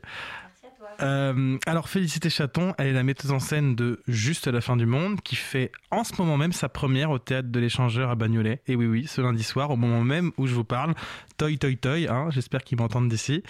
Euh, 1.01 1.57
alors 1.65 1.89
Félicité 1.89 2.29
Chaton, 2.29 2.73
elle 2.77 2.87
est 2.87 2.93
la 2.93 3.03
metteuse 3.03 3.31
en 3.31 3.39
scène 3.39 3.75
de 3.75 4.01
Juste 4.07 4.47
la 4.47 4.61
fin 4.61 4.77
du 4.77 4.85
monde, 4.85 5.21
qui 5.21 5.35
fait 5.35 5.71
en 5.91 6.03
ce 6.03 6.13
moment 6.17 6.37
même 6.37 6.51
sa 6.51 6.69
première 6.69 7.11
au 7.11 7.19
théâtre 7.19 7.49
de 7.49 7.59
l'échangeur 7.59 8.09
à 8.09 8.15
Bagnolet. 8.15 8.61
Et 8.67 8.75
oui 8.75 8.85
oui, 8.85 9.07
ce 9.07 9.21
lundi 9.21 9.43
soir, 9.43 9.71
au 9.71 9.75
moment 9.75 10.01
même 10.01 10.31
où 10.37 10.47
je 10.47 10.53
vous 10.53 10.63
parle, 10.63 10.93
Toy 11.37 11.57
Toy 11.57 11.77
Toy, 11.77 12.07
hein, 12.07 12.29
j'espère 12.29 12.63
qu'ils 12.63 12.77
m'entendent 12.77 13.09
d'ici. 13.09 13.43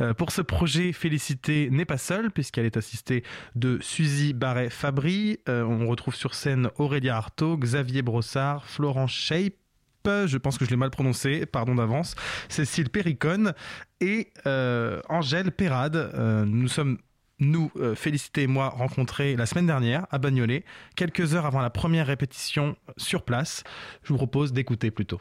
Euh, 0.00 0.14
pour 0.14 0.32
ce 0.32 0.42
projet, 0.42 0.92
Félicité 0.92 1.68
n'est 1.70 1.84
pas 1.84 1.98
seule, 1.98 2.30
puisqu'elle 2.30 2.66
est 2.66 2.76
assistée 2.76 3.22
de 3.54 3.78
Suzy 3.80 4.32
Barret-Fabry. 4.32 5.38
Euh, 5.48 5.64
on 5.64 5.86
retrouve 5.86 6.14
sur 6.14 6.34
scène 6.34 6.70
Aurélia 6.76 7.16
Artaud, 7.16 7.56
Xavier 7.56 8.02
Brossard, 8.02 8.66
Florence 8.66 9.12
Shape, 9.12 9.54
je 10.06 10.38
pense 10.38 10.58
que 10.58 10.64
je 10.64 10.70
l'ai 10.70 10.76
mal 10.76 10.90
prononcé, 10.90 11.46
pardon 11.46 11.74
d'avance, 11.74 12.14
Cécile 12.48 12.90
Péricone 12.90 13.54
et 14.00 14.28
euh, 14.46 15.00
Angèle 15.08 15.52
Perrade. 15.52 15.96
Euh, 15.96 16.44
nous 16.44 16.68
sommes, 16.68 16.98
nous, 17.38 17.70
euh, 17.76 17.94
Félicité 17.94 18.42
et 18.42 18.46
moi, 18.46 18.68
rencontrés 18.70 19.36
la 19.36 19.46
semaine 19.46 19.66
dernière 19.66 20.06
à 20.10 20.18
Bagnolet, 20.18 20.64
quelques 20.96 21.34
heures 21.34 21.46
avant 21.46 21.60
la 21.60 21.70
première 21.70 22.06
répétition 22.06 22.76
sur 22.96 23.22
place. 23.22 23.62
Je 24.02 24.12
vous 24.12 24.16
propose 24.16 24.52
d'écouter 24.52 24.90
plutôt. 24.90 25.20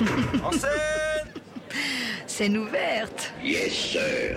En 0.42 0.50
scène 0.52 0.70
Scène 2.26 2.56
ouverte 2.56 3.34
Yes, 3.44 3.72
sir 3.72 4.36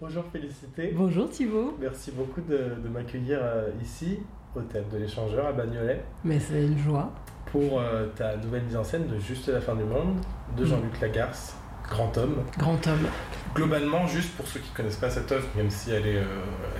Bonjour 0.00 0.24
Félicité. 0.32 0.92
Bonjour 0.94 1.28
Thibaut. 1.28 1.76
Merci 1.78 2.10
beaucoup 2.10 2.40
de, 2.40 2.76
de 2.82 2.88
m'accueillir 2.88 3.38
ici 3.82 4.20
au 4.54 4.60
théâtre 4.60 4.88
de 4.90 4.98
l'échangeur 4.98 5.46
à 5.46 5.52
Bagnolet. 5.52 6.02
Mais 6.24 6.38
c'est 6.40 6.62
une 6.64 6.78
joie. 6.78 7.10
Pour 7.50 7.80
euh, 7.80 8.06
ta 8.16 8.36
nouvelle 8.36 8.62
mise 8.62 8.76
en 8.76 8.84
scène 8.84 9.06
de 9.08 9.18
Juste 9.18 9.48
la 9.48 9.60
fin 9.60 9.74
du 9.74 9.84
monde 9.84 10.16
de 10.56 10.64
Jean-Luc 10.64 11.00
Lagarce, 11.00 11.54
grand 11.88 12.16
homme. 12.16 12.36
Grand 12.58 12.86
homme. 12.86 13.06
Globalement, 13.54 14.06
juste 14.06 14.30
pour 14.36 14.46
ceux 14.46 14.60
qui 14.60 14.70
ne 14.70 14.76
connaissent 14.76 14.96
pas 14.96 15.10
cette 15.10 15.30
œuvre, 15.32 15.46
même 15.56 15.68
si 15.70 15.90
elle, 15.90 16.06
est, 16.06 16.16
euh, 16.18 16.24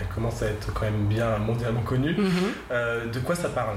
elle 0.00 0.06
commence 0.14 0.42
à 0.42 0.46
être 0.46 0.72
quand 0.72 0.82
même 0.86 1.06
bien 1.06 1.36
mondialement 1.38 1.82
connue, 1.82 2.14
Mhm. 2.16 2.30
euh, 2.70 3.06
de 3.10 3.18
quoi 3.20 3.34
ça 3.34 3.50
parle? 3.50 3.76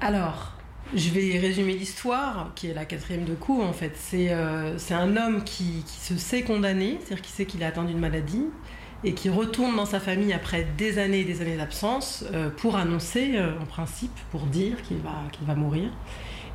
Alors, 0.00 0.52
je 0.94 1.10
vais 1.10 1.38
résumer 1.38 1.74
l'histoire, 1.74 2.50
qui 2.56 2.70
est 2.70 2.74
la 2.74 2.84
quatrième 2.84 3.24
de 3.24 3.34
coup 3.34 3.62
en 3.62 3.72
fait. 3.72 3.92
C'est 3.96 4.32
un 4.32 5.16
homme 5.16 5.44
qui, 5.44 5.84
qui 5.86 6.00
se 6.00 6.16
sait 6.16 6.42
condamné, 6.42 6.98
c'est-à-dire 7.00 7.22
qui 7.22 7.30
sait 7.32 7.44
qu'il 7.44 7.62
a 7.62 7.68
atteint 7.68 7.84
d'une 7.84 7.98
maladie, 8.00 8.46
et 9.04 9.12
qui 9.12 9.30
retourne 9.30 9.76
dans 9.76 9.86
sa 9.86 10.00
famille 10.00 10.32
après 10.32 10.66
des 10.76 10.98
années 10.98 11.20
et 11.20 11.24
des 11.24 11.40
années 11.40 11.56
d'absence 11.56 12.24
euh, 12.32 12.50
pour 12.50 12.76
annoncer, 12.76 13.36
euh, 13.36 13.52
en 13.60 13.66
principe, 13.66 14.16
pour 14.30 14.42
dire 14.42 14.82
qu'il 14.82 14.98
va, 14.98 15.22
va 15.42 15.54
mourir, 15.54 15.90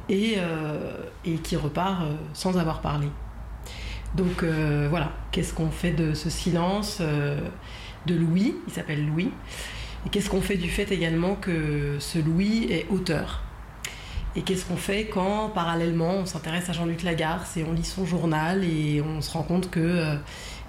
et, 0.09 0.35
euh, 0.37 0.97
et 1.23 1.35
qui 1.35 1.55
repart 1.55 2.03
sans 2.33 2.57
avoir 2.57 2.81
parlé. 2.81 3.07
Donc 4.15 4.43
voilà, 4.43 5.11
qu'est-ce 5.31 5.55
qu'on 5.55 5.71
fait 5.71 5.91
de 5.91 6.13
ce 6.13 6.29
silence 6.29 7.01
de 7.01 8.13
Louis? 8.13 8.53
Il 8.67 8.73
s'appelle 8.73 9.07
Louis. 9.07 9.31
Et 10.05 10.09
qu'est-ce 10.09 10.29
qu'on 10.29 10.41
fait 10.41 10.57
du 10.57 10.69
fait 10.69 10.91
également 10.91 11.33
que 11.33 11.95
ce 11.97 12.19
Louis 12.19 12.67
est 12.69 12.85
auteur? 12.91 13.41
Et 14.35 14.43
qu'est-ce 14.43 14.65
qu'on 14.65 14.77
fait 14.77 15.05
quand, 15.05 15.49
parallèlement, 15.49 16.17
on 16.17 16.25
s'intéresse 16.27 16.69
à 16.69 16.73
Jean-Luc 16.73 17.01
Lagarce 17.01 17.57
et 17.57 17.63
on 17.63 17.73
lit 17.73 17.83
son 17.85 18.05
journal 18.05 18.63
et 18.63 19.01
on 19.01 19.19
se 19.21 19.31
rend 19.31 19.43
compte 19.43 19.71
que 19.71 20.15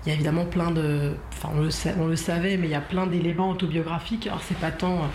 il 0.04 0.08
y 0.08 0.12
a 0.12 0.14
évidemment 0.14 0.44
plein 0.44 0.70
de, 0.70 1.12
enfin 1.32 1.50
on 1.54 2.06
le, 2.06 2.16
savait, 2.16 2.56
mais 2.56 2.66
il 2.66 2.70
y 2.70 2.74
a 2.74 2.80
plein 2.80 3.06
d'éléments 3.06 3.50
autobiographiques. 3.50 4.26
Alors 4.26 4.42
c'est 4.42 4.58
pas 4.58 4.70
tant, 4.70 5.08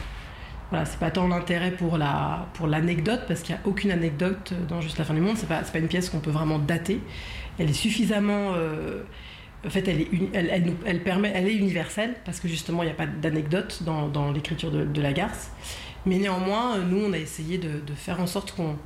voilà, 0.71 0.85
c'est 0.85 0.99
pas 0.99 1.11
tant 1.11 1.27
l'intérêt 1.27 1.71
pour 1.71 1.97
la, 1.97 2.47
pour 2.53 2.67
l'anecdote 2.67 3.21
parce 3.27 3.41
qu'il 3.41 3.53
n'y 3.55 3.61
a 3.61 3.67
aucune 3.67 3.91
anecdote 3.91 4.53
dans 4.67 4.81
Juste 4.81 4.97
la 4.97 5.05
fin 5.05 5.13
du 5.13 5.21
monde. 5.21 5.37
C'est 5.37 5.47
pas, 5.47 5.61
pas 5.61 5.79
une 5.79 5.87
pièce 5.87 6.09
qu'on 6.09 6.19
peut 6.19 6.31
vraiment 6.31 6.57
dater. 6.57 7.01
Elle 7.59 7.69
est 7.69 7.73
suffisamment 7.73 8.53
euh, 8.55 9.03
en 9.65 9.69
fait, 9.69 9.87
elle 9.87 10.01
est, 10.01 10.09
elle, 10.33 10.73
elle 10.85 11.03
permet, 11.03 11.31
elle 11.35 11.47
est 11.47 11.55
universelle 11.55 12.15
parce 12.23 12.39
que 12.39 12.47
justement, 12.47 12.81
il 12.81 12.85
n'y 12.85 12.91
a 12.91 12.95
pas 12.95 13.07
d'anecdote 13.07 13.83
dans, 13.83 14.07
dans 14.07 14.31
l'écriture 14.31 14.71
de, 14.71 14.85
de. 14.85 15.03
Mais 16.05 16.17
néanmoins, 16.17 16.77
nous, 16.77 17.05
on 17.05 17.13
a 17.13 17.17
essayé 17.17 17.57
de, 17.57 17.81
faire 17.93 18.19
en 18.21 18.27
sorte 18.27 18.53
qu'on 18.53 18.77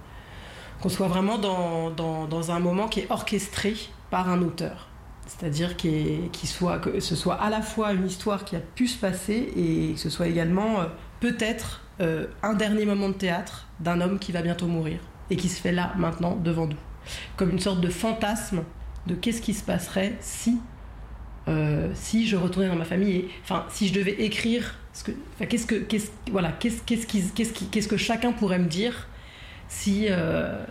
qu'on 0.81 0.89
soit 0.89 1.07
vraiment 1.07 1.37
dans, 1.37 1.91
dans 1.91 2.51
un 2.51 2.59
moment 2.59 2.89
qui 2.89 2.99
est 2.99 3.07
orchestré 3.09 3.73
par 4.09 4.29
un 4.29 4.41
auteur. 4.41 4.89
C'est-à-dire 5.25 5.77
qu'il 5.77 6.29
soit, 6.43 6.79
que 6.79 6.99
ce 6.99 7.15
soit 7.15 7.35
à 7.35 7.49
la 7.49 7.61
fois 7.61 7.93
une 7.93 8.05
histoire 8.05 8.43
qui 8.45 8.55
a 8.55 8.59
pu 8.59 8.87
se 8.87 8.97
passer 8.97 9.51
et 9.55 9.93
que 9.93 9.99
ce 9.99 10.09
soit 10.09 10.27
également 10.27 10.81
euh, 10.81 10.85
peut-être 11.21 11.81
euh, 12.01 12.27
un 12.43 12.53
dernier 12.53 12.85
moment 12.85 13.09
de 13.09 13.13
théâtre 13.13 13.67
d'un 13.79 14.01
homme 14.01 14.19
qui 14.19 14.31
va 14.31 14.41
bientôt 14.41 14.67
mourir 14.67 14.99
et 15.29 15.35
qui 15.35 15.47
se 15.49 15.61
fait 15.61 15.71
là, 15.71 15.93
maintenant, 15.97 16.35
devant 16.35 16.67
nous. 16.67 16.77
Comme 17.37 17.51
une 17.51 17.59
sorte 17.59 17.81
de 17.81 17.89
fantasme 17.89 18.63
de 19.07 19.15
qu'est-ce 19.15 19.41
qui 19.41 19.53
se 19.53 19.63
passerait 19.63 20.15
si, 20.21 20.57
euh, 21.47 21.89
si 21.93 22.27
je 22.27 22.35
retournais 22.37 22.69
dans 22.69 22.75
ma 22.75 22.85
famille 22.85 23.15
et 23.15 23.29
enfin 23.43 23.65
si 23.69 23.87
je 23.89 23.93
devais 23.93 24.13
écrire 24.23 24.75
ce 24.93 25.03
que, 25.03 25.11
qu'est-ce 25.45 25.65
que 25.67 25.83
voilà 26.31 26.53
qu'est-ce 26.53 26.81
qu'est-ce 26.85 27.87
que 27.87 27.97
chacun 27.97 28.31
pourrait 28.31 28.59
me 28.59 28.67
dire 28.67 29.07
si 29.67 30.07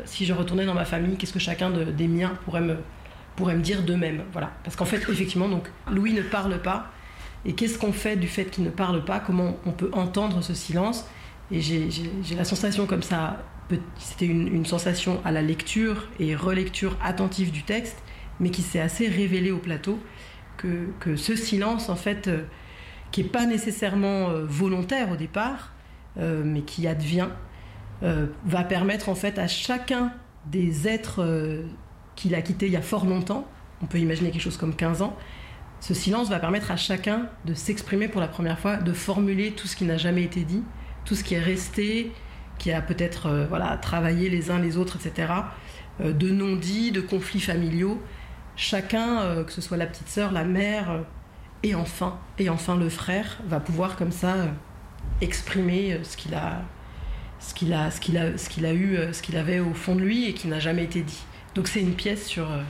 si 0.07 0.25
je 0.25 0.33
retournais 0.33 0.65
dans 0.65 0.73
ma 0.73 0.87
famille 0.87 1.17
qu'est-ce 1.17 1.33
que 1.35 1.38
chacun 1.38 1.69
de- 1.69 1.85
des 1.85 2.09
miens 2.09 2.33
pourrait 2.47 2.62
me 2.62 2.77
pourraient 3.37 3.57
me 3.57 3.62
dire 3.62 3.83
d'eux-mêmes. 3.83 4.23
Voilà. 4.33 4.53
Parce 4.64 4.77
qu'en 4.77 4.85
fait, 4.85 5.09
effectivement, 5.09 5.49
donc, 5.49 5.68
Louis 5.90 6.12
ne 6.12 6.23
parle 6.23 6.61
pas. 6.61 6.90
Et 7.45 7.55
qu'est-ce 7.55 7.79
qu'on 7.79 7.92
fait 7.92 8.16
du 8.16 8.29
fait 8.29 8.45
qu'il 8.47 8.64
ne 8.64 8.71
parle 8.71 9.05
pas? 9.05 9.18
Comment 9.18 9.57
on 9.66 9.73
peut 9.73 9.90
entendre 9.92 10.42
ce 10.42 10.55
silence? 10.55 11.07
Et 11.51 11.61
j'ai 11.61 12.35
la 12.37 12.45
sensation 12.45 12.87
comme 12.87 13.03
ça, 13.03 13.45
c'était 13.99 14.27
une, 14.27 14.64
sensation 14.64 15.21
à 15.25 15.33
la 15.33 15.42
lecture 15.42 16.09
et 16.18 16.35
relecture 16.35 16.97
attentive 17.03 17.51
du 17.51 17.62
texte, 17.62 17.99
mais 18.40 18.51
qui 18.51 18.62
s'est 18.62 18.81
assez 18.81 19.09
révélé 19.09 19.51
au 19.51 19.59
plateau, 19.59 19.99
que, 20.57 20.88
que 21.01 21.16
ce 21.16 21.37
silence, 21.37 21.88
en 21.88 21.97
fait, 21.97 22.29
euh, 22.29 22.42
qui 23.11 23.23
n'est 23.23 23.29
pas 23.29 23.47
nécessairement 23.47 24.31
euh, 24.31 24.45
volontaire 24.47 25.11
au 25.11 25.16
départ, 25.16 25.73
euh, 26.18 26.42
mais 26.45 26.62
qui 26.62 26.87
advient, 26.87 27.29
va 28.45 28.64
permettre 28.64 29.09
en 29.09 29.14
fait 29.14 29.38
à 29.38 29.47
chacun 29.47 30.12
des 30.47 30.88
êtres 30.88 31.25
qu'il 32.23 32.35
a 32.35 32.43
quittés 32.43 32.67
il 32.67 32.73
y 32.73 32.77
a 32.77 32.83
fort 32.83 33.05
longtemps, 33.05 33.47
on 33.83 33.87
peut 33.87 33.99
imaginer 33.99 34.31
quelque 34.31 34.43
chose 34.43 34.57
comme 34.57 34.77
15 34.77 35.03
ans, 35.03 35.17
ce 35.81 35.95
silence 35.95 36.29
va 36.29 36.39
permettre 36.39 36.71
à 36.71 36.77
chacun 36.77 37.27
de 37.45 37.55
s'exprimer 37.55 38.07
pour 38.07 38.21
la 38.21 38.29
première 38.29 38.59
fois, 38.59 38.77
de 38.77 38.93
formuler 38.93 39.51
tout 39.51 39.67
ce 39.67 39.75
qui 39.75 39.85
n'a 39.85 39.97
jamais 39.97 40.23
été 40.23 40.43
dit, 40.45 40.63
tout 41.05 41.17
ce 41.17 41.25
qui 41.25 41.35
est 41.35 41.41
resté, 41.41 42.13
qui 42.59 42.71
a 42.71 42.81
peut-être 42.81 43.27
euh, 43.27 43.47
voilà, 43.49 43.77
travaillé 43.79 44.31
les 44.31 44.53
uns 44.53 44.61
les 44.61 44.77
autres, 44.77 44.97
etc., 45.05 45.33
euh, 46.01 46.13
de 46.13 46.31
non-dits, 46.31 46.93
de 46.93 47.01
conflits 47.01 47.41
familiaux. 47.41 48.01
Chacun, 48.55 49.23
euh, 49.23 49.43
que 49.43 49.51
ce 49.51 49.61
soit 49.61 49.77
la 49.77 49.87
petite 49.87 50.09
sœur, 50.09 50.31
la 50.31 50.45
mère, 50.45 51.01
et 51.65 51.75
enfin, 51.75 52.21
et 52.39 52.49
enfin 52.49 52.77
le 52.77 52.89
frère, 52.89 53.41
va 53.49 53.59
pouvoir 53.59 53.97
comme 53.97 54.13
ça 54.13 54.37
exprimer 55.21 55.99
ce 56.05 56.17
qu'il 56.17 56.35
a, 56.35 56.63
ce 57.41 57.55
qu'il 57.55 57.73
a, 57.73 57.91
ce 57.91 58.01
qu'il 58.01 58.19
a, 58.19 58.39
ce 58.39 58.49
qu'il 58.49 58.67
a 58.67 58.73
eu, 58.73 58.99
ce 59.13 59.21
qu'il 59.21 59.37
avait 59.37 59.59
au 59.59 59.75
fond 59.75 59.97
de 59.97 60.01
lui 60.01 60.29
et 60.29 60.35
qui 60.35 60.47
n'a 60.47 60.61
jamais 60.61 60.85
été 60.85 61.03
dit. 61.03 61.25
Donc 61.55 61.69
c'est 61.69 61.81
une 61.81 61.95
pièce 61.95 62.27
sur, 62.27 62.51
euh, 62.51 62.62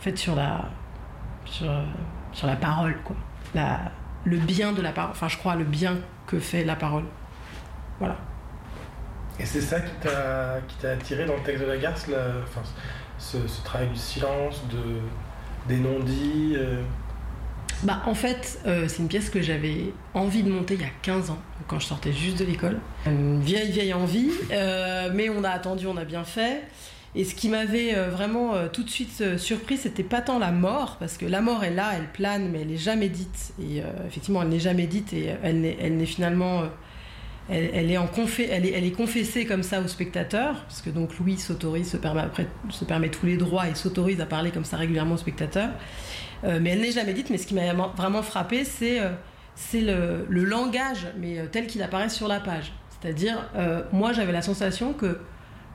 faite 0.00 0.18
sur 0.18 0.34
la, 0.34 0.68
sur, 1.44 1.70
euh, 1.70 1.84
sur 2.32 2.46
la 2.46 2.56
parole, 2.56 2.96
quoi. 3.04 3.16
La, 3.54 3.92
le 4.24 4.36
bien 4.38 4.72
de 4.72 4.82
la 4.82 4.92
parole. 4.92 5.10
Enfin, 5.12 5.28
je 5.28 5.36
crois 5.38 5.56
le 5.56 5.64
bien 5.64 5.96
que 6.26 6.38
fait 6.38 6.64
la 6.64 6.76
parole. 6.76 7.04
Voilà. 7.98 8.16
Et 9.38 9.44
c'est 9.46 9.60
ça 9.60 9.80
qui 9.80 9.92
t'a 10.00 10.58
qui 10.66 10.76
t'a 10.76 10.90
attiré 10.92 11.26
dans 11.26 11.34
le 11.36 11.42
texte 11.42 11.62
de 11.62 11.68
la 11.68 11.76
garce, 11.76 12.06
la- 12.08 12.40
enfin, 12.42 12.62
ce, 13.18 13.46
ce 13.46 13.62
travail 13.64 13.88
du 13.88 13.96
silence, 13.96 14.62
de, 14.70 15.00
des 15.68 15.78
non-dits. 15.80 16.54
euh, 16.56 16.82
Bah, 17.82 18.02
en 18.06 18.14
fait, 18.14 18.60
euh, 18.66 18.86
c'est 18.88 18.98
une 18.98 19.08
pièce 19.08 19.28
que 19.30 19.42
j'avais 19.42 19.92
envie 20.14 20.42
de 20.42 20.50
monter 20.50 20.74
il 20.74 20.80
y 20.80 20.84
a 20.84 20.88
15 21.02 21.30
ans, 21.30 21.38
quand 21.68 21.78
je 21.78 21.86
sortais 21.86 22.12
juste 22.12 22.38
de 22.38 22.44
l'école. 22.44 22.78
Une 23.06 23.40
vieille, 23.42 23.70
vieille 23.72 23.92
envie, 23.94 24.30
euh, 24.52 25.10
mais 25.14 25.28
on 25.28 25.44
a 25.44 25.50
attendu, 25.50 25.86
on 25.86 25.96
a 25.98 26.04
bien 26.04 26.24
fait. 26.24 26.62
Et 27.18 27.24
ce 27.24 27.34
qui 27.34 27.48
m'avait 27.48 27.96
euh, 27.96 28.10
vraiment 28.10 28.54
euh, 28.54 28.68
tout 28.70 28.82
de 28.82 28.90
suite 28.90 29.22
euh, 29.22 29.38
surpris, 29.38 29.78
c'était 29.78 30.02
pas 30.02 30.20
tant 30.20 30.38
la 30.38 30.52
mort, 30.52 30.98
parce 31.00 31.16
que 31.16 31.24
la 31.24 31.40
mort 31.40 31.64
est 31.64 31.70
là, 31.70 31.92
elle 31.96 32.12
plane, 32.12 32.50
mais 32.52 32.60
elle 32.60 32.68
n'est 32.68 32.76
jamais 32.76 33.08
dite. 33.08 33.54
Et 33.58 33.82
effectivement, 34.06 34.42
elle 34.42 34.50
n'est 34.50 34.60
jamais 34.60 34.86
dite 34.86 35.14
et 35.14 35.34
elle 35.42 35.60
n'est, 35.62 36.06
finalement. 36.06 36.64
elle, 37.48 37.90
est 37.90 37.96
en 37.96 38.06
confessée 38.06 39.46
comme 39.46 39.62
ça 39.62 39.80
au 39.80 39.88
spectateur, 39.88 40.62
parce 40.64 40.82
que 40.82 40.90
donc 40.90 41.18
Louis 41.18 41.38
s'autorise, 41.38 41.90
se 41.90 41.96
permet, 41.96 42.20
après, 42.20 42.46
se 42.68 42.84
permet 42.84 43.08
tous 43.08 43.24
les 43.24 43.38
droits 43.38 43.66
et 43.66 43.74
s'autorise 43.74 44.20
à 44.20 44.26
parler 44.26 44.50
comme 44.50 44.64
ça 44.64 44.76
régulièrement 44.76 45.14
au 45.14 45.18
spectateur. 45.18 45.70
Mais 46.42 46.70
elle 46.70 46.80
n'est 46.80 46.92
jamais 46.92 47.14
dite. 47.14 47.30
Mais 47.30 47.38
ce 47.38 47.46
qui 47.46 47.54
m'a 47.54 47.72
vraiment 47.96 48.22
frappé, 48.22 48.64
c'est 48.64 49.00
le, 49.80 50.26
le 50.28 50.44
langage, 50.44 51.06
mais 51.18 51.46
tel 51.50 51.66
qu'il 51.66 51.82
apparaît 51.82 52.10
sur 52.10 52.28
la 52.28 52.40
page. 52.40 52.72
C'est-à-dire, 53.00 53.48
moi, 53.92 54.12
j'avais 54.12 54.32
la 54.32 54.42
sensation 54.42 54.92
que, 54.92 55.18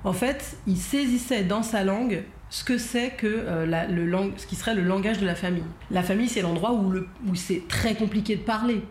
en 0.03 0.13
fait, 0.13 0.57
il 0.67 0.77
saisissait 0.77 1.43
dans 1.43 1.63
sa 1.63 1.83
langue 1.83 2.23
ce 2.49 2.63
que 2.63 2.77
c'est 2.77 3.11
que 3.11 3.27
euh, 3.27 3.87
le 3.87 4.05
lang- 4.05 4.33
ce 4.37 4.45
qui 4.45 4.55
serait 4.55 4.75
le 4.75 4.83
langage 4.83 5.19
de 5.19 5.25
la 5.25 5.35
famille. 5.35 5.63
La 5.89 6.03
famille, 6.03 6.27
c'est 6.27 6.41
l'endroit 6.41 6.73
où, 6.73 7.35
c'est 7.35 7.67
très 7.67 7.95
compliqué 7.95 8.35
de 8.35 8.41
parler, 8.41 8.83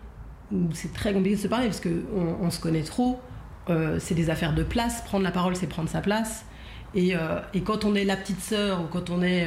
où 0.52 0.68
c'est 0.72 0.92
très 0.92 1.12
compliqué 1.12 1.36
de 1.36 1.40
se 1.40 1.48
parler 1.48 1.66
parce 1.66 1.80
que 1.80 2.04
on, 2.40 2.50
se 2.50 2.60
connaît 2.60 2.82
trop. 2.82 3.20
Euh, 3.68 3.98
c'est 4.00 4.14
des 4.14 4.30
affaires 4.30 4.54
de 4.54 4.62
place. 4.62 5.02
Prendre 5.02 5.24
la 5.24 5.30
parole, 5.30 5.56
c'est 5.56 5.66
prendre 5.66 5.88
sa 5.90 6.00
place. 6.00 6.44
Et, 6.94 7.14
euh, 7.14 7.40
quand 7.64 7.84
on 7.84 7.94
est 7.94 8.04
la 8.04 8.16
petite 8.16 8.40
sœur 8.40 8.80
ou 8.80 8.84
quand 8.84 9.10
on 9.10 9.22
est 9.22 9.46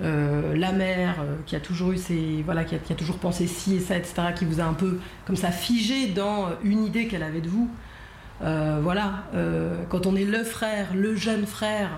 la 0.00 0.72
mère 0.72 1.16
qui 1.46 1.54
a 1.56 1.60
toujours 1.60 1.92
eu 1.92 1.96
ses 1.96 2.42
voilà 2.44 2.64
qui 2.64 2.74
a, 2.74 2.78
qui 2.78 2.92
a 2.92 2.96
toujours 2.96 3.16
pensé 3.16 3.46
ci 3.46 3.76
et 3.76 3.80
ça 3.80 3.96
etc 3.96 4.14
qui 4.36 4.44
vous 4.44 4.60
a 4.60 4.64
un 4.64 4.74
peu 4.74 4.98
comme 5.24 5.36
ça 5.36 5.50
figé 5.50 6.08
dans 6.08 6.48
une 6.62 6.84
idée 6.84 7.06
qu'elle 7.06 7.22
avait 7.22 7.40
de 7.40 7.48
vous 7.48 7.70
Euh, 8.42 8.80
voilà 8.82 9.24
euh, 9.34 9.76
quand 9.88 10.06
on 10.06 10.16
est 10.16 10.24
le 10.24 10.42
frère 10.42 10.94
le 10.94 11.14
jeune 11.14 11.46
frère 11.46 11.90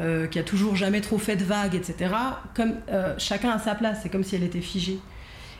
euh, 0.00 0.26
qui 0.26 0.38
a 0.38 0.42
toujours 0.42 0.74
jamais 0.74 1.02
trop 1.02 1.18
fait 1.18 1.36
de 1.36 1.44
vagues 1.44 1.74
etc 1.74 2.14
comme 2.54 2.74
chacun 3.18 3.50
a 3.50 3.58
sa 3.58 3.74
place 3.74 3.98
c'est 4.02 4.08
comme 4.08 4.24
si 4.24 4.34
elle 4.34 4.44
était 4.44 4.62
figée 4.62 4.98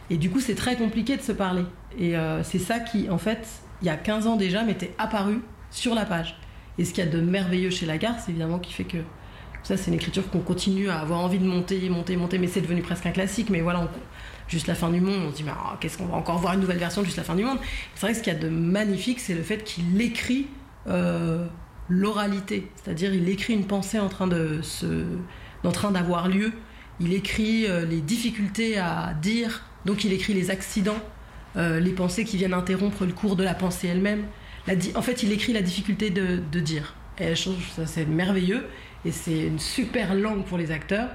et 0.08 0.16
du 0.16 0.30
coup 0.30 0.40
c'est 0.40 0.54
très 0.54 0.76
compliqué 0.76 1.16
de 1.18 1.22
se 1.22 1.32
parler 1.32 1.64
et 1.98 2.14
c'est 2.42 2.58
ça 2.58 2.80
qui 2.80 3.10
en 3.10 3.18
fait 3.18 3.46
il 3.82 3.86
y 3.86 3.90
a 3.90 3.96
15 3.96 4.26
ans 4.28 4.36
déjà 4.36 4.62
m'était 4.62 4.94
apparu 4.96 5.42
sur 5.70 5.94
la 5.94 6.06
page 6.06 6.38
et 6.78 6.86
ce 6.86 6.94
qu'il 6.94 7.04
y 7.04 7.06
a 7.06 7.10
de 7.10 7.20
merveilleux 7.20 7.70
chez 7.70 7.84
Lagarde 7.84 8.16
c'est 8.24 8.30
évidemment 8.30 8.58
qui 8.60 8.72
fait 8.72 8.84
que 8.84 8.98
ça, 9.62 9.76
c'est 9.76 9.88
une 9.88 9.94
écriture 9.96 10.30
qu'on 10.30 10.38
continue 10.40 10.88
à 10.88 11.00
avoir 11.00 11.20
envie 11.20 11.38
de 11.38 11.44
monter, 11.44 11.90
monter, 11.90 12.16
monter, 12.16 12.38
mais 12.38 12.46
c'est 12.46 12.62
devenu 12.62 12.80
presque 12.80 13.04
un 13.04 13.10
classique. 13.10 13.50
Mais 13.50 13.60
voilà, 13.60 13.80
on- 13.80 13.88
juste 14.50 14.66
la 14.66 14.74
fin 14.74 14.90
du 14.90 15.00
monde, 15.00 15.22
on 15.28 15.30
se 15.30 15.36
dit, 15.36 15.44
ah, 15.48 15.76
qu'est-ce 15.80 15.96
qu'on 15.96 16.06
va 16.06 16.16
encore 16.16 16.38
voir 16.38 16.54
une 16.54 16.60
nouvelle 16.60 16.78
version 16.78 17.00
de 17.02 17.06
juste 17.06 17.18
la 17.18 17.24
fin 17.24 17.36
du 17.36 17.44
monde? 17.44 17.58
C'est 17.94 18.00
vrai 18.02 18.12
que 18.12 18.18
ce 18.18 18.22
qu'il 18.22 18.32
y 18.32 18.36
a 18.36 18.38
de 18.38 18.48
magnifique, 18.48 19.20
c'est 19.20 19.34
le 19.34 19.42
fait 19.42 19.62
qu'il 19.62 20.00
écrit 20.00 20.48
euh, 20.88 21.46
l'oralité, 21.88 22.68
c'est-à-dire 22.76 23.14
il 23.14 23.28
écrit 23.28 23.54
une 23.54 23.66
pensée 23.66 23.98
en 23.98 24.08
train 24.08 24.26
de 24.26 24.60
se, 24.62 25.04
en 25.64 25.72
train 25.72 25.92
d'avoir 25.92 26.28
lieu. 26.28 26.52
Il 26.98 27.14
écrit 27.14 27.66
euh, 27.66 27.86
les 27.86 28.00
difficultés 28.00 28.76
à 28.76 29.14
dire, 29.20 29.62
donc 29.84 30.04
il 30.04 30.12
écrit 30.12 30.34
les 30.34 30.50
accidents, 30.50 31.00
euh, 31.56 31.80
les 31.80 31.92
pensées 31.92 32.24
qui 32.24 32.36
viennent 32.36 32.54
interrompre 32.54 33.04
le 33.04 33.12
cours 33.12 33.36
de 33.36 33.44
la 33.44 33.54
pensée 33.54 33.88
elle-même. 33.88 34.24
En 34.94 35.02
fait, 35.02 35.22
il 35.22 35.32
écrit 35.32 35.52
la 35.52 35.62
difficulté 35.62 36.10
de, 36.10 36.60
dire. 36.60 36.94
Et 37.18 37.34
je 37.34 37.42
trouve 37.42 37.56
ça 37.74 37.86
c'est 37.86 38.06
merveilleux 38.06 38.66
et 39.04 39.10
c'est 39.10 39.46
une 39.46 39.58
super 39.58 40.14
langue 40.14 40.44
pour 40.44 40.58
les 40.58 40.70
acteurs. 40.70 41.08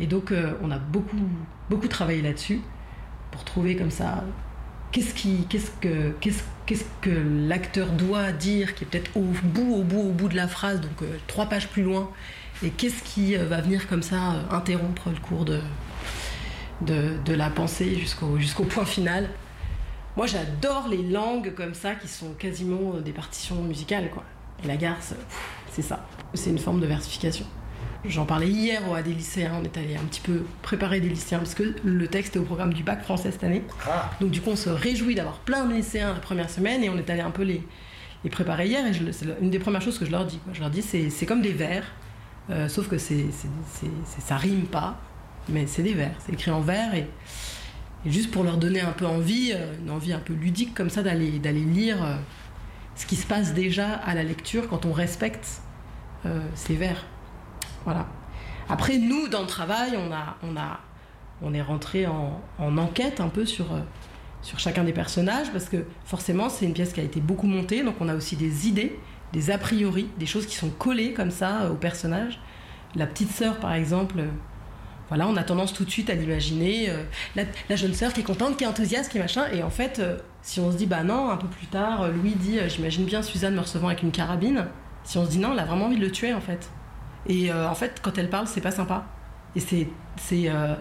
Et 0.00 0.06
donc, 0.06 0.32
euh, 0.32 0.52
on 0.62 0.70
a 0.70 0.78
beaucoup, 0.78 1.16
beaucoup 1.70 1.88
travaillé 1.88 2.22
là-dessus 2.22 2.60
pour 3.30 3.44
trouver 3.44 3.76
comme 3.76 3.90
ça 3.90 4.24
qu'est-ce 4.94 5.12
qui, 5.12 5.44
qu'est-ce 5.48 5.70
que, 5.80 6.10
qu'est-ce, 6.20 6.44
qu'est-ce 6.66 6.84
que 7.00 7.10
l'acteur 7.48 7.90
doit 7.90 8.30
dire, 8.30 8.76
qui 8.76 8.84
est 8.84 8.86
peut-être 8.86 9.10
au 9.16 9.22
bout, 9.22 9.74
au 9.74 9.82
bout, 9.82 10.00
au 10.00 10.12
bout 10.12 10.28
de 10.28 10.36
la 10.36 10.46
phrase, 10.46 10.80
donc 10.80 11.02
euh, 11.02 11.16
trois 11.26 11.46
pages 11.46 11.68
plus 11.68 11.82
loin, 11.82 12.10
et 12.62 12.70
qu'est-ce 12.70 13.02
qui 13.02 13.36
euh, 13.36 13.44
va 13.46 13.60
venir 13.60 13.88
comme 13.88 14.02
ça 14.02 14.16
interrompre 14.52 15.10
le 15.10 15.18
cours 15.18 15.44
de, 15.44 15.60
de, 16.80 17.34
la 17.34 17.50
pensée 17.50 17.96
jusqu'au, 17.96 18.38
jusqu'au 18.38 18.62
point 18.64 18.84
final. 18.84 19.30
Moi, 20.16 20.28
j'adore 20.28 20.86
les 20.88 21.02
langues 21.02 21.52
comme 21.56 21.74
ça 21.74 21.96
qui 21.96 22.06
sont 22.06 22.32
quasiment 22.34 22.92
des 23.00 23.12
partitions 23.12 23.62
musicales, 23.62 24.10
quoi. 24.10 24.22
Et 24.62 24.68
la 24.68 24.76
garce, 24.76 25.14
c'est 25.72 25.82
ça. 25.82 26.06
C'est 26.34 26.50
une 26.50 26.58
forme 26.58 26.78
de 26.78 26.86
versification. 26.86 27.46
J'en 28.06 28.26
parlais 28.26 28.48
hier 28.48 28.82
à 28.92 29.02
des 29.02 29.14
lycéens, 29.14 29.52
on 29.60 29.64
est 29.64 29.76
allé 29.78 29.96
un 29.96 30.04
petit 30.04 30.20
peu 30.20 30.44
préparer 30.62 31.00
des 31.00 31.08
lycéens 31.08 31.38
parce 31.38 31.54
que 31.54 31.74
le 31.84 32.06
texte 32.06 32.36
est 32.36 32.38
au 32.38 32.42
programme 32.44 32.74
du 32.74 32.82
bac 32.82 33.02
français 33.02 33.30
cette 33.32 33.44
année. 33.44 33.62
Donc 34.20 34.30
du 34.30 34.40
coup 34.42 34.50
on 34.50 34.56
se 34.56 34.68
réjouit 34.68 35.14
d'avoir 35.14 35.38
plein 35.38 35.64
de 35.64 35.72
lycéens 35.72 36.12
la 36.12 36.20
première 36.20 36.50
semaine 36.50 36.84
et 36.84 36.90
on 36.90 36.98
est 36.98 37.08
allé 37.08 37.22
un 37.22 37.30
peu 37.30 37.42
les, 37.44 37.62
les 38.22 38.30
préparer 38.30 38.66
hier 38.68 38.86
et 38.86 38.92
je- 38.92 39.10
c'est 39.10 39.26
une 39.40 39.48
des 39.50 39.58
premières 39.58 39.80
choses 39.80 39.98
que 39.98 40.04
je 40.04 40.10
leur 40.10 40.26
dis. 40.26 40.36
quoi. 40.38 40.52
Je 40.52 40.60
leur 40.60 40.68
dis 40.70 40.82
c'est 40.82 41.08
c'est 41.08 41.24
comme 41.24 41.40
des 41.40 41.52
vers, 41.52 41.84
euh, 42.50 42.68
sauf 42.68 42.88
que 42.88 42.98
c'est 42.98 43.24
c'est- 43.32 43.48
c'est- 43.72 43.86
c'est- 44.04 44.20
ça 44.20 44.36
rime 44.36 44.66
pas, 44.66 45.00
mais 45.48 45.66
c'est 45.66 45.82
des 45.82 45.94
vers, 45.94 46.12
c'est 46.26 46.32
écrit 46.34 46.50
en 46.50 46.60
vers 46.60 46.94
et, 46.94 47.08
et 48.06 48.10
juste 48.10 48.30
pour 48.30 48.44
leur 48.44 48.58
donner 48.58 48.82
un 48.82 48.92
peu 48.92 49.06
envie, 49.06 49.52
euh, 49.54 49.72
une 49.82 49.90
envie 49.90 50.12
un 50.12 50.18
peu 50.18 50.34
ludique 50.34 50.74
comme 50.74 50.90
ça 50.90 51.02
d'aller 51.02 51.38
d'aller 51.38 51.60
lire 51.64 52.04
euh, 52.04 52.16
ce 52.96 53.06
qui 53.06 53.16
se 53.16 53.26
passe 53.26 53.54
déjà 53.54 53.94
à 53.94 54.14
la 54.14 54.22
lecture 54.24 54.68
quand 54.68 54.84
on 54.84 54.92
respecte 54.92 55.62
euh, 56.26 56.38
ces 56.54 56.74
vers. 56.76 57.06
Après, 58.68 58.98
nous, 58.98 59.28
dans 59.28 59.42
le 59.42 59.46
travail, 59.46 59.92
on, 59.96 60.12
a, 60.12 60.36
on, 60.42 60.56
a, 60.56 60.80
on 61.42 61.52
est 61.52 61.62
rentré 61.62 62.06
en, 62.06 62.40
en 62.58 62.78
enquête 62.78 63.20
un 63.20 63.28
peu 63.28 63.44
sur, 63.44 63.72
euh, 63.72 63.80
sur 64.42 64.58
chacun 64.58 64.84
des 64.84 64.92
personnages, 64.92 65.52
parce 65.52 65.68
que 65.68 65.84
forcément, 66.04 66.48
c'est 66.48 66.64
une 66.64 66.72
pièce 66.72 66.92
qui 66.92 67.00
a 67.00 67.04
été 67.04 67.20
beaucoup 67.20 67.46
montée, 67.46 67.82
donc 67.82 67.96
on 68.00 68.08
a 68.08 68.14
aussi 68.14 68.36
des 68.36 68.68
idées, 68.68 68.98
des 69.32 69.50
a 69.50 69.58
priori, 69.58 70.08
des 70.18 70.26
choses 70.26 70.46
qui 70.46 70.56
sont 70.56 70.70
collées 70.70 71.12
comme 71.12 71.30
ça 71.30 71.62
euh, 71.62 71.72
aux 71.72 71.76
personnages. 71.76 72.40
La 72.94 73.06
petite 73.06 73.30
sœur, 73.30 73.58
par 73.58 73.74
exemple, 73.74 74.20
euh, 74.20 74.28
voilà, 75.08 75.28
on 75.28 75.36
a 75.36 75.42
tendance 75.42 75.74
tout 75.74 75.84
de 75.84 75.90
suite 75.90 76.08
à 76.08 76.14
l'imaginer, 76.14 76.90
la, 77.36 77.76
jeune 77.76 77.92
sœur 77.92 78.14
qui 78.14 78.20
est 78.20 78.24
contente, 78.24 78.56
qui 78.56 78.64
est 78.64 78.66
enthousiaste, 78.66 79.12
qui 79.12 79.18
est 79.18 79.20
machin, 79.20 79.44
et 79.52 79.62
en 79.62 79.68
fait, 79.68 80.00
si 80.40 80.60
on 80.60 80.72
se 80.72 80.78
dit, 80.78 80.86
bah 80.86 81.02
non, 81.02 81.28
un 81.28 81.36
peu 81.36 81.46
plus 81.46 81.66
tard, 81.66 82.08
Louis 82.10 82.34
dit, 82.34 82.58
j'imagine 82.68 83.04
bien 83.04 83.20
Suzanne 83.20 83.54
me 83.54 83.60
recevant 83.60 83.88
avec 83.88 84.02
une 84.02 84.12
carabine, 84.12 84.64
si 85.02 85.18
on 85.18 85.26
se 85.26 85.30
dit 85.30 85.38
non, 85.38 85.52
elle 85.52 85.58
a 85.58 85.66
vraiment 85.66 85.86
envie 85.86 85.98
de 85.98 86.00
le 86.00 86.10
tuer, 86.10 86.32
en 86.32 86.40
fait. 86.40 86.70
Et 87.26 87.50
euh, 87.52 87.68
en 87.68 87.74
fait, 87.74 88.00
quand 88.02 88.18
elle 88.18 88.30
parle, 88.30 88.46
c'est 88.46 88.60
pas 88.60 88.70
sympa. 88.70 89.06
Et 89.54 89.60
c'est. 89.60 89.96
C'est. 90.16 90.48
euh, 90.50 90.74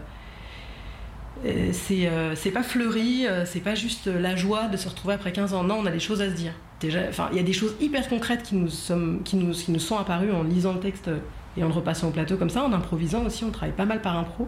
euh, 1.45 1.71
euh, 1.91 2.33
c'est 2.35 2.51
pas 2.51 2.63
fleuri, 2.63 3.25
c'est 3.45 3.59
pas 3.61 3.75
juste 3.75 4.07
la 4.07 4.35
joie 4.35 4.67
de 4.67 4.77
se 4.77 4.87
retrouver 4.87 5.15
après 5.15 5.31
15 5.31 5.53
ans. 5.53 5.63
Non, 5.63 5.75
on 5.79 5.85
a 5.85 5.91
des 5.91 5.99
choses 5.99 6.21
à 6.21 6.29
se 6.29 6.35
dire. 6.35 6.53
Déjà, 6.79 7.01
il 7.31 7.37
y 7.37 7.39
a 7.39 7.43
des 7.43 7.53
choses 7.53 7.75
hyper 7.79 8.07
concrètes 8.09 8.43
qui 8.43 8.55
nous, 8.55 8.69
sommes, 8.69 9.21
qui, 9.23 9.35
nous, 9.37 9.51
qui 9.53 9.71
nous 9.71 9.79
sont 9.79 9.97
apparues 9.97 10.31
en 10.31 10.43
lisant 10.43 10.73
le 10.73 10.79
texte 10.79 11.09
Et 11.57 11.63
en 11.63 11.67
le 11.67 11.73
repassant 11.73 12.09
au 12.09 12.11
plateau 12.11 12.37
comme 12.37 12.49
ça, 12.49 12.63
en 12.63 12.73
improvisant 12.73 13.23
aussi, 13.25 13.43
on 13.45 13.51
travaille 13.51 13.75
pas 13.75 13.85
mal 13.85 14.01
par 14.01 14.17
impro 14.17 14.47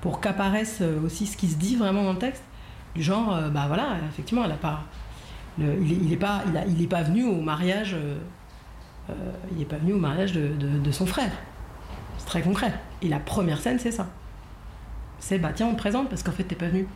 pour 0.00 0.20
qu'apparaisse 0.20 0.82
aussi 1.04 1.26
ce 1.26 1.36
qui 1.36 1.48
se 1.48 1.56
dit 1.56 1.76
vraiment 1.76 2.04
dans 2.04 2.12
le 2.12 2.18
texte. 2.18 2.44
Du 2.94 3.02
genre, 3.02 3.38
bah 3.52 3.64
voilà, 3.68 3.96
effectivement, 4.08 4.44
elle 4.44 4.52
a 4.52 4.56
pas, 4.56 4.84
il, 5.58 5.64
est, 5.66 5.96
il 6.02 6.12
est 6.12 6.16
pas, 6.16 6.42
il, 6.68 6.88
pas 6.88 7.02
venu 7.02 7.24
au 7.24 7.40
mariage, 7.40 7.96
il 9.52 9.60
est 9.60 9.66
pas 9.66 9.76
venu 9.76 9.92
au 9.92 9.98
mariage 9.98 10.32
de, 10.32 10.90
son 10.92 11.06
frère. 11.06 11.32
C'est 12.18 12.26
très 12.26 12.42
concret. 12.42 12.72
Et 13.02 13.08
la 13.08 13.18
première 13.18 13.60
scène, 13.60 13.78
c'est 13.78 13.92
ça. 13.92 14.08
C'est 15.18 15.38
bah 15.38 15.50
tiens, 15.54 15.68
on 15.68 15.72
te 15.72 15.78
présente 15.78 16.08
parce 16.08 16.22
qu'en 16.22 16.32
fait 16.32 16.44
t'es 16.44 16.54
pas 16.54 16.68
venu. 16.68 16.86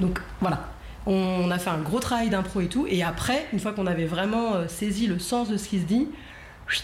Donc 0.00 0.20
voilà. 0.40 0.68
On 1.06 1.50
a 1.50 1.58
fait 1.58 1.70
un 1.70 1.78
gros 1.78 2.00
travail 2.00 2.30
d'impro 2.30 2.60
et 2.60 2.68
tout. 2.68 2.86
Et 2.88 3.02
après, 3.02 3.46
une 3.52 3.60
fois 3.60 3.72
qu'on 3.72 3.86
avait 3.86 4.06
vraiment 4.06 4.54
euh, 4.54 4.68
saisi 4.68 5.06
le 5.06 5.20
sens 5.20 5.48
de 5.48 5.56
ce 5.56 5.68
qui 5.68 5.80
se 5.80 5.84
dit, 5.84 6.08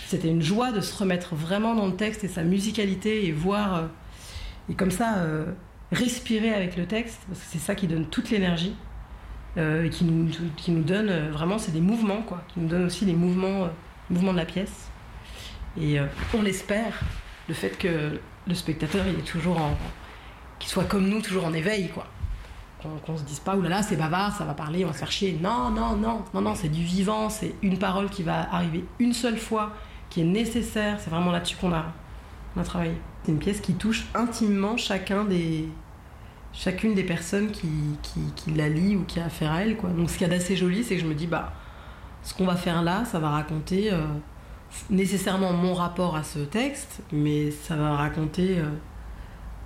c'était 0.07 0.29
une 0.29 0.43
joie 0.43 0.71
de 0.71 0.81
se 0.81 0.97
remettre 0.97 1.35
vraiment 1.35 1.75
dans 1.75 1.87
le 1.87 1.97
texte 1.97 2.23
et 2.23 2.29
sa 2.29 2.45
musicalité 2.45 3.27
et 3.27 3.33
voir 3.33 3.75
euh, 3.75 3.83
et 4.71 4.75
comme 4.75 4.93
ça 4.93 5.17
euh, 5.19 5.47
respirer 5.91 6.55
avec 6.55 6.77
le 6.77 6.87
texte 6.87 7.21
parce 7.29 7.41
que 7.41 7.47
c'est 7.51 7.59
ça 7.59 7.75
qui 7.75 7.89
donne 7.89 8.07
toute 8.07 8.31
l'énergie 8.31 8.77
euh, 9.59 9.85
et 9.85 9.91
qui 9.91 10.05
nous, 10.05 10.31
qui 10.57 10.71
nous 10.71 10.83
donne 10.83 11.11
euh, 11.11 11.31
vraiment 11.31 11.59
c'est 11.59 11.73
des 11.73 11.83
mouvements 11.83 12.23
quoi, 12.23 12.43
qui 12.49 12.61
nous 12.61 12.69
donne 12.69 12.87
aussi 12.87 13.05
les 13.05 13.13
mouvements, 13.13 13.65
euh, 13.65 13.69
mouvements 14.13 14.33
de 14.33 14.39
la 14.39 14.45
pièce. 14.45 14.91
Et 15.81 15.99
euh, 15.99 16.07
on 16.35 16.43
l'espère, 16.43 17.01
le 17.49 17.55
fait 17.55 17.77
que 17.79 18.21
le 18.47 18.55
spectateur 18.55 19.05
il 19.07 19.19
est 19.19 19.27
toujours 19.27 19.59
en, 19.59 19.77
qu'il 20.59 20.71
soit 20.71 20.85
comme 20.85 21.09
nous, 21.09 21.21
toujours 21.21 21.47
en 21.47 21.53
éveil 21.53 21.89
quoi. 21.89 22.07
Qu'on 22.83 22.91
qu'on 22.99 23.17
se 23.17 23.23
dise 23.23 23.41
pas, 23.41 23.57
oulala, 23.57 23.83
c'est 23.83 23.97
bavard, 23.97 24.37
ça 24.37 24.45
va 24.45 24.55
parler, 24.55 24.85
on 24.85 24.89
va 24.89 24.93
se 24.93 24.99
faire 24.99 25.13
chier. 25.13 25.39
Non, 25.41 25.71
non, 25.71 25.97
non, 25.97 26.25
non, 26.35 26.41
non, 26.41 26.55
c'est 26.55 26.69
du 26.69 26.83
vivant, 26.83 27.29
c'est 27.29 27.55
une 27.63 27.79
parole 27.79 28.11
qui 28.11 28.23
va 28.23 28.53
arriver 28.53 28.85
une 28.99 29.13
seule 29.13 29.39
fois, 29.39 29.73
qui 30.11 30.21
est 30.21 30.25
nécessaire. 30.25 30.99
C'est 31.01 31.11
vraiment 31.11 31.31
là-dessus 31.31 31.57
qu'on 31.57 31.73
a, 31.73 31.93
on 32.57 32.61
a 32.61 32.65
travaillé. 32.65 32.95
C'est 33.23 33.31
une 33.31 33.39
pièce 33.39 33.61
qui 33.61 33.75
touche 33.75 34.07
intimement 34.15 34.77
chacun 34.77 35.25
des, 35.25 35.69
chacune 36.53 36.95
des 36.95 37.05
personnes 37.05 37.53
qui, 37.53 37.71
qui, 38.03 38.21
qui 38.35 38.51
la 38.53 38.69
lit 38.69 38.97
ou 38.97 39.05
qui 39.05 39.21
a 39.21 39.27
affaire 39.27 39.53
à 39.53 39.63
elle. 39.63 39.77
Quoi. 39.77 39.91
Donc 39.91 40.11
ce 40.11 40.19
qu'il 40.19 40.27
y 40.27 40.31
a 40.31 40.35
d'assez 40.35 40.57
joli, 40.57 40.83
c'est 40.83 40.97
que 40.97 41.03
je 41.03 41.07
me 41.07 41.15
dis, 41.15 41.29
bah, 41.29 41.53
ce 42.23 42.35
qu'on 42.35 42.45
va 42.45 42.57
faire 42.57 42.83
là, 42.83 43.05
ça 43.05 43.19
va 43.19 43.31
raconter 43.31 43.93
euh, 43.93 44.07
nécessairement 44.91 45.53
mon 45.53 45.75
rapport 45.75 46.17
à 46.17 46.23
ce 46.23 46.39
texte, 46.39 47.03
mais 47.13 47.51
ça 47.51 47.77
va 47.77 47.97
raconter 47.97 48.59
euh, 48.59 48.71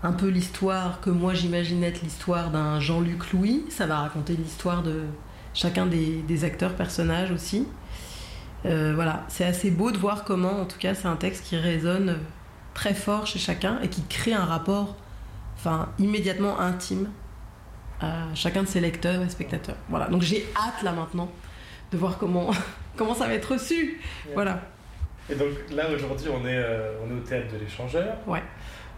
un 0.02 0.12
peu 0.12 0.28
l'histoire 0.28 1.00
que 1.00 1.10
moi 1.10 1.34
j'imagine 1.34 1.84
être 1.84 2.02
l'histoire 2.02 2.50
d'un 2.50 2.80
Jean-Luc 2.80 3.32
Louis. 3.32 3.64
Ça 3.68 3.86
va 3.86 3.98
raconter 3.98 4.36
l'histoire 4.36 4.82
de 4.82 5.02
chacun 5.54 5.86
des, 5.86 6.44
acteurs, 6.44 6.74
personnages 6.74 7.30
aussi. 7.30 7.66
Euh, 8.64 8.92
voilà, 8.94 9.24
c'est 9.28 9.44
assez 9.44 9.70
beau 9.70 9.92
de 9.92 9.98
voir 9.98 10.24
comment, 10.24 10.60
en 10.60 10.64
tout 10.64 10.78
cas, 10.78 10.94
c'est 10.94 11.06
un 11.06 11.16
texte 11.16 11.44
qui 11.44 11.56
résonne 11.56 12.18
très 12.74 12.94
fort 12.94 13.26
chez 13.26 13.38
chacun 13.38 13.78
et 13.82 13.88
qui 13.88 14.02
crée 14.02 14.34
un 14.34 14.44
rapport, 14.44 14.96
enfin, 15.56 15.88
immédiatement 15.98 16.58
intime 16.58 17.08
à 18.00 18.34
chacun 18.34 18.62
de 18.62 18.68
ses 18.68 18.80
lecteurs 18.80 19.22
et 19.22 19.28
spectateurs. 19.28 19.76
Voilà, 19.88 20.08
donc 20.08 20.22
j'ai 20.22 20.46
hâte 20.56 20.82
là 20.82 20.92
maintenant 20.92 21.30
de 21.92 21.96
voir 21.98 22.18
comment, 22.18 22.50
comment 22.96 23.14
ça 23.14 23.26
va 23.26 23.34
être 23.34 23.52
reçu. 23.52 24.00
Voilà. 24.34 24.60
Et 25.30 25.34
donc 25.34 25.48
là 25.72 25.84
aujourd'hui 25.94 26.28
on 26.32 26.46
est, 26.46 26.56
euh, 26.56 26.92
on 27.04 27.10
est 27.10 27.18
au 27.18 27.22
théâtre 27.22 27.52
de 27.52 27.58
l'échangeur. 27.58 28.16
Ouais. 28.26 28.42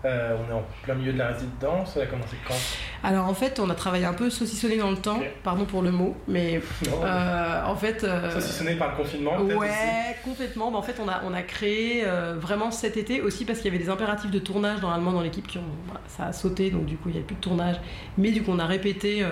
Euh, 0.04 0.36
on 0.38 0.48
est 0.48 0.54
en 0.54 0.62
plein 0.84 0.94
milieu 0.94 1.12
de 1.12 1.18
la 1.18 1.28
résidence. 1.28 1.94
Ça 1.94 2.02
a 2.02 2.06
commencé 2.06 2.36
quand? 2.46 2.54
Alors 3.02 3.26
en 3.26 3.34
fait, 3.34 3.58
on 3.58 3.68
a 3.68 3.74
travaillé 3.74 4.04
un 4.04 4.12
peu 4.12 4.30
saucissonné 4.30 4.76
dans 4.76 4.92
le 4.92 4.96
temps, 4.96 5.18
pardon 5.42 5.64
pour 5.64 5.82
le 5.82 5.90
mot, 5.90 6.16
mais 6.28 6.60
Non, 6.88 7.00
euh, 7.02 7.64
en 7.64 7.74
fait. 7.74 8.04
euh, 8.04 8.30
Saucissonné 8.30 8.76
par 8.76 8.90
le 8.92 8.96
confinement 9.02 9.36
Ouais, 9.40 9.56
aussi? 9.56 10.22
Complètement. 10.24 10.70
Mais 10.70 10.76
en 10.76 10.82
fait, 10.82 11.00
on 11.04 11.08
a, 11.08 11.22
on 11.24 11.34
a 11.34 11.42
créé 11.42 12.04
vraiment 12.36 12.70
cet 12.70 12.96
été 12.96 13.20
aussi 13.22 13.44
parce 13.44 13.58
qu'il 13.58 13.72
y 13.72 13.74
avait 13.74 13.82
des 13.82 13.90
impératifs 13.90 14.30
de 14.30 14.38
tournage 14.38 14.80
normalement 14.82 15.10
dans 15.10 15.22
l'équipe 15.22 15.48
qui 15.48 15.58
ont. 15.58 15.62
voilà, 15.86 16.00
ça 16.06 16.26
a 16.26 16.32
sauté, 16.32 16.70
donc 16.70 16.84
du 16.84 16.96
coup, 16.96 17.08
il 17.08 17.12
n'y 17.12 17.18
avait 17.18 17.26
plus 17.26 17.36
de 17.36 17.40
tournage. 17.40 17.76
Mais 18.18 18.30
du 18.30 18.42
coup, 18.44 18.52
on 18.52 18.58
a 18.60 18.66
répété. 18.66 19.26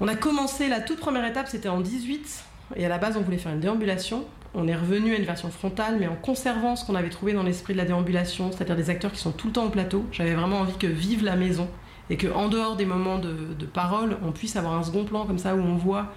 On 0.00 0.08
a 0.08 0.14
commencé 0.14 0.68
la 0.68 0.80
toute 0.80 1.00
première 1.00 1.24
étape, 1.24 1.48
c'était 1.48 1.68
en 1.68 1.80
18. 1.80 2.44
Et 2.76 2.84
à 2.84 2.88
la 2.88 2.98
base, 2.98 3.16
on 3.16 3.22
voulait 3.22 3.38
faire 3.38 3.52
une 3.52 3.60
déambulation. 3.60 4.24
On 4.54 4.68
est 4.68 4.76
revenu 4.76 5.14
à 5.14 5.18
une 5.18 5.24
version 5.24 5.50
frontale, 5.50 5.96
mais 5.98 6.06
en 6.06 6.14
conservant 6.14 6.76
ce 6.76 6.84
qu'on 6.84 6.94
avait 6.94 7.10
trouvé 7.10 7.32
dans 7.32 7.42
l'esprit 7.42 7.72
de 7.72 7.78
la 7.78 7.84
déambulation, 7.84 8.50
c'est-à-dire 8.52 8.76
des 8.76 8.90
acteurs 8.90 9.12
qui 9.12 9.18
sont 9.18 9.32
tout 9.32 9.48
le 9.48 9.52
temps 9.52 9.66
au 9.66 9.70
plateau. 9.70 10.04
J'avais 10.12 10.34
vraiment 10.34 10.60
envie 10.60 10.76
que 10.78 10.86
vive 10.86 11.24
la 11.24 11.36
maison 11.36 11.68
et 12.10 12.16
que 12.16 12.28
en 12.28 12.48
dehors 12.48 12.76
des 12.76 12.86
moments 12.86 13.18
de, 13.18 13.66
parole, 13.66 14.16
on 14.22 14.32
puisse 14.32 14.56
avoir 14.56 14.74
un 14.74 14.82
second 14.82 15.04
plan 15.04 15.26
comme 15.26 15.38
ça 15.38 15.54
où 15.54 15.60
on 15.60 15.76
voit 15.76 16.12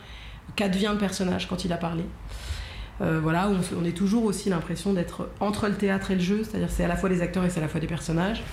qu'advient 0.55 0.91
le 0.93 0.97
personnage 0.97 1.47
quand 1.47 1.65
il 1.65 1.73
a 1.73 1.77
parlé. 1.77 2.05
Euh, 3.01 3.19
voilà, 3.21 3.49
on, 3.49 3.82
on 3.82 3.84
est 3.84 3.97
toujours 3.97 4.25
aussi 4.25 4.49
l'impression 4.49 4.93
d'être 4.93 5.29
entre 5.39 5.67
le 5.67 5.75
théâtre 5.75 6.11
et 6.11 6.15
le 6.15 6.21
jeu, 6.21 6.43
c'est-à-dire 6.43 6.69
c'est 6.69 6.84
à 6.84 6.88
la 6.88 6.95
fois 6.95 7.09
des 7.09 7.21
acteurs 7.21 7.43
et 7.43 7.49
c'est 7.49 7.59
à 7.59 7.63
la 7.63 7.67
fois 7.67 7.79
des 7.79 7.88
personnages. 7.88 8.43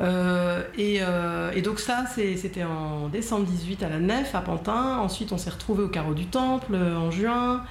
Euh, 0.00 0.62
et, 0.76 0.98
euh, 1.00 1.50
et 1.54 1.62
donc 1.62 1.80
ça, 1.80 2.04
c'était 2.06 2.64
en 2.64 3.08
décembre 3.08 3.44
18 3.46 3.82
à 3.82 3.88
la 3.88 3.98
Nef, 3.98 4.34
à 4.34 4.40
Pantin. 4.40 4.98
Ensuite, 4.98 5.32
on 5.32 5.38
s'est 5.38 5.50
retrouvé 5.50 5.84
au 5.84 5.88
Carreau 5.88 6.14
du 6.14 6.26
Temple 6.26 6.74
euh, 6.74 6.96
en 6.96 7.10
juin. 7.10 7.62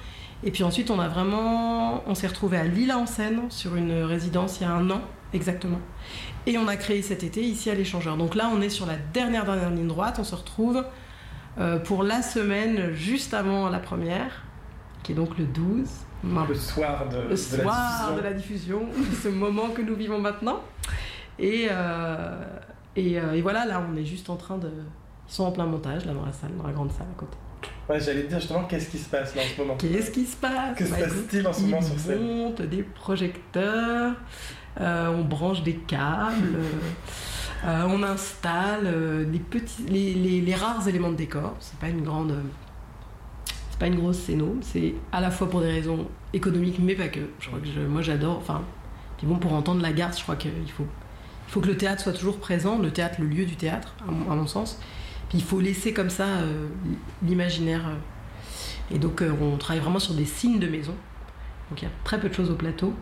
Et 0.44 0.50
puis 0.50 0.64
ensuite, 0.64 0.90
on 0.90 1.00
a 1.00 1.08
vraiment, 1.08 2.02
on 2.06 2.14
s'est 2.14 2.26
retrouvé 2.26 2.58
à 2.58 2.64
Lille 2.64 2.92
en 2.92 3.06
Seine 3.06 3.42
sur 3.48 3.76
une 3.76 4.02
résidence 4.02 4.58
il 4.60 4.64
y 4.64 4.66
a 4.66 4.72
un 4.72 4.90
an 4.90 5.00
exactement. 5.32 5.80
Et 6.46 6.58
on 6.58 6.68
a 6.68 6.76
créé 6.76 7.02
cet 7.02 7.22
été 7.22 7.42
ici 7.42 7.70
à 7.70 7.74
l'échangeur. 7.74 8.16
Donc 8.16 8.34
là, 8.34 8.50
on 8.52 8.60
est 8.60 8.68
sur 8.68 8.86
la 8.86 8.96
dernière 8.96 9.44
dernière 9.44 9.70
ligne 9.70 9.86
droite. 9.86 10.16
On 10.18 10.24
se 10.24 10.34
retrouve 10.34 10.84
euh, 11.58 11.78
pour 11.78 12.02
la 12.02 12.22
semaine 12.22 12.92
juste 12.92 13.34
avant 13.34 13.68
la 13.68 13.78
première, 13.78 14.42
qui 15.02 15.12
est 15.12 15.14
donc 15.14 15.38
le 15.38 15.44
12. 15.44 15.88
Le 16.48 16.54
soir 16.54 17.08
de, 17.08 17.16
Le 17.16 17.24
de 17.24 17.30
la 17.30 17.36
soir 17.36 17.76
diffusion. 17.76 18.16
de 18.16 18.20
la 18.20 18.32
diffusion, 18.32 18.82
ce 19.22 19.28
moment 19.28 19.68
que 19.68 19.82
nous 19.82 19.94
vivons 19.94 20.18
maintenant. 20.18 20.60
Et, 21.38 21.66
euh, 21.70 22.36
et, 22.96 23.18
euh, 23.18 23.32
et 23.34 23.42
voilà, 23.42 23.66
là, 23.66 23.82
on 23.92 23.96
est 23.96 24.04
juste 24.04 24.30
en 24.30 24.36
train 24.36 24.58
de. 24.58 24.68
Ils 25.28 25.32
sont 25.34 25.44
en 25.44 25.52
plein 25.52 25.66
montage, 25.66 26.04
là, 26.06 26.12
dans 26.14 26.24
la 26.24 26.32
salle, 26.32 26.56
dans 26.56 26.66
la 26.66 26.72
grande 26.72 26.92
salle 26.92 27.06
à 27.14 27.18
côté. 27.18 27.36
Ouais, 27.88 28.00
j'allais 28.00 28.22
te 28.24 28.28
dire 28.28 28.40
justement 28.40 28.64
qu'est-ce 28.64 28.88
qui 28.90 28.98
se 28.98 29.08
passe 29.08 29.34
là 29.34 29.42
en 29.42 29.54
ce 29.56 29.60
moment? 29.60 29.74
Qu'est-ce 29.76 30.10
qui 30.10 30.24
se 30.24 30.36
passe? 30.36 30.76
Que 30.76 30.84
se 30.84 30.90
Bah, 30.90 30.96
passe-t-il 31.00 31.46
en 31.46 31.52
ce 31.52 31.60
moment 31.62 31.82
sur 31.82 31.98
scène? 31.98 32.20
montent 32.26 32.62
des 32.62 32.82
projecteurs, 32.82 34.14
euh, 34.80 35.08
on 35.08 35.22
branche 35.24 35.62
des 35.62 35.74
câbles, 35.74 36.58
euh, 37.64 37.84
on 37.88 38.02
installe 38.02 38.86
euh, 38.86 39.24
les, 39.30 39.38
petits, 39.38 39.84
les, 39.88 40.14
les- 40.14 40.40
les 40.40 40.54
rares 40.54 40.86
éléments 40.88 41.10
de 41.10 41.16
décor. 41.16 41.54
C'est 41.60 41.78
pas 41.78 41.88
une 41.88 42.02
grande. 42.02 42.34
C'est 43.70 43.78
pas 43.78 43.86
une 43.88 43.96
grosse 43.96 44.18
scéno, 44.18 44.56
c'est 44.62 44.94
à 45.12 45.20
la 45.20 45.30
fois 45.30 45.50
pour 45.50 45.60
des 45.60 45.70
raisons 45.70 46.06
économiques, 46.32 46.78
mais 46.80 46.94
pas 46.94 47.08
que. 47.08 47.20
Je 47.40 47.48
crois 47.48 47.58
que 47.60 47.66
je- 47.66 47.80
moi 47.80 48.00
j'adore. 48.02 48.38
Enfin, 48.38 48.62
puis 49.18 49.26
bon, 49.26 49.36
pour 49.36 49.52
entendre 49.52 49.82
la 49.82 49.92
garde, 49.92 50.16
je 50.16 50.22
crois 50.22 50.36
qu'il 50.36 50.50
faut, 50.76 50.86
il 51.46 51.52
faut 51.52 51.60
que 51.60 51.68
le 51.68 51.76
théâtre 51.76 52.02
soit 52.02 52.12
toujours 52.12 52.38
présent, 52.38 52.78
le 52.78 52.90
théâtre, 52.90 53.16
le 53.20 53.26
lieu 53.26 53.44
du 53.44 53.56
théâtre, 53.56 53.94
à 54.06 54.34
mon, 54.34 54.46
sens. 54.46 54.80
Puis 55.28 55.38
il 55.38 55.44
faut 55.44 55.60
laisser 55.60 55.92
comme 55.92 56.10
ça 56.10 56.24
euh, 56.24 56.66
l'imaginaire. 57.22 57.86
euh, 57.88 58.94
et 58.94 58.98
donc, 58.98 59.22
euh, 59.22 59.32
on 59.40 59.56
travaille 59.56 59.82
vraiment 59.82 59.98
sur 59.98 60.14
des 60.14 60.24
signes 60.24 60.58
de 60.58 60.66
maison. 60.66 60.94
Donc, 61.70 61.82
il 61.82 61.84
y 61.84 61.88
a 61.88 61.90
très 62.04 62.20
peu 62.20 62.28
de 62.28 62.34
choses 62.34 62.50
au 62.50 62.54
plateau. 62.54 62.94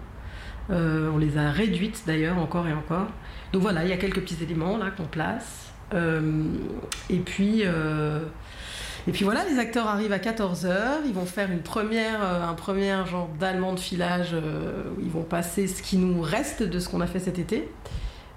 On 0.70 1.18
les 1.18 1.36
a 1.36 1.50
réduites 1.50 2.04
d'ailleurs, 2.06 2.38
encore 2.38 2.66
et 2.66 2.72
encore. 2.72 3.08
Donc, 3.52 3.62
voilà, 3.62 3.84
il 3.84 3.90
y 3.90 3.92
a 3.92 3.98
quelques 3.98 4.20
petits 4.20 4.42
éléments 4.42 4.78
là 4.78 4.90
qu'on 4.90 5.04
place. 5.04 5.72
Et 5.92 7.18
puis. 7.18 7.60
et 7.62 9.12
puis 9.12 9.24
voilà, 9.24 9.44
les 9.44 9.58
acteurs 9.58 9.86
arrivent 9.86 10.14
à 10.14 10.18
14h, 10.18 11.02
ils 11.06 11.12
vont 11.12 11.26
faire 11.26 11.50
une 11.50 11.60
première, 11.60 12.22
un 12.22 12.54
premier 12.54 12.96
genre 13.04 13.28
d'allemand 13.38 13.74
de 13.74 13.80
filage 13.80 14.34
où 14.34 15.00
ils 15.02 15.10
vont 15.10 15.22
passer 15.22 15.66
ce 15.66 15.82
qui 15.82 15.98
nous 15.98 16.22
reste 16.22 16.62
de 16.62 16.78
ce 16.78 16.88
qu'on 16.88 17.02
a 17.02 17.06
fait 17.06 17.20
cet 17.20 17.38
été. 17.38 17.68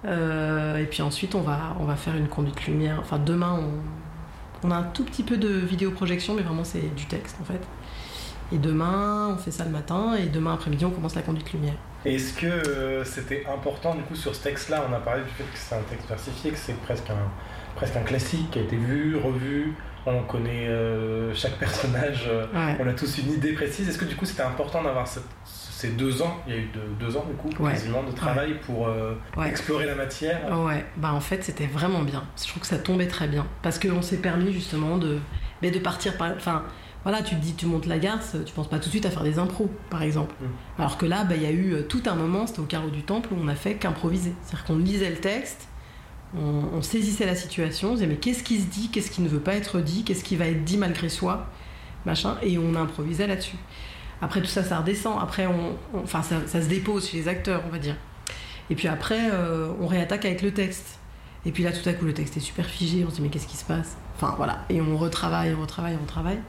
Euh, 0.05 0.77
et 0.77 0.85
puis 0.85 1.01
ensuite, 1.01 1.35
on 1.35 1.41
va, 1.41 1.75
on 1.79 1.85
va 1.85 1.95
faire 1.95 2.15
une 2.15 2.27
conduite 2.27 2.65
lumière. 2.67 2.97
Enfin, 3.01 3.17
demain, 3.19 3.59
on, 3.59 4.67
on 4.67 4.71
a 4.71 4.75
un 4.75 4.83
tout 4.83 5.03
petit 5.03 5.23
peu 5.23 5.37
de 5.37 5.49
vidéoprojection, 5.49 6.35
mais 6.35 6.43
vraiment, 6.43 6.63
c'est 6.63 6.93
du 6.95 7.05
texte 7.05 7.37
en 7.41 7.45
fait. 7.45 7.59
Et 8.53 8.57
demain, 8.57 9.29
on 9.33 9.37
fait 9.37 9.51
ça 9.51 9.65
le 9.65 9.71
matin, 9.71 10.13
et 10.17 10.27
demain 10.27 10.53
après-midi, 10.53 10.85
on 10.85 10.91
commence 10.91 11.15
la 11.15 11.21
conduite 11.21 11.51
lumière. 11.51 11.73
Est-ce 12.05 12.33
que 12.33 12.45
euh, 12.45 13.03
c'était 13.03 13.45
important 13.51 13.93
du 13.95 14.03
coup 14.03 14.15
sur 14.15 14.33
ce 14.33 14.41
texte-là? 14.43 14.85
On 14.89 14.93
a 14.93 14.99
parlé 14.99 15.23
du 15.23 15.29
fait 15.29 15.43
que 15.43 15.49
c'est 15.57 15.75
un 15.75 15.81
texte 15.89 16.07
versifié, 16.07 16.51
que 16.51 16.57
c'est 16.57 16.77
presque 16.81 17.09
un, 17.09 17.27
presque 17.75 17.97
un 17.97 18.03
classique 18.03 18.49
qui 18.51 18.59
a 18.59 18.61
été 18.61 18.77
vu, 18.77 19.17
revu. 19.17 19.73
On 20.05 20.21
connaît 20.23 20.67
euh, 20.69 21.33
chaque 21.33 21.55
personnage, 21.59 22.29
Ouais. 22.53 22.77
on 22.79 22.87
a 22.87 22.93
tous 22.93 23.17
une 23.17 23.33
idée 23.33 23.51
précise. 23.51 23.89
Est-ce 23.89 23.97
que 23.97 24.05
du 24.05 24.15
coup 24.15 24.23
c'était 24.25 24.43
important 24.43 24.81
d'avoir 24.81 25.05
cette- 25.05 25.23
ces 25.77 25.89
deux 25.89 26.21
ans 26.23 26.35
Il 26.47 26.53
y 26.53 26.57
a 26.57 26.59
eu 26.59 26.69
de- 26.73 27.05
deux 27.05 27.15
ans 27.17 27.23
du 27.29 27.35
coup 27.35 27.49
Ouais. 27.63 27.71
quasiment 27.73 28.01
de 28.03 28.11
travail 28.11 28.55
pour 28.65 28.87
euh, 28.87 29.13
Ouais. 29.37 29.47
explorer 29.49 29.85
la 29.85 29.93
matière. 29.95 30.39
Ouais, 30.65 30.83
bah 30.97 31.13
en 31.13 31.19
fait 31.19 31.43
c'était 31.43 31.67
vraiment 31.67 32.01
bien. 32.01 32.23
Je 32.41 32.47
trouve 32.47 32.61
que 32.61 32.67
ça 32.67 32.79
tombait 32.79 33.07
très 33.07 33.27
bien 33.27 33.45
parce 33.61 33.77
qu'on 33.77 34.01
s'est 34.01 34.17
permis 34.17 34.51
justement 34.51 34.97
de, 34.97 35.19
mais 35.61 35.69
de 35.71 35.77
partir 35.79 36.17
par. 36.17 36.31
Enfin, 36.35 36.63
voilà, 37.03 37.21
tu 37.21 37.35
te 37.35 37.39
dis, 37.41 37.53
tu 37.53 37.67
montes 37.67 37.85
la 37.85 37.99
garce, 37.99 38.35
tu 38.45 38.51
penses 38.53 38.67
pas 38.69 38.79
tout 38.79 38.85
de 38.85 38.89
suite 38.89 39.05
à 39.05 39.11
faire 39.11 39.23
des 39.23 39.37
impros, 39.39 39.69
par 39.89 40.01
exemple. 40.01 40.33
Alors 40.77 40.97
que 40.97 41.05
là, 41.05 41.23
bah, 41.23 41.35
il 41.37 41.43
y 41.43 41.45
a 41.45 41.51
eu 41.51 41.73
euh, 41.73 41.81
tout 41.83 42.01
un 42.07 42.15
moment, 42.15 42.47
c'était 42.47 42.59
au 42.59 42.63
carreau 42.65 42.89
du 42.89 43.03
temple, 43.03 43.29
où 43.33 43.37
on 43.41 43.47
a 43.47 43.55
fait 43.55 43.75
qu'improviser. 43.75 44.33
C'est-à-dire 44.41 44.65
qu'on 44.65 44.77
lisait 44.77 45.09
le 45.11 45.15
texte, 45.15 45.69
on, 46.35 46.63
on 46.73 46.81
saisissait 46.81 47.25
la 47.25 47.35
situation, 47.35 47.91
on 47.91 47.93
disait 47.93 48.07
mais 48.07 48.17
qu'est-ce 48.17 48.43
qui 48.43 48.59
se 48.59 48.65
dit, 48.65 48.89
qu'est-ce 48.89 49.09
qui 49.11 49.21
ne 49.21 49.29
veut 49.29 49.39
pas 49.39 49.53
être 49.53 49.79
dit, 49.79 50.03
qu'est-ce 50.03 50.23
qui 50.23 50.35
va 50.35 50.47
être 50.47 50.65
dit 50.65 50.77
malgré 50.77 51.07
soi, 51.07 51.47
machin, 52.05 52.35
et 52.41 52.57
on 52.57 52.75
improvisait 52.75 53.27
là-dessus. 53.27 53.57
Après 54.21 54.41
tout 54.41 54.47
ça, 54.47 54.63
ça 54.63 54.79
redescend. 54.79 55.19
Après, 55.21 55.47
enfin, 55.93 56.21
ça, 56.21 56.61
se 56.61 56.67
dépose 56.67 57.09
chez 57.09 57.17
les 57.17 57.27
acteurs, 57.27 57.63
on 57.67 57.71
va 57.71 57.77
dire. 57.77 57.95
Et 58.69 58.75
puis 58.75 58.87
après, 58.87 59.29
euh, 59.31 59.71
on 59.79 59.87
réattaque 59.87 60.25
avec 60.25 60.41
le 60.41 60.51
texte. 60.51 60.99
Et 61.45 61.51
puis 61.51 61.63
là, 61.63 61.71
tout 61.71 61.87
à 61.87 61.93
coup, 61.93 62.05
le 62.05 62.13
texte 62.13 62.35
est 62.37 62.41
super 62.41 62.65
figé. 62.65 63.05
On 63.05 63.09
se 63.09 63.15
dit, 63.15 63.21
mais 63.21 63.29
qu'est-ce 63.29 63.47
qui 63.47 63.57
se 63.57 63.65
passe? 63.65 63.95
Enfin, 64.15 64.33
voilà. 64.37 64.65
Et 64.69 64.81
on 64.81 64.97
retravaille, 64.97 65.53
on 65.57 65.61
retravaille, 65.61 65.95
on 65.99 66.03
retravaille. 66.03 66.39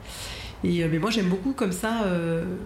Et, 0.65 0.83
euh, 0.83 0.89
mais 0.91 0.99
moi, 0.99 1.11
j'aime 1.11 1.29
beaucoup 1.29 1.53
comme 1.53 1.73
ça, 1.73 2.03
euh, 2.05 2.57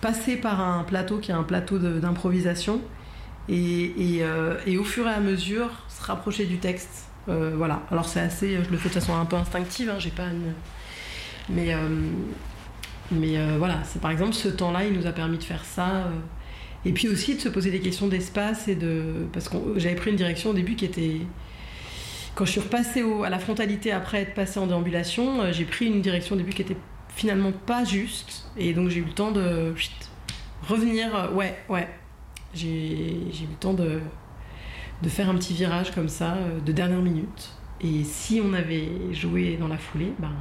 passer 0.00 0.36
par 0.36 0.60
un 0.60 0.82
plateau 0.82 1.18
qui 1.18 1.30
est 1.30 1.34
un 1.34 1.44
plateau 1.44 1.78
d'improvisation. 1.78 2.80
Et, 3.48 4.22
au 4.78 4.84
fur 4.84 5.06
et 5.06 5.12
à 5.12 5.20
mesure, 5.20 5.70
se 5.88 6.04
rapprocher 6.04 6.46
du 6.46 6.58
texte. 6.58 7.06
Voilà. 7.26 7.82
Alors, 7.92 8.08
c'est 8.08 8.20
assez. 8.20 8.58
Je 8.64 8.70
le 8.70 8.76
fais 8.76 8.88
de 8.88 8.94
façon 8.94 9.14
un 9.14 9.24
peu 9.24 9.36
instinctive. 9.36 9.90
Hein, 9.90 9.98
j'ai 9.98 10.10
pas. 10.10 10.26
Mais. 11.48 11.74
Euh, 13.12 13.16
mais 13.18 13.38
euh, 13.38 13.56
voilà, 13.58 13.82
c'est 13.84 14.00
par 14.00 14.10
exemple 14.10 14.32
ce 14.34 14.48
temps-là, 14.48 14.84
il 14.86 14.92
nous 14.92 15.06
a 15.06 15.12
permis 15.12 15.38
de 15.38 15.44
faire 15.44 15.64
ça. 15.64 15.88
euh, 16.06 16.10
et 16.86 16.92
puis 16.92 17.08
aussi 17.08 17.34
de 17.34 17.40
se 17.40 17.48
poser 17.50 17.70
des 17.70 17.80
questions 17.80 18.08
d'espace 18.08 18.66
et 18.68 18.74
de. 18.74 19.26
Parce 19.32 19.48
que 19.48 19.56
j'avais 19.76 19.94
pris 19.96 20.10
une 20.10 20.16
direction 20.16 20.50
au 20.50 20.54
début 20.54 20.76
qui 20.76 20.86
était. 20.86 21.20
Quand 22.34 22.44
je 22.46 22.52
suis 22.52 22.60
repassée 22.60 23.02
au- 23.02 23.22
à 23.24 23.28
la 23.28 23.38
frontalité 23.38 23.92
après 23.92 24.22
être 24.22 24.34
passée 24.34 24.58
en 24.60 24.66
déambulation, 24.66 25.42
euh, 25.42 25.52
j'ai 25.52 25.64
pris 25.66 25.86
une 25.86 26.00
direction 26.00 26.36
au 26.36 26.38
début 26.38 26.52
qui 26.52 26.62
était 26.62 26.76
finalement 27.08 27.52
pas 27.52 27.84
juste. 27.84 28.46
Et 28.56 28.72
donc 28.72 28.88
j'ai 28.88 29.00
eu 29.00 29.04
le 29.04 29.12
temps 29.12 29.30
de 29.32 29.74
revenir. 30.68 31.14
euh, 31.14 31.32
Ouais, 31.34 31.54
ouais. 31.68 31.88
J'ai 32.54 32.68
eu 33.12 33.46
le 33.48 33.56
temps 33.60 33.74
de, 33.74 34.00
de 35.02 35.08
faire 35.08 35.28
un 35.28 35.34
petit 35.34 35.52
virage 35.54 35.90
comme 35.92 36.08
ça, 36.08 36.34
euh, 36.34 36.60
de 36.60 36.72
dernière 36.72 37.00
minute. 37.02 37.50
Et 37.82 38.04
si 38.04 38.40
on 38.44 38.52
avait 38.54 38.88
joué 39.12 39.56
dans 39.58 39.68
la 39.68 39.78
foulée, 39.78 40.12
ben, 40.18 40.32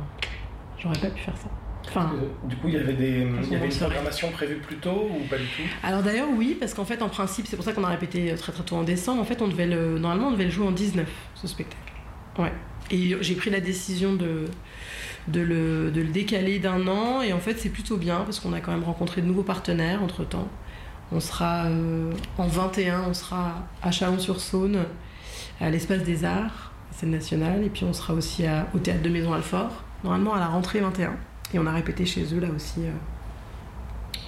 j'aurais 0.78 1.00
pas 1.00 1.10
pu 1.10 1.22
faire 1.22 1.38
ça. 1.38 1.50
Enfin, 1.88 2.12
Du 2.44 2.56
coup, 2.58 2.68
il 2.68 2.76
y 2.76 2.78
avait, 2.78 2.94
des, 2.94 3.26
il 3.44 3.52
y 3.52 3.56
avait 3.56 3.66
une 3.68 3.72
programmation 3.76 4.30
prévue 4.32 4.58
plus 4.58 4.76
tôt 4.78 5.10
ou 5.12 5.28
pas 5.28 5.38
du 5.38 5.46
tout? 5.46 5.64
Alors 5.82 6.04
d'ailleurs 6.04 6.28
oui, 6.36 6.56
parce 6.60 6.74
qu'en 6.74 6.86
fait 6.86 7.02
en 7.02 7.10
principe, 7.10 7.48
c'est 7.48 7.56
pour 7.56 7.66
ça 7.66 7.74
qu'on 7.74 7.84
a 7.84 7.88
répété 7.90 8.34
très 8.36 8.52
très 8.52 8.64
tôt 8.64 8.76
en 8.76 8.84
décembre, 8.84 9.22
en 9.22 9.26
fait 9.26 9.42
on 9.42 9.48
devait 9.48 9.66
le, 9.66 9.98
normalement 9.98 10.28
on 10.28 10.32
devait 10.32 10.44
le 10.46 10.52
jouer 10.52 10.68
en 10.68 10.72
19, 10.72 11.08
ce 11.36 11.48
spectacle. 11.48 11.82
Ouais. 12.38 12.52
Et 12.92 13.16
j'ai 13.22 13.36
pris 13.36 13.50
la 13.50 13.60
décision 13.60 14.14
de, 14.14 14.46
de, 15.30 15.42
le, 15.42 15.90
de 15.92 16.02
le 16.02 16.08
décaler 16.10 16.60
d'un 16.60 16.88
an, 16.88 17.22
et 17.22 17.34
en 17.34 17.40
fait 17.40 17.58
c'est 17.58 17.70
plutôt 17.70 17.98
bien, 17.98 18.18
parce 18.20 18.40
qu'on 18.40 18.54
a 18.54 18.60
quand 18.60 18.72
même 18.72 18.84
rencontré 18.84 19.22
de 19.22 19.28
nouveaux 19.28 19.44
partenaires 19.44 20.04
entre-temps. 20.04 20.48
On 21.12 21.20
sera 21.20 21.66
euh, 21.66 22.12
en 22.38 22.46
21, 22.48 23.06
on 23.10 23.14
sera 23.16 23.64
à 23.82 23.90
Chalon-sur-Saône, 23.92 24.86
à 25.60 25.70
l'Espace 25.72 26.04
des 26.04 26.24
Arts, 26.24 26.72
scène 26.92 27.12
nationale, 27.12 27.64
et 27.64 27.70
puis 27.70 27.84
on 27.84 27.94
sera 27.94 28.14
aussi 28.14 28.46
à- 28.46 28.68
au 28.76 28.80
Théâtre 28.80 29.02
de 29.02 29.10
Maison 29.10 29.34
Alfort, 29.34 29.84
normalement 30.04 30.34
à 30.36 30.40
la 30.40 30.48
rentrée 30.48 30.82
21. 30.82 31.14
Et 31.54 31.60
on 31.60 31.66
a 31.66 31.72
répété 31.72 32.06
chez 32.06 32.24
eux 32.34 32.39
là 32.39 32.47
aussi 32.56 32.82
euh, 32.82 32.91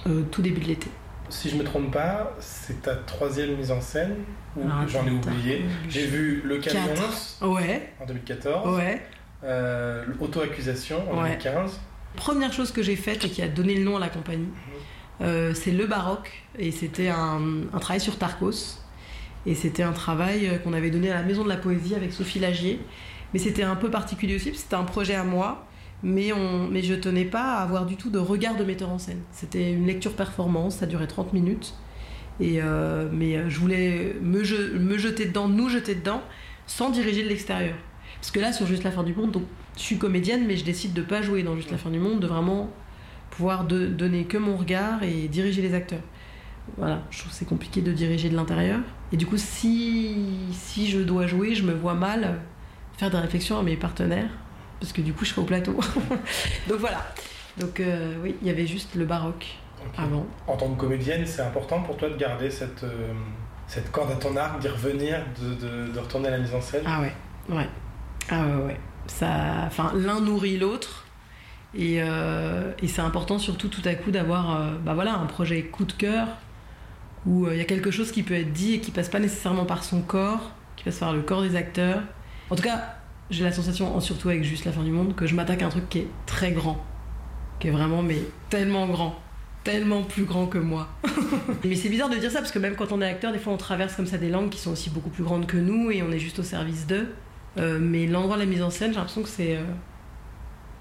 euh, 0.08 0.22
tout 0.30 0.42
début 0.42 0.60
de 0.60 0.66
l'été. 0.68 0.88
Si 1.28 1.48
je 1.48 1.56
me 1.56 1.64
trompe 1.64 1.92
pas, 1.92 2.34
c'est 2.40 2.82
ta 2.82 2.94
troisième 2.94 3.56
mise 3.56 3.70
en 3.70 3.80
scène 3.80 4.16
ou 4.56 4.62
j'en 4.88 5.06
ai 5.06 5.10
oublié. 5.10 5.64
J'ai 5.88 6.06
vu 6.06 6.42
Le 6.44 6.58
Camion 6.58 6.88
Quatre. 6.94 7.36
Ouais. 7.48 7.92
en 8.02 8.06
2014. 8.06 8.76
Ouais. 8.76 9.00
Euh, 9.44 10.04
Auto-accusation 10.20 11.10
en 11.10 11.22
Ouais. 11.22 11.30
2015. 11.40 11.80
Première 12.16 12.52
chose 12.52 12.70
que 12.72 12.82
j'ai 12.82 12.96
faite 12.96 13.24
et 13.24 13.30
qui 13.30 13.40
a 13.40 13.48
donné 13.48 13.74
le 13.74 13.84
nom 13.84 13.96
à 13.96 14.00
la 14.00 14.10
compagnie, 14.10 14.48
euh, 15.22 15.54
c'est 15.54 15.70
le 15.70 15.86
baroque. 15.86 16.30
Et 16.58 16.70
c'était 16.70 17.08
un, 17.08 17.40
un 17.72 17.78
travail 17.78 18.00
sur 18.00 18.18
Tarcos. 18.18 18.78
Et 19.46 19.54
c'était 19.54 19.82
un 19.82 19.92
travail 19.92 20.60
qu'on 20.62 20.74
avait 20.74 20.90
donné 20.90 21.10
à 21.10 21.14
la 21.14 21.22
Maison 21.22 21.44
de 21.44 21.48
la 21.48 21.56
Poésie 21.56 21.94
avec 21.94 22.12
Sophie 22.12 22.38
Lagier. 22.40 22.78
Mais 23.32 23.38
c'était 23.38 23.62
un 23.62 23.76
peu 23.76 23.90
particulier 23.90 24.36
aussi, 24.36 24.50
parce 24.50 24.58
que 24.58 24.62
c'était 24.64 24.76
un 24.76 24.84
projet 24.84 25.14
à 25.14 25.24
moi. 25.24 25.66
Mais, 26.02 26.32
on, 26.32 26.66
mais 26.68 26.82
je 26.82 26.94
tenais 26.94 27.24
pas 27.24 27.54
à 27.58 27.62
avoir 27.62 27.86
du 27.86 27.96
tout 27.96 28.10
de 28.10 28.18
regard 28.18 28.56
de 28.56 28.64
metteur 28.64 28.88
en 28.90 28.98
scène. 28.98 29.20
C'était 29.30 29.72
une 29.72 29.86
lecture 29.86 30.14
performance, 30.14 30.76
ça 30.76 30.86
durait 30.86 31.06
30 31.06 31.32
minutes. 31.32 31.74
Et 32.40 32.60
euh, 32.62 33.08
mais 33.12 33.36
euh, 33.36 33.48
je 33.48 33.60
voulais 33.60 34.16
me, 34.20 34.42
je- 34.42 34.76
me 34.76 34.98
jeter 34.98 35.26
dedans, 35.26 35.48
nous 35.48 35.68
jeter 35.68 35.94
dedans, 35.94 36.22
sans 36.66 36.90
diriger 36.90 37.22
de 37.22 37.28
l'extérieur. 37.28 37.74
Parce 38.16 38.30
que 38.30 38.40
là, 38.40 38.52
sur 38.52 38.66
Juste 38.66 38.82
la 38.84 38.90
fin 38.90 39.02
du 39.04 39.14
monde, 39.14 39.30
donc, 39.32 39.44
je 39.76 39.82
suis 39.82 39.98
comédienne, 39.98 40.44
mais 40.46 40.56
je 40.56 40.64
décide 40.64 40.92
de 40.92 41.02
pas 41.02 41.22
jouer 41.22 41.42
dans 41.42 41.54
Juste 41.56 41.70
la 41.70 41.78
fin 41.78 41.90
du 41.90 41.98
monde, 41.98 42.20
de 42.20 42.26
vraiment 42.26 42.70
pouvoir 43.30 43.64
de- 43.66 43.86
donner 43.86 44.24
que 44.24 44.38
mon 44.38 44.56
regard 44.56 45.02
et 45.02 45.28
diriger 45.28 45.62
les 45.62 45.74
acteurs. 45.74 46.00
Voilà, 46.78 47.02
je 47.10 47.18
trouve 47.18 47.30
que 47.32 47.36
c'est 47.36 47.44
compliqué 47.48 47.80
de 47.80 47.92
diriger 47.92 48.28
de 48.28 48.36
l'intérieur. 48.36 48.80
Et 49.12 49.16
du 49.16 49.26
coup, 49.26 49.36
si, 49.36 50.16
si 50.52 50.88
je 50.88 51.00
dois 51.00 51.26
jouer, 51.26 51.54
je 51.54 51.64
me 51.64 51.72
vois 51.74 51.94
mal 51.94 52.40
faire 52.96 53.10
des 53.10 53.18
réflexions 53.18 53.58
à 53.58 53.62
mes 53.62 53.76
partenaires, 53.76 54.30
parce 54.82 54.92
que 54.92 55.00
du 55.00 55.12
coup, 55.12 55.24
je 55.24 55.30
serai 55.30 55.40
au 55.40 55.44
plateau. 55.44 55.72
donc 56.68 56.78
voilà. 56.78 57.06
Donc 57.58 57.78
euh, 57.80 58.14
oui, 58.22 58.34
il 58.42 58.48
y 58.48 58.50
avait 58.50 58.66
juste 58.66 58.94
le 58.96 59.04
baroque 59.04 59.46
avant. 59.96 60.26
En 60.46 60.56
tant 60.56 60.68
que 60.74 60.80
comédienne, 60.80 61.24
c'est 61.26 61.42
important 61.42 61.80
pour 61.82 61.96
toi 61.96 62.08
de 62.10 62.16
garder 62.16 62.50
cette, 62.50 62.82
euh, 62.84 63.12
cette 63.66 63.90
corde 63.92 64.10
à 64.10 64.16
ton 64.16 64.36
arc, 64.36 64.58
d'y 64.60 64.68
revenir, 64.68 65.20
de, 65.40 65.54
de- 65.54 65.92
de 65.92 65.98
retourner 65.98 66.28
à 66.28 66.32
la 66.32 66.38
mise 66.38 66.54
en 66.54 66.60
scène? 66.60 66.82
Ah 66.86 67.00
ouais, 67.00 67.12
ouais. 67.48 67.68
Ah 68.30 68.44
ouais, 68.44 68.64
ouais. 68.66 68.80
Ça, 69.06 69.64
enfin, 69.66 69.92
l'un 69.94 70.20
nourrit 70.20 70.58
l'autre. 70.58 71.04
Et, 71.74 72.02
euh, 72.02 72.72
et 72.82 72.88
c'est 72.88 73.00
important 73.00 73.38
surtout 73.38 73.68
tout 73.68 73.80
à 73.86 73.94
coup 73.94 74.10
d'avoir 74.10 74.72
bah 74.84 74.92
voilà, 74.94 75.14
un 75.14 75.24
projet 75.26 75.62
coup 75.62 75.84
de 75.86 75.92
cœur 75.92 76.28
où 77.24 77.48
il 77.50 77.56
y 77.56 77.60
a 77.60 77.64
quelque 77.64 77.90
chose 77.90 78.10
qui 78.12 78.22
peut 78.22 78.34
être 78.34 78.52
dit 78.52 78.74
et 78.74 78.80
qui 78.80 78.90
passe 78.90 79.08
pas 79.08 79.20
nécessairement 79.20 79.64
par 79.64 79.82
son 79.84 80.02
corps, 80.02 80.50
qui 80.76 80.84
passe 80.84 80.98
par 80.98 81.12
le 81.14 81.22
corps 81.22 81.40
des 81.42 81.56
acteurs. 81.56 82.00
En 82.50 82.56
tout 82.56 82.62
cas, 82.62 82.96
j'ai 83.32 83.44
la 83.44 83.52
sensation, 83.52 83.96
en- 83.96 84.00
surtout 84.00 84.28
avec 84.28 84.44
Juste 84.44 84.64
la 84.64 84.72
fin 84.72 84.82
du 84.82 84.90
monde, 84.90 85.14
que 85.16 85.26
je 85.26 85.34
m'attaque 85.34 85.62
à 85.62 85.66
un 85.66 85.70
truc 85.70 85.88
qui 85.88 85.98
est 86.00 86.08
très 86.26 86.52
grand. 86.52 86.84
Qui 87.58 87.68
est 87.68 87.70
vraiment, 87.72 88.02
mais 88.02 88.18
tellement 88.50 88.86
grand. 88.86 89.18
Tellement 89.64 90.02
plus 90.02 90.24
grand 90.24 90.46
que 90.46 90.58
moi. 90.58 90.88
mais 91.64 91.74
c'est 91.76 91.88
bizarre 91.88 92.08
de 92.10 92.16
dire 92.16 92.30
ça 92.30 92.40
parce 92.40 92.50
que 92.52 92.58
même 92.58 92.74
quand 92.74 92.90
on 92.92 93.00
est 93.00 93.06
acteur, 93.08 93.32
des 93.32 93.38
fois 93.38 93.52
on 93.52 93.56
traverse 93.56 93.94
comme 93.94 94.06
ça 94.06 94.18
des 94.18 94.28
langues 94.28 94.50
qui 94.50 94.58
sont 94.58 94.72
aussi 94.72 94.90
beaucoup 94.90 95.10
plus 95.10 95.22
grandes 95.22 95.46
que 95.46 95.56
nous 95.56 95.90
et 95.92 96.02
on 96.02 96.10
est 96.10 96.18
juste 96.18 96.38
au 96.40 96.42
service 96.42 96.86
d'eux. 96.86 97.14
Euh, 97.58 97.78
mais 97.80 98.06
l'endroit 98.06 98.36
de 98.36 98.40
la 98.42 98.46
mise 98.46 98.62
en 98.62 98.70
scène, 98.70 98.90
j'ai 98.90 98.96
l'impression 98.96 99.22
que 99.22 99.28
c'est. 99.28 99.56
euh, 99.56 99.62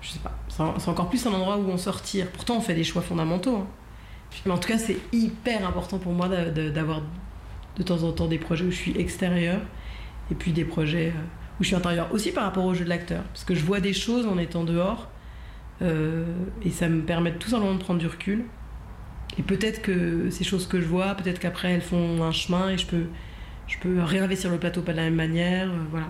je 0.01 0.09
sais 0.09 0.19
pas. 0.19 0.35
C'est 0.47 0.89
encore 0.89 1.09
plus 1.09 1.25
un 1.27 1.31
endroit 1.31 1.57
où 1.57 1.69
on 1.69 1.77
se 1.77 1.89
retire. 1.89 2.27
Pourtant, 2.31 2.57
on 2.57 2.61
fait 2.61 2.73
des 2.73 2.83
choix 2.83 3.01
fondamentaux. 3.03 3.55
hein. 3.57 3.67
Mais 4.45 4.51
en 4.51 4.57
tout 4.57 4.69
cas, 4.69 4.77
c'est 4.77 4.97
hyper 5.11 5.67
important 5.67 5.99
pour 5.99 6.13
moi 6.13 6.27
d'avoir 6.29 7.01
de 7.77 7.83
temps 7.83 8.01
en 8.03 8.11
temps 8.13 8.27
des 8.27 8.37
projets 8.39 8.65
où 8.65 8.71
je 8.71 8.75
suis 8.77 8.97
extérieur 8.97 9.59
et 10.31 10.35
puis 10.35 10.53
des 10.53 10.65
projets 10.65 11.09
euh, 11.09 11.19
où 11.61 11.63
je 11.63 11.67
suis 11.67 11.75
intérieur. 11.75 12.11
Aussi 12.11 12.31
par 12.31 12.43
rapport 12.45 12.65
au 12.65 12.73
jeu 12.73 12.83
de 12.83 12.89
l'acteur. 12.89 13.21
Parce 13.25 13.43
que 13.43 13.53
je 13.53 13.63
vois 13.63 13.79
des 13.79 13.93
choses 13.93 14.25
en 14.25 14.39
étant 14.39 14.63
dehors 14.63 15.09
euh, 15.83 16.25
et 16.65 16.71
ça 16.71 16.89
me 16.89 17.03
permet 17.03 17.33
tout 17.33 17.49
simplement 17.49 17.75
de 17.75 17.79
prendre 17.79 17.99
du 17.99 18.07
recul. 18.07 18.45
Et 19.37 19.43
peut-être 19.43 19.83
que 19.83 20.31
ces 20.31 20.43
choses 20.43 20.67
que 20.67 20.81
je 20.81 20.87
vois, 20.87 21.13
peut-être 21.13 21.39
qu'après 21.39 21.71
elles 21.71 21.81
font 21.83 22.23
un 22.23 22.31
chemin 22.31 22.69
et 22.69 22.79
je 22.79 22.87
peux, 22.87 23.05
je 23.67 23.77
peux 23.77 24.01
réinvestir 24.01 24.49
le 24.49 24.57
plateau 24.57 24.81
pas 24.81 24.91
de 24.93 24.97
la 24.97 25.03
même 25.03 25.13
manière. 25.13 25.69
euh, 25.69 25.77
voilà. 25.91 26.07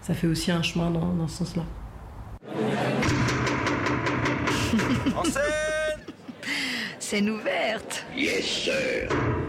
Ça 0.00 0.14
fait 0.14 0.28
aussi 0.28 0.50
un 0.50 0.62
chemin 0.62 0.90
dans, 0.90 1.12
dans 1.12 1.28
ce 1.28 1.44
sens-là. 1.44 1.64
En 5.14 5.24
scène 5.24 5.42
Scène 6.98 7.28
ouverte. 7.28 8.06
Yes, 8.16 8.44
sir. 8.46 9.08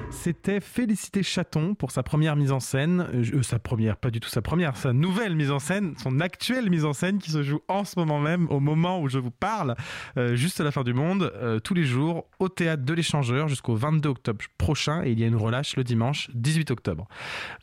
C'était 0.10 0.60
Félicité 0.60 1.24
Chaton 1.24 1.76
pour 1.76 1.92
sa 1.92 2.04
première 2.04 2.36
mise 2.36 2.52
en 2.52 2.60
scène, 2.60 3.08
euh, 3.14 3.24
euh, 3.34 3.44
sa 3.44 3.60
première, 3.60 3.98
pas 3.98 4.10
du 4.10 4.20
tout 4.20 4.30
sa 4.30 4.42
première, 4.42 4.76
sa 4.78 4.94
nouvelle 4.94 5.36
mise 5.36 5.52
en 5.52 5.60
scène, 5.60 5.96
son 6.02 6.20
actuelle 6.20 6.70
mise 6.70 6.86
en 6.86 6.94
scène 6.94 7.20
qui 7.20 7.32
se 7.32 7.44
joue 7.44 7.62
en 7.68 7.84
ce 7.84 8.00
moment 8.00 8.20
même, 8.20 8.50
au 8.50 8.60
moment 8.60 9.02
où 9.02 9.10
je 9.10 9.20
vous 9.20 9.32
parle, 9.32 9.76
euh, 10.18 10.36
juste 10.36 10.62
à 10.62 10.64
la 10.64 10.72
fin 10.72 10.84
du 10.84 10.94
monde, 10.94 11.32
tous 11.64 11.74
les 11.74 11.84
jours, 11.84 12.28
au 12.40 12.50
théâtre 12.50 12.84
de 12.84 12.94
l'Échangeur 12.94 13.48
jusqu'au 13.48 13.76
22 13.76 14.10
octobre 14.10 14.44
prochain 14.58 15.04
et 15.04 15.12
il 15.12 15.20
y 15.20 15.24
a 15.24 15.28
une 15.28 15.36
relâche 15.36 15.76
le 15.76 15.84
dimanche 15.84 16.30
18 16.34 16.72
octobre. 16.72 17.08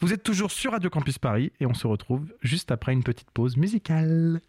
Vous 0.01 0.13
êtes 0.13 0.23
toujours 0.23 0.51
sur 0.51 0.73
Radio 0.73 0.91
Campus 0.91 1.19
Paris 1.19 1.53
et 1.61 1.67
on 1.67 1.75
se 1.75 1.87
retrouve 1.87 2.33
juste 2.43 2.71
après 2.71 2.93
une 2.93 3.03
petite 3.03 3.31
pause 3.31 3.57
musicale. 3.57 4.41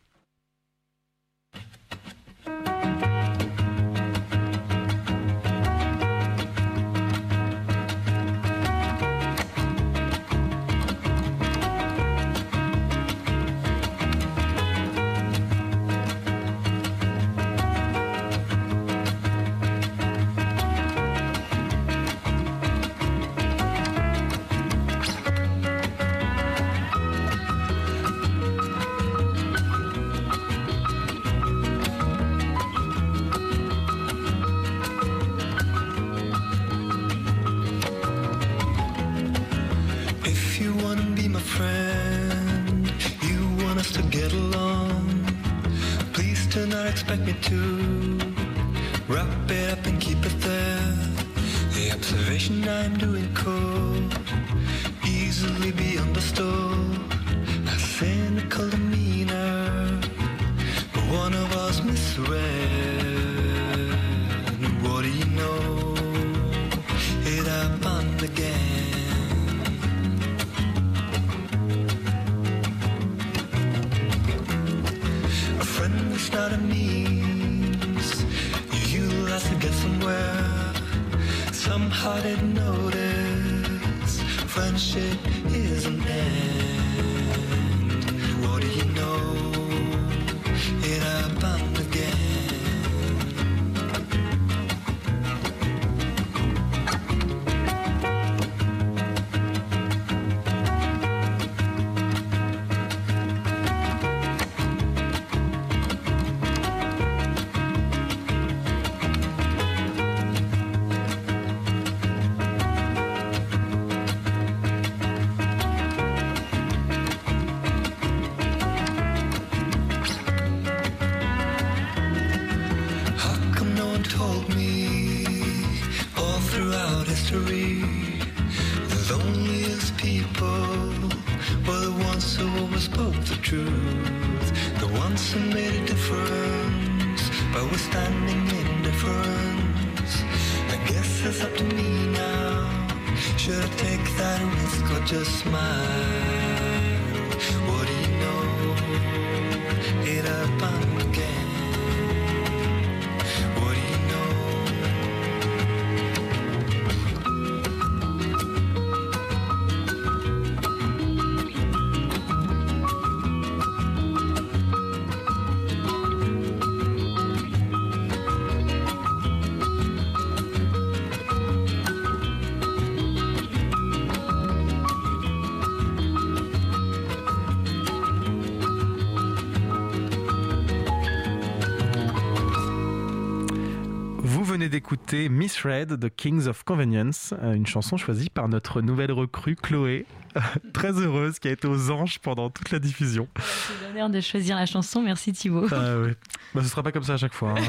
D'écouter 184.75 185.29
Miss 185.29 185.61
Red 185.61 185.93
de 185.93 186.09
Kings 186.09 186.47
of 186.47 186.63
Convenience, 186.63 187.33
euh, 187.41 187.53
une 187.53 187.65
chanson 187.65 187.95
choisie 187.95 188.29
par 188.29 188.49
notre 188.49 188.81
nouvelle 188.81 189.13
recrue 189.13 189.55
Chloé, 189.55 190.05
très 190.73 190.91
heureuse, 190.91 191.39
qui 191.39 191.47
a 191.47 191.51
été 191.51 191.65
aux 191.65 191.91
anges 191.91 192.19
pendant 192.19 192.49
toute 192.49 192.71
la 192.71 192.79
diffusion. 192.79 193.29
C'est 193.39 193.87
l'honneur 193.87 194.09
de 194.09 194.19
choisir 194.19 194.57
la 194.57 194.65
chanson. 194.65 195.01
Merci 195.01 195.31
Thibaut. 195.31 195.69
Bah, 195.69 196.61
ce 196.61 196.63
sera 196.63 196.83
pas 196.83 196.91
comme 196.91 197.03
ça 197.03 197.13
à 197.13 197.17
chaque 197.17 197.33
fois, 197.33 197.51
hein. 197.51 197.63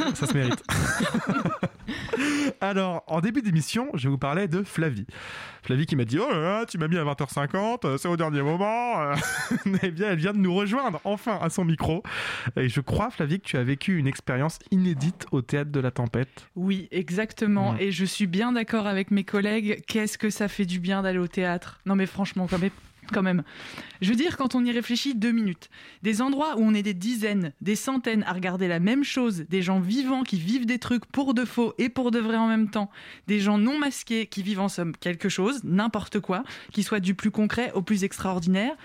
Euh, 0.00 0.10
ça 0.14 0.26
se 0.26 0.32
mérite. 0.32 0.64
Alors, 2.60 3.04
en 3.06 3.20
début 3.20 3.42
d'émission, 3.42 3.88
je 3.94 4.08
vous 4.08 4.18
parlais 4.18 4.48
de 4.48 4.62
Flavie. 4.62 5.06
Flavie 5.62 5.86
qui 5.86 5.96
m'a 5.96 6.04
dit 6.04 6.18
Oh 6.18 6.30
là 6.30 6.38
là, 6.38 6.66
tu 6.66 6.78
m'as 6.78 6.88
mis 6.88 6.96
à 6.96 7.04
20h50, 7.04 7.86
euh, 7.86 7.98
c'est 7.98 8.08
au 8.08 8.16
dernier 8.16 8.42
moment. 8.42 9.00
Euh, 9.00 9.14
Eh 9.82 9.90
bien, 9.90 10.10
elle 10.10 10.18
vient 10.18 10.32
de 10.32 10.38
nous 10.38 10.54
rejoindre 10.54 11.00
enfin 11.04 11.38
à 11.40 11.50
son 11.50 11.64
micro. 11.64 12.02
Et 12.56 12.68
je 12.68 12.80
crois, 12.80 13.10
Flavie, 13.10 13.40
que 13.40 13.46
tu 13.46 13.56
as 13.56 13.64
vécu 13.64 13.98
une 13.98 14.06
expérience 14.06 14.58
inédite 14.70 15.26
au 15.32 15.42
théâtre 15.42 15.70
de 15.70 15.80
la 15.80 15.90
tempête. 15.90 16.48
Oui, 16.54 16.88
exactement. 16.90 17.72
Mm. 17.72 17.80
Et 17.80 17.92
je 17.92 18.04
suis 18.04 18.26
bien 18.26 18.52
d'accord 18.52 18.86
avec 18.86 19.10
mes 19.10 19.24
collègues. 19.24 19.82
Qu'est-ce 19.86 20.18
que 20.18 20.30
ça 20.30 20.48
fait 20.48 20.66
du 20.66 20.80
bien 20.80 21.02
d'aller 21.02 21.18
au 21.18 21.28
théâtre? 21.28 21.80
Non, 21.86 21.96
mais 21.96 22.06
franchement, 22.06 22.46
quand 22.48 22.58
même. 22.58 22.70
Quand 23.12 23.22
même. 23.22 23.42
Je 24.00 24.10
veux 24.10 24.16
dire, 24.16 24.36
quand 24.36 24.54
on 24.54 24.64
y 24.64 24.70
réfléchit 24.70 25.14
deux 25.14 25.32
minutes, 25.32 25.70
des 26.02 26.22
endroits 26.22 26.56
où 26.56 26.62
on 26.62 26.74
est 26.74 26.82
des 26.82 26.94
dizaines, 26.94 27.52
des 27.60 27.76
centaines 27.76 28.24
à 28.24 28.32
regarder 28.32 28.68
la 28.68 28.80
même 28.80 29.04
chose, 29.04 29.44
des 29.48 29.62
gens 29.62 29.80
vivants 29.80 30.22
qui 30.22 30.38
vivent 30.38 30.66
des 30.66 30.78
trucs 30.78 31.06
pour 31.06 31.34
de 31.34 31.44
faux 31.44 31.74
et 31.78 31.88
pour 31.88 32.10
de 32.10 32.18
vrai 32.18 32.36
en 32.36 32.48
même 32.48 32.70
temps, 32.70 32.90
des 33.26 33.40
gens 33.40 33.58
non 33.58 33.78
masqués 33.78 34.26
qui 34.26 34.42
vivent 34.42 34.60
en 34.60 34.68
somme 34.68 34.96
quelque 34.96 35.28
chose, 35.28 35.62
n'importe 35.64 36.20
quoi, 36.20 36.44
qui 36.72 36.82
soit 36.82 37.00
du 37.00 37.14
plus 37.14 37.30
concret 37.30 37.72
au 37.74 37.82
plus 37.82 38.04
extraordinaire, 38.04 38.76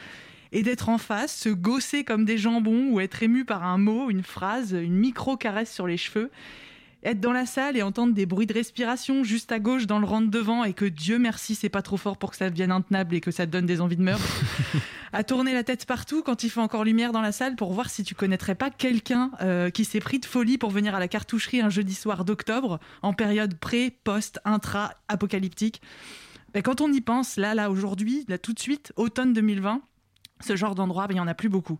et 0.51 0.63
d'être 0.63 0.89
en 0.89 0.97
face, 0.97 1.35
se 1.35 1.49
gausser 1.49 2.03
comme 2.03 2.25
des 2.25 2.37
jambons 2.37 2.89
ou 2.91 2.99
être 2.99 3.23
ému 3.23 3.45
par 3.45 3.63
un 3.63 3.77
mot, 3.77 4.09
une 4.09 4.23
phrase, 4.23 4.73
une 4.73 4.95
micro-caresse 4.95 5.73
sur 5.73 5.87
les 5.87 5.97
cheveux. 5.97 6.29
Être 7.03 7.19
dans 7.19 7.31
la 7.31 7.47
salle 7.47 7.77
et 7.77 7.81
entendre 7.81 8.13
des 8.13 8.27
bruits 8.27 8.45
de 8.45 8.53
respiration 8.53 9.23
juste 9.23 9.51
à 9.51 9.59
gauche 9.59 9.87
dans 9.87 9.99
le 9.99 10.05
rang 10.05 10.21
de 10.21 10.27
devant 10.27 10.63
et 10.63 10.73
que 10.73 10.85
Dieu 10.85 11.17
merci 11.17 11.55
c'est 11.55 11.69
pas 11.69 11.81
trop 11.81 11.97
fort 11.97 12.17
pour 12.17 12.29
que 12.29 12.37
ça 12.37 12.49
devienne 12.49 12.71
intenable 12.71 13.15
et 13.15 13.21
que 13.21 13.31
ça 13.31 13.47
te 13.47 13.51
donne 13.51 13.65
des 13.65 13.81
envies 13.81 13.97
de 13.97 14.03
meurtre. 14.03 14.23
à 15.13 15.23
tourner 15.23 15.53
la 15.53 15.63
tête 15.63 15.85
partout 15.85 16.21
quand 16.23 16.43
il 16.43 16.49
fait 16.49 16.59
encore 16.59 16.83
lumière 16.83 17.11
dans 17.11 17.21
la 17.21 17.31
salle 17.31 17.55
pour 17.55 17.73
voir 17.73 17.89
si 17.89 18.03
tu 18.03 18.15
connaîtrais 18.15 18.55
pas 18.55 18.69
quelqu'un 18.69 19.31
euh, 19.41 19.69
qui 19.69 19.83
s'est 19.83 19.99
pris 19.99 20.19
de 20.19 20.25
folie 20.25 20.57
pour 20.57 20.69
venir 20.69 20.95
à 20.95 20.99
la 20.99 21.07
cartoucherie 21.07 21.61
un 21.61 21.69
jeudi 21.69 21.95
soir 21.95 22.23
d'octobre 22.23 22.79
en 23.01 23.13
période 23.13 23.55
pré, 23.55 23.97
post, 24.03 24.39
intra, 24.45 24.93
apocalyptique. 25.07 25.81
Ben, 26.53 26.61
quand 26.61 26.81
on 26.81 26.91
y 26.91 27.01
pense, 27.01 27.37
là, 27.37 27.55
là, 27.55 27.71
aujourd'hui, 27.71 28.25
là, 28.27 28.37
tout 28.37 28.53
de 28.53 28.59
suite, 28.59 28.93
automne 28.95 29.33
2020, 29.33 29.81
ce 30.41 30.55
genre 30.55 30.75
d'endroit, 30.75 31.07
ben, 31.07 31.15
il 31.15 31.17
y 31.17 31.21
en 31.21 31.27
a 31.27 31.33
plus 31.33 31.49
beaucoup. 31.49 31.79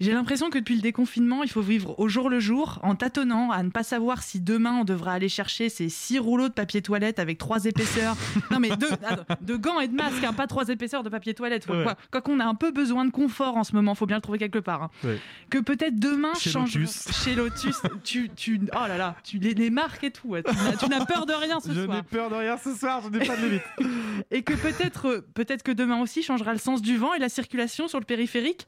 J'ai 0.00 0.12
l'impression 0.12 0.50
que 0.50 0.58
depuis 0.58 0.74
le 0.74 0.80
déconfinement, 0.80 1.42
il 1.44 1.48
faut 1.50 1.60
vivre 1.60 1.94
au 2.00 2.08
jour 2.08 2.28
le 2.28 2.40
jour, 2.40 2.80
en 2.82 2.96
tâtonnant, 2.96 3.50
à 3.52 3.62
ne 3.62 3.70
pas 3.70 3.84
savoir 3.84 4.22
si 4.24 4.40
demain 4.40 4.78
on 4.80 4.84
devra 4.84 5.12
aller 5.12 5.28
chercher 5.28 5.68
ces 5.68 5.88
six 5.88 6.18
rouleaux 6.18 6.48
de 6.48 6.52
papier 6.52 6.82
toilette 6.82 7.18
avec 7.20 7.38
trois 7.38 7.64
épaisseurs. 7.64 8.16
non 8.50 8.58
mais 8.58 8.70
deux, 8.76 8.90
attends, 9.06 9.24
de 9.40 9.56
gants 9.56 9.78
et 9.80 9.86
de 9.88 9.94
masques, 9.94 10.24
hein, 10.24 10.32
pas 10.32 10.46
trois 10.48 10.68
épaisseurs 10.68 11.04
de 11.04 11.08
papier 11.10 11.32
toilette. 11.34 11.64
Quoi, 11.66 11.76
Ouais. 11.76 11.82
quoi. 11.84 11.96
Quoi 12.10 12.20
qu'on 12.22 12.40
a 12.40 12.44
un 12.44 12.54
peu 12.56 12.72
besoin 12.72 13.04
de 13.04 13.10
confort 13.10 13.56
en 13.56 13.62
ce 13.64 13.72
moment, 13.74 13.94
faut 13.94 14.06
bien 14.06 14.16
le 14.16 14.22
trouver 14.22 14.38
quelque 14.38 14.58
part. 14.58 14.82
hein. 14.82 14.90
Ouais. 15.04 15.18
Que 15.48 15.58
peut-être 15.58 15.98
demain 15.98 16.34
Chez 16.38 16.50
change 16.50 16.74
Lotus. 16.76 17.08
chez 17.24 17.34
Lotus. 17.36 17.76
tu, 18.02 18.30
tu, 18.34 18.60
oh 18.72 18.88
là 18.88 18.96
là, 18.98 19.16
tu 19.22 19.38
les, 19.38 19.54
les 19.54 19.70
marques 19.70 20.02
et 20.04 20.10
tout. 20.10 20.28
ouais. 20.28 20.42
Tu 20.80 20.88
n'as- 20.88 21.04
peur 21.06 21.26
de 21.26 21.32
rien 21.34 21.60
ce 21.60 21.72
Je 21.72 21.84
soir 21.84 21.96
n'ai 21.96 22.02
peur 22.02 22.30
de 22.30 22.34
rien 22.34 22.56
ce 22.56 22.74
soir, 22.74 23.00
je 23.04 23.10
n'ai 23.16 23.24
pas 23.24 23.36
de 23.36 23.42
limite. 23.46 23.62
et 24.30 24.42
que 24.42 24.54
peut-être 24.54 25.06
euh, 25.08 25.26
peut-être 25.34 25.62
que 25.62 25.70
demain 25.72 26.00
aussi 26.00 26.22
changera 26.22 26.52
le 26.52 26.58
sens 26.58 26.82
du 26.82 26.96
vent 26.96 27.14
et 27.14 27.18
la 27.18 27.28
circulation 27.28 27.86
sur 27.88 28.00
le 28.00 28.04
périphérique. 28.06 28.66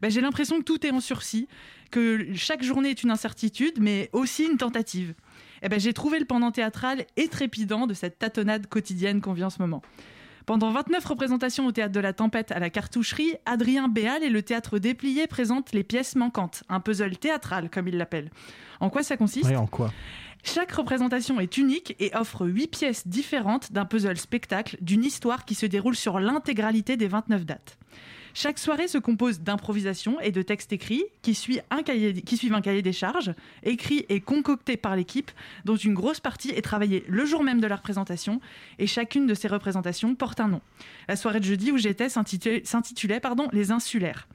Ben, 0.00 0.10
j'ai 0.10 0.20
l'impression 0.20 0.58
que 0.58 0.64
tout 0.64 0.86
est 0.86 0.90
en 0.90 1.00
sursis, 1.00 1.48
que 1.90 2.28
chaque 2.34 2.62
journée 2.62 2.90
est 2.90 3.02
une 3.02 3.10
incertitude, 3.10 3.78
mais 3.80 4.08
aussi 4.12 4.44
une 4.44 4.56
tentative. 4.56 5.14
Eh 5.62 5.68
ben, 5.68 5.78
j'ai 5.78 5.92
trouvé 5.92 6.18
le 6.18 6.24
pendant 6.24 6.50
théâtral 6.50 7.04
et 7.16 7.28
trépidant 7.28 7.86
de 7.86 7.94
cette 7.94 8.18
tâtonnade 8.18 8.66
quotidienne 8.66 9.20
qu'on 9.20 9.32
vit 9.32 9.44
en 9.44 9.50
ce 9.50 9.60
moment. 9.60 9.82
Pendant 10.46 10.70
29 10.70 11.04
représentations 11.04 11.66
au 11.66 11.72
théâtre 11.72 11.92
de 11.92 12.00
la 12.00 12.12
Tempête 12.12 12.50
à 12.50 12.58
la 12.58 12.70
Cartoucherie, 12.70 13.34
Adrien 13.46 13.88
Béal 13.88 14.24
et 14.24 14.30
le 14.30 14.42
théâtre 14.42 14.78
Déplié 14.78 15.26
présentent 15.26 15.72
les 15.72 15.84
pièces 15.84 16.16
manquantes, 16.16 16.64
un 16.68 16.80
puzzle 16.80 17.16
théâtral 17.16 17.70
comme 17.70 17.86
ils 17.88 17.96
l'appellent. 17.96 18.30
En 18.80 18.90
quoi 18.90 19.02
ça 19.02 19.16
consiste 19.16 19.48
Ouais, 19.48 19.56
en 19.56 19.66
quoi 19.66 19.92
chaque 20.42 20.72
représentation 20.72 21.38
est 21.38 21.58
unique 21.58 21.94
et 22.00 22.16
offre 22.16 22.46
huit 22.46 22.68
pièces 22.68 23.06
différentes 23.06 23.72
d'un 23.72 23.84
puzzle 23.84 24.16
spectacle 24.16 24.78
d'une 24.80 25.04
histoire 25.04 25.44
qui 25.44 25.54
se 25.54 25.66
déroule 25.66 25.96
sur 25.96 26.18
l'intégralité 26.18 26.96
des 26.96 27.08
29 27.08 27.44
dates. 27.44 27.78
Chaque 28.34 28.58
soirée 28.58 28.88
se 28.88 28.98
compose 28.98 29.40
d'improvisation 29.40 30.20
et 30.20 30.30
de 30.30 30.42
textes 30.42 30.72
écrits 30.72 31.04
qui, 31.22 31.34
suit 31.34 31.60
un 31.70 31.82
cahier- 31.82 32.22
qui 32.22 32.36
suivent 32.36 32.54
un 32.54 32.60
cahier 32.60 32.82
des 32.82 32.92
charges, 32.92 33.32
écrit 33.62 34.06
et 34.08 34.20
concocté 34.20 34.76
par 34.76 34.96
l'équipe, 34.96 35.30
dont 35.64 35.76
une 35.76 35.94
grosse 35.94 36.20
partie 36.20 36.50
est 36.50 36.62
travaillée 36.62 37.04
le 37.08 37.24
jour 37.24 37.42
même 37.42 37.60
de 37.60 37.66
la 37.66 37.76
représentation, 37.76 38.40
et 38.78 38.86
chacune 38.86 39.26
de 39.26 39.34
ces 39.34 39.48
représentations 39.48 40.14
porte 40.14 40.40
un 40.40 40.48
nom. 40.48 40.60
La 41.08 41.16
soirée 41.16 41.40
de 41.40 41.44
jeudi 41.44 41.72
où 41.72 41.78
j'étais 41.78 42.08
s'intitulait 42.08 43.20
Les 43.52 43.70
Insulaires. 43.70 44.28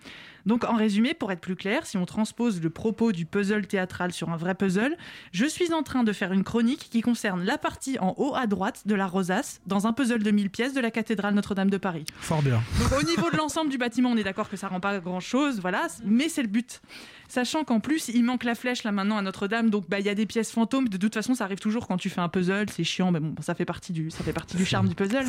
Donc 0.46 0.64
en 0.64 0.76
résumé, 0.76 1.14
pour 1.14 1.32
être 1.32 1.40
plus 1.42 1.56
clair, 1.56 1.86
si 1.86 1.98
on 1.98 2.06
transpose 2.06 2.62
le 2.62 2.70
propos 2.70 3.12
du 3.12 3.26
puzzle 3.26 3.66
théâtral 3.68 4.12
sur 4.14 4.30
un 4.30 4.38
vrai 4.38 4.54
puzzle, 4.56 4.96
je 5.32 5.46
suis 5.46 5.74
en 5.74 5.82
train 5.84 6.04
de 6.04 6.14
faire 6.14 6.32
une 6.34 6.44
chronique 6.44 6.88
qui 6.92 7.02
concerne 7.02 7.44
la 7.44 7.58
partie 7.58 7.98
en 8.00 8.14
haut 8.18 8.36
à 8.36 8.46
droite 8.48 8.84
de 8.86 8.96
la 8.96 9.08
rosace 9.08 9.60
dans 9.66 9.88
un 9.88 9.94
puzzle 9.94 10.22
de 10.24 10.32
1000 10.32 10.50
pièces 10.50 10.74
de 10.74 10.82
la 10.82 10.92
cathédrale 10.92 11.34
Notre-Dame 11.34 11.70
de 11.70 11.78
Paris. 11.78 12.06
Fort 12.20 12.42
bien. 12.44 12.62
Donc 12.80 12.92
au 13.00 13.04
niveau 13.04 13.30
de 13.32 13.38
l'ensemble 13.38 13.70
du 13.72 13.78
bâtiment, 13.78 14.10
on 14.12 14.18
est 14.18 14.24
d'accord 14.24 14.50
que 14.50 14.58
ça 14.58 14.68
rend 14.68 14.80
pas 14.80 15.00
grand-chose, 15.00 15.60
voilà, 15.62 15.88
mais 16.04 16.30
c'est 16.30 16.42
le 16.44 16.48
but. 16.48 16.82
Sachant 17.28 17.64
qu'en 17.64 17.80
plus, 17.80 18.10
il 18.10 18.24
manque 18.24 18.44
la 18.44 18.54
flèche 18.54 18.84
là 18.84 18.92
maintenant 18.92 19.18
à 19.18 19.22
Notre-Dame, 19.24 19.72
donc 19.72 19.90
bah, 19.90 20.00
il 20.00 20.06
y 20.06 20.10
a 20.10 20.16
des 20.16 20.28
pièces 20.28 20.52
fantômes. 20.52 20.88
De 20.90 20.98
toute 20.98 21.16
façon, 21.16 21.34
ça 21.34 21.46
arrive 21.46 21.58
toujours 21.60 21.88
quand 21.88 21.98
tu 21.98 22.10
fais 22.12 22.22
un 22.22 22.30
puzzle, 22.30 22.68
c'est 22.70 22.84
chiant, 22.84 23.12
mais 23.12 23.20
bon, 23.20 23.34
ça 23.42 23.56
fait 23.56 23.66
partie 23.66 23.94
du, 23.94 24.12
ça 24.12 24.24
fait 24.24 24.32
partie 24.34 24.58
du 24.58 24.66
charme 24.66 24.88
du 24.88 24.94
puzzle. 24.96 25.26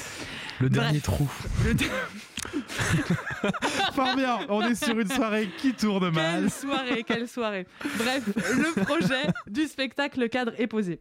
Le 0.61 0.69
Bref. 0.69 0.83
dernier 0.83 1.01
trou. 1.01 1.27
Le- 1.65 1.75
Fort 3.95 4.17
bien, 4.17 4.39
on 4.49 4.63
est 4.63 4.75
sur 4.75 4.99
une 4.99 5.09
soirée 5.09 5.49
qui 5.59 5.73
tourne 5.73 6.11
mal. 6.11 6.43
Quelle 6.43 6.51
soirée, 6.51 7.05
quelle 7.05 7.29
soirée. 7.29 7.67
Bref, 7.99 8.25
le 8.27 8.85
projet 8.85 9.33
du 9.47 9.67
spectacle 9.67 10.21
le 10.21 10.29
cadre 10.29 10.53
est 10.59 10.67
posé. 10.67 11.01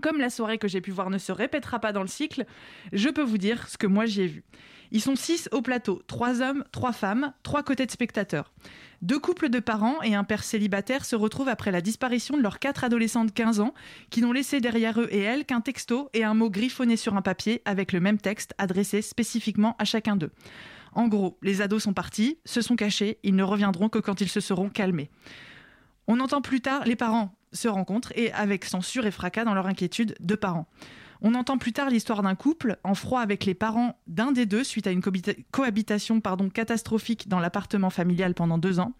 Comme 0.00 0.18
la 0.18 0.30
soirée 0.30 0.58
que 0.58 0.68
j'ai 0.68 0.80
pu 0.80 0.90
voir 0.90 1.10
ne 1.10 1.18
se 1.18 1.32
répétera 1.32 1.78
pas 1.78 1.92
dans 1.92 2.00
le 2.00 2.08
cycle, 2.08 2.46
je 2.92 3.08
peux 3.08 3.22
vous 3.22 3.38
dire 3.38 3.68
ce 3.68 3.76
que 3.76 3.86
moi 3.86 4.06
j'y 4.06 4.22
ai 4.22 4.26
vu. 4.26 4.44
Ils 4.94 5.00
sont 5.00 5.16
six 5.16 5.48
au 5.52 5.62
plateau, 5.62 6.02
trois 6.06 6.42
hommes, 6.42 6.64
trois 6.70 6.92
femmes, 6.92 7.32
trois 7.42 7.62
côtés 7.62 7.86
de 7.86 7.90
spectateurs. 7.90 8.52
Deux 9.00 9.18
couples 9.18 9.48
de 9.48 9.58
parents 9.58 10.02
et 10.02 10.14
un 10.14 10.22
père 10.22 10.44
célibataire 10.44 11.06
se 11.06 11.16
retrouvent 11.16 11.48
après 11.48 11.72
la 11.72 11.80
disparition 11.80 12.36
de 12.36 12.42
leurs 12.42 12.58
quatre 12.58 12.84
adolescents 12.84 13.24
de 13.24 13.30
15 13.30 13.60
ans 13.60 13.72
qui 14.10 14.20
n'ont 14.20 14.32
laissé 14.32 14.60
derrière 14.60 15.00
eux 15.00 15.08
et 15.10 15.20
elles 15.20 15.46
qu'un 15.46 15.62
texto 15.62 16.10
et 16.12 16.24
un 16.24 16.34
mot 16.34 16.50
griffonné 16.50 16.98
sur 16.98 17.16
un 17.16 17.22
papier 17.22 17.62
avec 17.64 17.92
le 17.92 18.00
même 18.00 18.18
texte 18.18 18.52
adressé 18.58 19.00
spécifiquement 19.00 19.76
à 19.78 19.86
chacun 19.86 20.14
d'eux. 20.14 20.30
En 20.92 21.08
gros, 21.08 21.38
les 21.40 21.62
ados 21.62 21.82
sont 21.82 21.94
partis, 21.94 22.38
se 22.44 22.60
sont 22.60 22.76
cachés, 22.76 23.18
ils 23.22 23.34
ne 23.34 23.42
reviendront 23.42 23.88
que 23.88 23.98
quand 23.98 24.20
ils 24.20 24.28
se 24.28 24.40
seront 24.40 24.68
calmés. 24.68 25.10
On 26.06 26.20
entend 26.20 26.42
plus 26.42 26.60
tard 26.60 26.84
les 26.84 26.96
parents 26.96 27.34
se 27.54 27.68
rencontrent 27.68 28.12
et 28.14 28.30
avec 28.32 28.66
censure 28.66 29.06
et 29.06 29.10
fracas 29.10 29.44
dans 29.44 29.54
leur 29.54 29.66
inquiétude 29.66 30.14
de 30.20 30.34
parents. 30.34 30.68
On 31.24 31.34
entend 31.34 31.56
plus 31.56 31.72
tard 31.72 31.88
l'histoire 31.88 32.22
d'un 32.22 32.34
couple 32.34 32.78
en 32.82 32.94
froid 32.94 33.20
avec 33.20 33.44
les 33.44 33.54
parents 33.54 33.96
d'un 34.08 34.32
des 34.32 34.44
deux 34.44 34.64
suite 34.64 34.88
à 34.88 34.90
une 34.90 35.00
cohabita- 35.00 35.36
cohabitation 35.52 36.20
pardon, 36.20 36.50
catastrophique 36.50 37.28
dans 37.28 37.38
l'appartement 37.38 37.90
familial 37.90 38.34
pendant 38.34 38.58
deux 38.58 38.80
ans. 38.80 38.92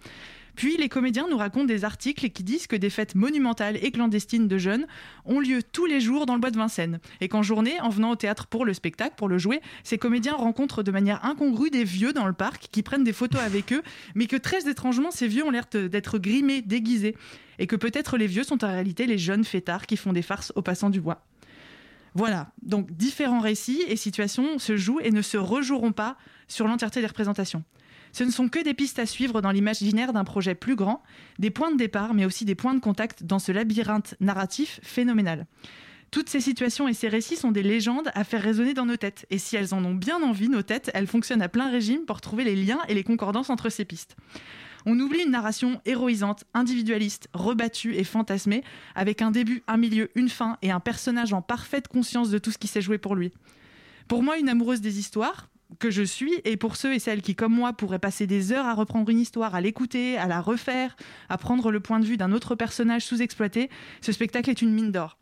Puis 0.55 0.77
les 0.77 0.89
comédiens 0.89 1.27
nous 1.29 1.37
racontent 1.37 1.65
des 1.65 1.85
articles 1.85 2.29
qui 2.31 2.45
disent 2.45 2.69
que 2.69 2.77
des 2.77 2.91
fêtes 2.91 3.17
monumentales 3.17 3.77
et 3.83 3.91
clandestines 3.91 4.47
de 4.47 4.59
jeunes 4.59 4.87
ont 5.25 5.41
lieu 5.41 5.65
tous 5.65 5.87
les 5.87 6.01
jours 6.01 6.25
dans 6.27 6.35
le 6.35 6.41
bois 6.41 6.53
de 6.53 6.59
Vincennes. 6.59 7.01
Et 7.21 7.29
qu'en 7.29 7.43
journée, 7.43 7.81
en 7.81 7.89
venant 7.89 8.11
au 8.11 8.17
théâtre 8.17 8.47
pour 8.47 8.65
le 8.65 8.75
spectacle, 8.75 9.15
pour 9.17 9.29
le 9.29 9.39
jouer, 9.39 9.61
ces 9.83 9.99
comédiens 9.99 10.35
rencontrent 10.35 10.85
de 10.85 10.93
manière 10.93 11.25
incongrue 11.25 11.71
des 11.71 11.85
vieux 11.85 12.13
dans 12.13 12.27
le 12.27 12.35
parc 12.35 12.69
qui 12.71 12.83
prennent 12.83 13.03
des 13.03 13.13
photos 13.13 13.41
avec 13.41 13.73
eux, 13.73 13.83
mais 14.15 14.27
que 14.27 14.37
très 14.37 14.69
étrangement, 14.69 15.11
ces 15.11 15.27
vieux 15.27 15.45
ont 15.45 15.51
l'air 15.51 15.65
d'être 15.73 16.19
grimés, 16.19 16.63
déguisés. 16.63 17.17
Et 17.59 17.67
que 17.67 17.77
peut-être 17.77 18.17
les 18.17 18.27
vieux 18.27 18.45
sont 18.45 18.63
en 18.63 18.69
réalité 18.69 19.07
les 19.07 19.19
jeunes 19.19 19.45
fêtards 19.45 19.87
qui 19.87 19.97
font 19.97 20.13
des 20.13 20.23
farces 20.23 20.53
aux 20.55 20.63
passants 20.63 20.91
du 20.91 21.01
bois. 21.01 21.25
Voilà, 22.15 22.53
donc 22.63 22.91
différents 22.93 23.41
récits 23.41 23.83
et 23.89 23.97
situations 23.97 24.59
se 24.59 24.77
jouent 24.77 25.01
et 25.01 25.11
ne 25.11 25.23
se 25.23 25.39
rejoueront 25.39 25.93
pas 25.93 26.17
sur 26.47 26.69
l'entièreté 26.69 27.01
des 27.01 27.07
représentations. 27.07 27.65
Ce 28.13 28.25
ne 28.25 28.31
sont 28.31 28.49
que 28.49 28.63
des 28.63 28.75
pistes 28.75 28.99
à 28.99 29.07
suivre 29.07 29.41
dans 29.41 29.51
l'imaginaire 29.51 30.13
d'un 30.13 30.25
projet 30.25 30.55
plus 30.55 30.77
grand, 30.77 31.03
des 31.39 31.51
points 31.51 31.73
de 31.73 31.79
départ, 31.79 32.13
mais 32.13 32.27
aussi 32.27 32.45
des 32.45 32.55
points 32.55 32.75
de 32.75 32.81
contact 32.81 33.25
dans 33.25 33.39
ce 33.39 33.53
labyrinthe 33.53 34.15
narratif 34.21 34.81
phénoménal. 34.83 35.47
Toutes 36.11 36.29
ces 36.29 36.43
situations 36.43 36.89
et 36.89 36.93
ces 36.93 37.09
récits 37.09 37.37
sont 37.37 37.53
des 37.53 37.63
légendes 37.63 38.11
à 38.15 38.23
faire 38.23 38.43
résonner 38.43 38.75
dans 38.75 38.85
nos 38.85 38.99
têtes. 38.99 39.25
Et 39.31 39.39
si 39.39 39.57
elles 39.57 39.73
en 39.73 39.83
ont 39.83 39.95
bien 39.95 40.23
envie, 40.23 40.51
nos 40.51 40.61
têtes, 40.61 40.91
elles 40.93 41.07
fonctionnent 41.07 41.41
à 41.41 41.49
plein 41.49 41.71
régime 41.71 42.05
pour 42.05 42.21
trouver 42.21 42.45
les 42.45 42.55
liens 42.55 42.81
et 42.87 42.93
les 42.93 43.03
concordances 43.03 43.49
entre 43.49 43.71
ces 43.71 43.87
pistes. 43.87 44.15
On 44.87 44.99
oublie 44.99 45.23
une 45.23 45.31
narration 45.31 45.81
héroïsante, 45.85 46.45
individualiste, 46.55 47.29
rebattue 47.33 47.95
et 47.95 48.05
fantasmée, 48.05 48.65
avec 48.95 49.23
un 49.23 49.31
début, 49.31 49.63
un 49.67 49.77
milieu, 49.77 50.11
une 50.15 50.29
fin 50.29 50.59
et 50.63 50.71
un 50.71 50.81
personnage 50.81 51.33
en 51.33 51.43
parfaite 51.43 51.89
conscience 51.89 52.31
de 52.31 52.39
tout 52.39 52.51
ce 52.51 52.59
qui 52.59 52.69
s'est 52.69 52.81
joué 52.81 52.99
pour 52.99 53.15
lui. 53.15 53.33
Pour 54.09 54.23
moi, 54.23 54.39
une 54.39 54.49
amoureuse 54.49 54.81
des 54.81 54.99
histoires, 54.99 55.49
que 55.79 55.91
je 55.91 56.03
suis, 56.03 56.35
et 56.45 56.57
pour 56.57 56.77
ceux 56.77 56.95
et 56.95 56.99
celles 56.99 57.23
qui, 57.23 57.35
comme 57.35 57.55
moi, 57.55 57.73
pourraient 57.73 57.99
passer 57.99 58.27
des 58.27 58.53
heures 58.53 58.67
à 58.67 58.75
reprendre 58.75 59.09
une 59.09 59.21
histoire, 59.21 59.55
à 59.55 59.61
l'écouter, 59.61 60.19
à 60.19 60.27
la 60.27 60.41
refaire, 60.41 60.97
à 61.29 61.39
prendre 61.39 61.71
le 61.71 61.81
point 61.81 62.01
de 62.01 62.05
vue 62.05 62.17
d'un 62.17 62.33
autre 62.33 62.55
personnage 62.55 63.05
sous-exploité, 63.05 63.71
ce 64.01 64.13
spectacle 64.13 64.51
est 64.51 64.63
une 64.63 64.73
mine 64.73 64.93
d'or. 64.93 65.19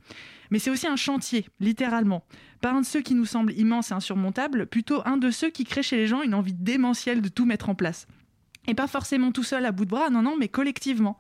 Mais 0.51 0.59
c'est 0.59 0.71
aussi 0.71 0.89
un 0.89 0.97
chantier, 0.97 1.47
littéralement. 1.61 2.25
Pas 2.61 2.73
un 2.73 2.81
de 2.81 2.87
ceux 2.87 3.01
qui 3.01 3.15
nous 3.15 3.25
semblent 3.25 3.53
immenses 3.53 3.93
et 3.93 3.95
insurmontables, 3.95 4.67
plutôt 4.67 5.03
un 5.05 5.17
de 5.17 5.31
ceux 5.31 5.51
qui 5.51 5.65
crée 5.65 5.83
chez 5.83 5.97
les 5.97 6.07
gens 6.07 6.23
une 6.23 6.35
envie 6.35 6.55
démentielle 6.55 7.23
de 7.23 7.29
tout 7.29 7.47
mettre 7.47 7.69
en 7.69 7.75
place. 7.75 8.07
Et 8.67 8.75
pas 8.75 8.87
forcément 8.87 9.33
tout 9.33 9.43
seul 9.43 9.65
à 9.65 9.73
bout 9.73 9.85
de 9.85 9.91
bras, 9.91 10.11
non, 10.11 10.23
non, 10.23 10.37
mais 10.39 10.49
collectivement. 10.49 11.19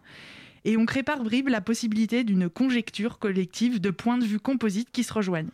Et 0.64 0.76
on 0.76 0.84
crée 0.84 1.02
par 1.02 1.22
bribes 1.22 1.48
la 1.48 1.60
possibilité 1.60 2.22
d'une 2.22 2.48
conjecture 2.48 3.18
collective 3.18 3.80
de 3.80 3.90
points 3.90 4.18
de 4.18 4.24
vue 4.24 4.40
composites 4.40 4.90
qui 4.92 5.04
se 5.04 5.12
rejoignent. 5.12 5.50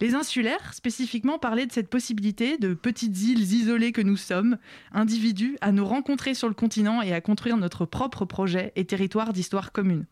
Les 0.00 0.14
insulaires, 0.14 0.74
spécifiquement, 0.74 1.38
parlaient 1.38 1.66
de 1.66 1.72
cette 1.72 1.88
possibilité 1.88 2.58
de 2.58 2.74
petites 2.74 3.22
îles 3.22 3.52
isolées 3.52 3.92
que 3.92 4.02
nous 4.02 4.16
sommes, 4.16 4.58
individus, 4.92 5.56
à 5.60 5.72
nous 5.72 5.86
rencontrer 5.86 6.34
sur 6.34 6.48
le 6.48 6.54
continent 6.54 7.00
et 7.00 7.12
à 7.14 7.20
construire 7.20 7.56
notre 7.56 7.86
propre 7.86 8.24
projet 8.24 8.72
et 8.76 8.84
territoire 8.84 9.32
d'histoire 9.32 9.72
commune. 9.72 10.04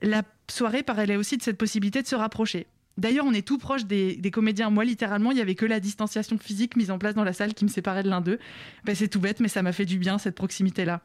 La 0.00 0.22
soirée 0.50 0.82
parlait 0.82 1.16
aussi 1.16 1.36
de 1.36 1.42
cette 1.42 1.58
possibilité 1.58 2.02
de 2.02 2.06
se 2.06 2.16
rapprocher. 2.16 2.66
D'ailleurs, 2.98 3.24
on 3.26 3.32
est 3.32 3.46
tout 3.46 3.58
proche 3.58 3.84
des, 3.86 4.20
comédiens. 4.32 4.70
Moi, 4.70 4.84
littéralement, 4.84 5.30
il 5.30 5.36
n'y 5.36 5.40
avait 5.40 5.54
que 5.54 5.64
la 5.64 5.78
distanciation 5.78 6.36
physique 6.36 6.76
mise 6.76 6.90
en 6.90 6.98
place 6.98 7.14
dans 7.14 7.22
la 7.22 7.32
salle 7.32 7.54
qui 7.54 7.64
me 7.64 7.70
séparait 7.70 8.02
de 8.02 8.10
l'un 8.10 8.20
d'eux. 8.20 8.40
Ben, 8.84 8.96
c'est 8.96 9.06
tout 9.06 9.20
bête, 9.20 9.38
mais 9.38 9.46
ça 9.46 9.62
m'a 9.62 9.72
fait 9.72 9.84
du 9.84 9.98
bien, 9.98 10.18
cette 10.18 10.34
proximité-là. 10.34 11.00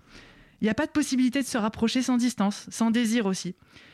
Il 0.59 0.65
n'y 0.65 0.71
a 0.71 0.73
pas 0.73 0.87
de 0.87 0.91
possibilité 0.91 1.41
de 1.41 1.47
se 1.47 1.57
rapprocher 1.57 2.01
sans 2.01 2.17
distance, 2.17 2.65
sans 2.71 2.89
désir 2.89 3.27
aussi. 3.27 3.53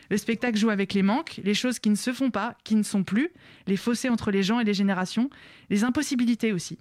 Le 0.10 0.18
spectacle 0.18 0.58
joue 0.58 0.70
avec 0.70 0.93
les 0.93 1.04
manques, 1.04 1.41
les 1.43 1.54
choses 1.54 1.80
qui 1.80 1.89
ne 1.89 1.95
se 1.95 2.14
font 2.14 2.32
pas, 2.32 2.56
qui 2.64 2.76
ne 2.76 2.84
sont 2.84 3.04
plus, 3.04 3.32
les 3.68 3.78
fossés 3.78 4.08
entre 4.08 4.32
les 4.32 4.43
gens 4.43 4.62
et 4.62 4.64
les 4.64 4.74
générations, 4.74 5.30
les 5.70 5.84
impossibilités 5.84 6.54
aussi. 6.54 6.78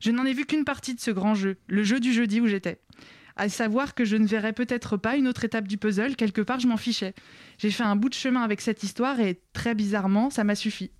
Je 0.00 0.10
n'en 0.10 0.24
ai 0.24 0.32
vu 0.32 0.44
qu'une 0.44 0.64
partie 0.64 0.94
de 0.94 1.00
ce 1.00 1.12
grand 1.12 1.34
jeu, 1.34 1.56
le 1.68 1.84
jeu 1.84 2.00
du 2.00 2.12
jeudi 2.12 2.40
où 2.40 2.48
j'étais. 2.48 2.78
À 3.38 3.48
savoir 3.48 3.94
que 3.94 4.04
je 4.04 4.16
ne 4.16 4.26
verrais 4.26 4.52
peut-être 4.52 4.96
pas 4.96 5.16
une 5.16 5.28
autre 5.28 5.44
étape 5.44 5.68
du 5.68 5.78
puzzle, 5.78 6.16
quelque 6.16 6.40
part 6.40 6.58
je 6.58 6.66
m'en 6.66 6.76
fichais. 6.76 7.14
J'ai 7.58 7.70
fait 7.70 7.84
un 7.84 7.94
bout 7.94 8.08
de 8.08 8.14
chemin 8.14 8.42
avec 8.42 8.60
cette 8.60 8.82
histoire 8.82 9.20
et 9.20 9.40
très 9.52 9.76
bizarrement, 9.76 10.28
ça 10.28 10.42
m'a 10.42 10.56
suffi. 10.56 10.90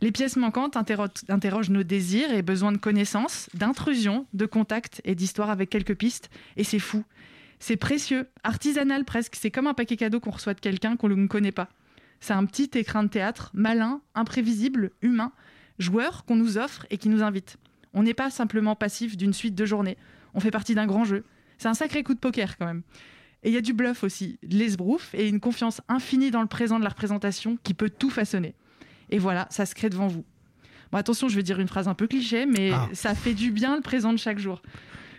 Les 0.00 0.10
pièces 0.10 0.36
manquantes 0.36 0.76
interro- 0.76 1.08
interrogent 1.28 1.68
nos 1.68 1.82
désirs 1.82 2.32
et 2.32 2.40
besoins 2.40 2.72
de 2.72 2.78
connaissances, 2.78 3.50
d'intrusion, 3.52 4.26
de 4.32 4.46
contact 4.46 5.02
et 5.04 5.14
d'histoire 5.14 5.50
avec 5.50 5.68
quelques 5.68 5.94
pistes, 5.94 6.30
et 6.56 6.64
c'est 6.64 6.78
fou. 6.78 7.04
C'est 7.58 7.76
précieux, 7.76 8.26
artisanal 8.42 9.04
presque, 9.04 9.36
c'est 9.36 9.50
comme 9.50 9.66
un 9.66 9.74
paquet 9.74 9.98
cadeau 9.98 10.18
qu'on 10.18 10.30
reçoit 10.30 10.54
de 10.54 10.60
quelqu'un 10.60 10.96
qu'on 10.96 11.10
ne 11.10 11.26
connaît 11.26 11.52
pas. 11.52 11.68
C'est 12.20 12.32
un 12.32 12.46
petit 12.46 12.70
écrin 12.72 13.02
de 13.02 13.10
théâtre, 13.10 13.50
malin, 13.52 14.00
imprévisible, 14.14 14.92
humain, 15.02 15.32
joueur 15.78 16.24
qu'on 16.24 16.36
nous 16.36 16.56
offre 16.56 16.86
et 16.88 16.96
qui 16.96 17.10
nous 17.10 17.22
invite. 17.22 17.58
On 17.92 18.02
n'est 18.02 18.14
pas 18.14 18.30
simplement 18.30 18.76
passif 18.76 19.18
d'une 19.18 19.34
suite 19.34 19.54
de 19.54 19.66
journées, 19.66 19.98
on 20.32 20.40
fait 20.40 20.50
partie 20.50 20.74
d'un 20.74 20.86
grand 20.86 21.04
jeu. 21.04 21.22
C'est 21.60 21.68
un 21.68 21.74
sacré 21.74 22.02
coup 22.02 22.14
de 22.14 22.18
poker 22.18 22.56
quand 22.56 22.64
même. 22.64 22.82
Et 23.42 23.50
il 23.50 23.54
y 23.54 23.58
a 23.58 23.60
du 23.60 23.74
bluff 23.74 24.02
aussi, 24.02 24.38
de 24.42 24.56
l'esbrouf 24.56 25.14
et 25.14 25.28
une 25.28 25.40
confiance 25.40 25.82
infinie 25.88 26.30
dans 26.30 26.40
le 26.40 26.46
présent 26.46 26.78
de 26.78 26.84
la 26.84 26.88
représentation 26.88 27.58
qui 27.62 27.74
peut 27.74 27.90
tout 27.90 28.08
façonner. 28.08 28.54
Et 29.10 29.18
voilà, 29.18 29.46
ça 29.50 29.66
se 29.66 29.74
crée 29.74 29.90
devant 29.90 30.06
vous. 30.06 30.24
Bon, 30.90 30.96
attention, 30.96 31.28
je 31.28 31.36
vais 31.36 31.42
dire 31.42 31.60
une 31.60 31.68
phrase 31.68 31.86
un 31.86 31.92
peu 31.94 32.06
cliché, 32.06 32.46
mais 32.46 32.70
Ah. 32.72 32.88
ça 32.94 33.14
fait 33.14 33.34
du 33.34 33.50
bien 33.50 33.76
le 33.76 33.82
présent 33.82 34.14
de 34.14 34.18
chaque 34.18 34.38
jour. 34.38 34.62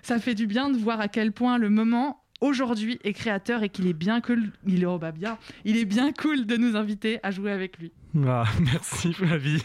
Ça 0.02 0.18
fait 0.18 0.34
du 0.34 0.48
bien 0.48 0.70
de 0.72 0.78
voir 0.78 1.00
à 1.00 1.08
quel 1.08 1.32
point 1.32 1.60
le 1.60 1.70
moment 1.70 2.24
aujourd'hui 2.42 2.98
est 3.04 3.14
créateur 3.14 3.62
et 3.62 3.70
qu'il 3.70 3.86
est 3.86 3.94
bien 3.94 4.20
cool, 4.20 4.52
il 4.66 4.82
est, 4.82 4.86
oh 4.88 4.98
bah 4.98 5.12
bien, 5.12 5.38
il 5.64 5.78
est 5.78 5.86
bien 5.86 6.12
cool 6.12 6.48
de 6.48 6.58
nous 6.58 6.76
inviter 6.76 7.20
à 7.22 7.30
jouer 7.30 7.52
avec 7.52 7.78
lui. 7.78 7.92
Ah, 8.28 8.44
merci 8.60 9.14
Flavie. 9.14 9.64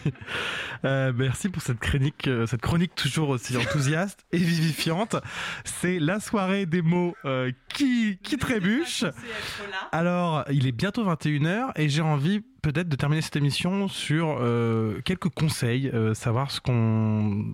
Euh, 0.84 1.12
merci 1.14 1.48
pour 1.48 1.62
cette 1.62 1.80
chronique, 1.80 2.28
euh, 2.28 2.46
cette 2.46 2.60
chronique 2.60 2.94
toujours 2.94 3.30
aussi 3.30 3.56
enthousiaste 3.56 4.24
et 4.32 4.38
vivifiante. 4.38 5.16
C'est 5.64 5.98
la 5.98 6.20
soirée 6.20 6.66
des 6.66 6.82
mots 6.82 7.14
euh, 7.24 7.50
qui, 7.68 8.18
qui 8.22 8.36
trébuchent. 8.36 9.04
Alors, 9.90 10.44
il 10.50 10.66
est 10.66 10.72
bientôt 10.72 11.04
21h 11.04 11.72
et 11.74 11.88
j'ai 11.88 12.02
envie 12.02 12.40
peut-être 12.62 12.88
de 12.88 12.96
terminer 12.96 13.22
cette 13.22 13.36
émission 13.36 13.88
sur 13.88 14.38
euh, 14.40 15.00
quelques 15.04 15.28
conseils, 15.28 15.90
savoir 16.14 16.50
ce 16.50 16.60
qu'on 16.60 17.44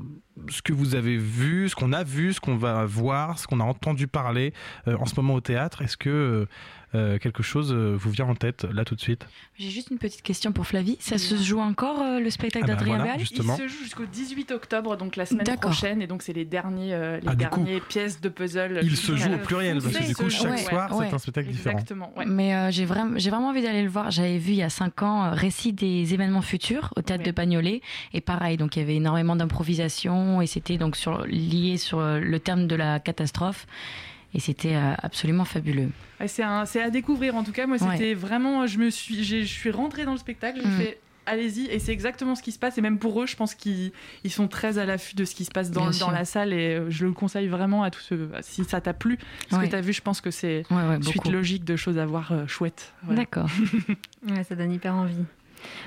ce 0.48 0.62
que 0.62 0.72
vous 0.72 0.94
avez 0.94 1.18
vu, 1.18 1.68
ce 1.68 1.76
qu'on 1.76 1.92
a 1.92 2.04
vu, 2.04 2.32
ce 2.32 2.40
qu'on 2.40 2.56
va 2.56 2.86
voir, 2.86 3.38
ce 3.38 3.46
qu'on 3.46 3.60
a 3.60 3.64
entendu 3.64 4.08
parler 4.08 4.54
en 4.86 5.04
ce 5.04 5.14
moment 5.16 5.34
au 5.34 5.40
théâtre. 5.42 5.82
Est-ce 5.82 5.98
que 5.98 6.46
euh, 6.94 7.18
quelque 7.18 7.42
chose 7.42 7.72
euh, 7.72 7.94
vous 7.96 8.10
vient 8.10 8.26
en 8.26 8.34
tête 8.34 8.64
là 8.64 8.84
tout 8.84 8.94
de 8.94 9.00
suite 9.00 9.26
J'ai 9.58 9.70
juste 9.70 9.90
une 9.90 9.98
petite 9.98 10.22
question 10.22 10.52
pour 10.52 10.66
Flavie. 10.66 10.96
Ça 11.00 11.18
se 11.18 11.36
joue 11.36 11.60
encore 11.60 12.00
euh, 12.02 12.20
le 12.20 12.30
spectacle 12.30 12.64
Ah 12.64 12.68
bah 12.68 12.74
d'Adrien 12.74 12.98
voilà. 12.98 13.16
Il 13.18 13.26
se 13.26 13.68
joue 13.68 13.82
jusqu'au 13.82 14.06
18 14.06 14.52
octobre, 14.52 14.96
donc 14.96 15.16
la 15.16 15.26
semaine 15.26 15.46
prochaine, 15.58 16.02
et 16.02 16.06
donc 16.06 16.22
c'est 16.22 16.32
les 16.32 16.44
derniers, 16.44 16.94
euh, 16.94 17.18
les 17.20 17.44
Ah, 17.44 17.46
coup, 17.46 17.64
pièces 17.88 18.20
de 18.20 18.28
puzzle. 18.28 18.80
Il 18.82 18.96
se 18.96 19.16
joue 19.16 19.32
au 19.32 19.38
pluriel, 19.38 19.80
parce 19.80 19.96
que 19.96 20.04
du 20.04 20.14
coup, 20.14 20.30
chaque 20.30 20.58
soir, 20.58 20.96
ouais. 20.96 21.06
c'est 21.08 21.14
un 21.14 21.18
spectacle 21.18 21.50
différent. 21.50 21.72
Exactement, 21.72 22.12
ouais. 22.16 22.24
Mais 22.26 22.54
euh, 22.54 22.70
j'ai 22.70 22.84
vraiment, 22.84 23.18
j'ai 23.18 23.30
vraiment 23.30 23.48
envie 23.48 23.62
d'aller 23.62 23.82
le 23.82 23.88
voir. 23.88 24.10
J'avais 24.10 24.38
vu 24.38 24.52
il 24.52 24.58
y 24.58 24.62
a 24.62 24.70
cinq 24.70 25.02
ans 25.02 25.24
euh, 25.24 25.30
Récit 25.32 25.72
des 25.72 26.14
événements 26.14 26.42
futurs 26.42 26.92
au 26.96 27.02
théâtre 27.02 27.24
de 27.24 27.30
Bagnolet. 27.30 27.80
Et 28.12 28.20
pareil, 28.20 28.56
donc 28.56 28.76
il 28.76 28.80
y 28.80 28.82
avait 28.82 28.96
énormément 28.96 29.36
d'improvisation 29.36 30.40
et 30.42 30.46
c'était 30.46 30.76
donc 30.76 30.96
sur, 30.96 31.24
lié 31.26 31.76
sur 31.76 32.00
le 32.00 32.38
terme 32.38 32.66
de 32.66 32.76
la 32.76 33.00
catastrophe. 33.00 33.66
Et 34.34 34.40
c'était 34.40 34.74
euh, 34.76 34.94
absolument 35.02 35.44
fabuleux. 35.44 35.88
C'est 36.26 36.42
à 36.42 36.90
découvrir 36.90 37.34
en 37.36 37.44
tout 37.44 37.52
cas. 37.52 37.66
Moi, 37.66 37.76
Ouais. 37.82 37.92
c'était 37.96 38.14
vraiment. 38.14 38.66
Je 38.66 38.78
me 38.78 38.90
suis, 38.90 39.24
je 39.24 39.44
suis 39.44 39.70
rentrée 39.70 40.04
dans 40.04 40.12
le 40.12 40.18
spectacle. 40.18 40.60
J'ai 40.62 40.68
Mm. 40.68 40.76
fait. 40.78 40.98
Allez-y, 41.24 41.66
et 41.66 41.78
c'est 41.78 41.92
exactement 41.92 42.34
ce 42.34 42.42
qui 42.42 42.50
se 42.50 42.58
passe. 42.58 42.78
Et 42.78 42.80
même 42.80 42.98
pour 42.98 43.22
eux, 43.22 43.26
je 43.28 43.36
pense 43.36 43.54
qu'ils 43.54 43.92
ils 44.24 44.30
sont 44.32 44.48
très 44.48 44.78
à 44.78 44.84
l'affût 44.86 45.14
de 45.14 45.24
ce 45.24 45.36
qui 45.36 45.44
se 45.44 45.52
passe 45.52 45.70
dans, 45.70 45.88
la 46.10 46.24
salle. 46.24 46.52
Et 46.52 46.74
euh, 46.74 46.90
je 46.90 47.06
le 47.06 47.12
conseille 47.12 47.46
vraiment 47.46 47.84
à 47.84 47.90
tous 47.92 48.00
ceux. 48.00 48.28
Si 48.40 48.64
ça 48.64 48.80
t'a 48.80 48.92
plu, 48.92 49.18
ce 49.48 49.54
Ouais. 49.54 49.66
que 49.66 49.70
tu 49.70 49.76
as 49.76 49.80
vu, 49.80 49.92
je 49.92 50.00
pense 50.00 50.20
que 50.20 50.32
c'est 50.32 50.64
Ouais, 50.70 51.00
suite 51.02 51.16
beaucoup. 51.18 51.30
logique 51.30 51.64
de 51.64 51.76
choses 51.76 51.98
à 51.98 52.06
voir 52.06 52.32
euh, 52.32 52.46
chouettes. 52.48 52.92
Voilà. 53.04 53.20
D'accord. 53.20 53.48
Ouais, 54.28 54.42
ça 54.44 54.54
donne 54.56 54.72
hyper 54.72 54.94
envie. 54.94 55.14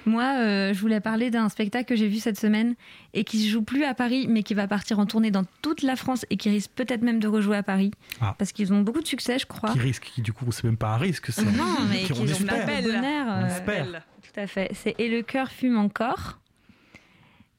Moi, 0.05 0.23
euh, 0.23 0.73
je 0.73 0.79
voulais 0.79 0.99
parler 0.99 1.29
d'un 1.31 1.49
spectacle 1.49 1.85
que 1.85 1.95
j'ai 1.95 2.07
vu 2.07 2.17
cette 2.17 2.39
semaine 2.39 2.75
et 3.13 3.23
qui 3.23 3.39
se 3.43 3.49
joue 3.49 3.61
plus 3.61 3.83
à 3.83 3.93
Paris, 3.93 4.27
mais 4.29 4.43
qui 4.43 4.53
va 4.53 4.67
partir 4.67 4.99
en 4.99 5.05
tournée 5.05 5.31
dans 5.31 5.45
toute 5.61 5.81
la 5.81 5.95
France 5.95 6.25
et 6.29 6.37
qui 6.37 6.49
risque 6.49 6.71
peut-être 6.75 7.01
même 7.01 7.19
de 7.19 7.27
rejouer 7.27 7.57
à 7.57 7.63
Paris. 7.63 7.91
Ah. 8.21 8.35
Parce 8.37 8.51
qu'ils 8.51 8.73
ont 8.73 8.81
beaucoup 8.81 9.01
de 9.01 9.07
succès, 9.07 9.39
je 9.39 9.45
crois. 9.45 9.71
Qui 9.73 9.79
risque, 9.79 10.11
qui 10.13 10.21
du 10.21 10.33
coup, 10.33 10.51
c'est 10.51 10.63
même 10.63 10.77
pas 10.77 10.89
un 10.89 10.97
risque, 10.97 11.31
c'est 11.31 11.43
Non, 11.43 11.77
mais 11.89 12.03
qui 12.03 12.13
on 12.13 12.21
ont 12.21 12.25
espère. 12.25 12.65
bonheur. 12.83 13.25
On 13.27 13.43
euh, 13.43 13.47
espère. 13.47 13.85
Tout 14.21 14.39
à 14.39 14.47
fait. 14.47 14.69
C'est 14.73 14.95
Et 14.99 15.09
le 15.09 15.21
cœur 15.21 15.49
fume 15.49 15.77
encore. 15.77 16.39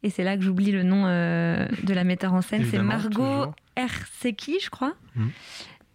Et 0.03 0.11
c'est 0.11 0.25
là 0.25 0.37
que 0.37 0.43
j'oublie 0.43 0.71
le 0.71 0.83
nom 0.83 1.05
euh, 1.07 1.67
de 1.83 1.95
la 1.95 2.05
metteur 2.05 2.33
en 2.35 2.43
scène. 2.43 2.65
C'est 2.71 2.79
Margot 2.79 3.09
toujours. 3.09 3.55
Erseki, 3.77 4.59
je 4.63 4.71
crois. 4.71 4.95
Mhm. 5.17 5.31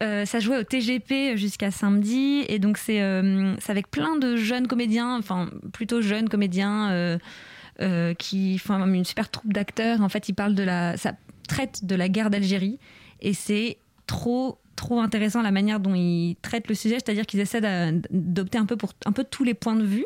Euh, 0.01 0.25
ça 0.25 0.39
jouait 0.39 0.57
au 0.57 0.63
TGP 0.63 1.37
jusqu'à 1.37 1.69
samedi 1.69 2.43
et 2.47 2.57
donc 2.57 2.77
c'est 2.77 3.01
euh, 3.01 3.55
c'est 3.59 3.71
avec 3.71 3.91
plein 3.91 4.15
de 4.15 4.35
jeunes 4.35 4.67
comédiens, 4.67 5.17
enfin 5.17 5.49
plutôt 5.73 6.01
jeunes 6.01 6.27
comédiens 6.27 7.19
euh, 7.79 8.13
qui 8.15 8.57
font 8.57 8.83
une 8.83 9.05
super 9.05 9.29
troupe 9.29 9.53
d'acteurs. 9.53 10.01
En 10.01 10.09
fait, 10.09 10.27
ils 10.27 10.33
parlent 10.33 10.55
de 10.55 10.63
la, 10.63 10.97
ça 10.97 11.13
traite 11.47 11.85
de 11.85 11.95
la 11.95 12.09
guerre 12.09 12.31
d'Algérie 12.31 12.79
et 13.21 13.33
c'est 13.33 13.77
trop 14.07 14.57
trop 14.75 14.99
intéressant 14.99 15.43
la 15.43 15.51
manière 15.51 15.79
dont 15.79 15.93
ils 15.93 16.35
traitent 16.41 16.67
le 16.67 16.73
sujet, 16.73 16.95
c'est-à-dire 16.95 17.27
qu'ils 17.27 17.39
essaient 17.39 17.61
d'opter 18.09 18.57
un 18.57 18.65
peu 18.65 18.77
pour 18.77 18.93
un 19.05 19.11
peu 19.11 19.23
tous 19.23 19.43
les 19.43 19.53
points 19.53 19.75
de 19.75 19.85
vue. 19.85 20.05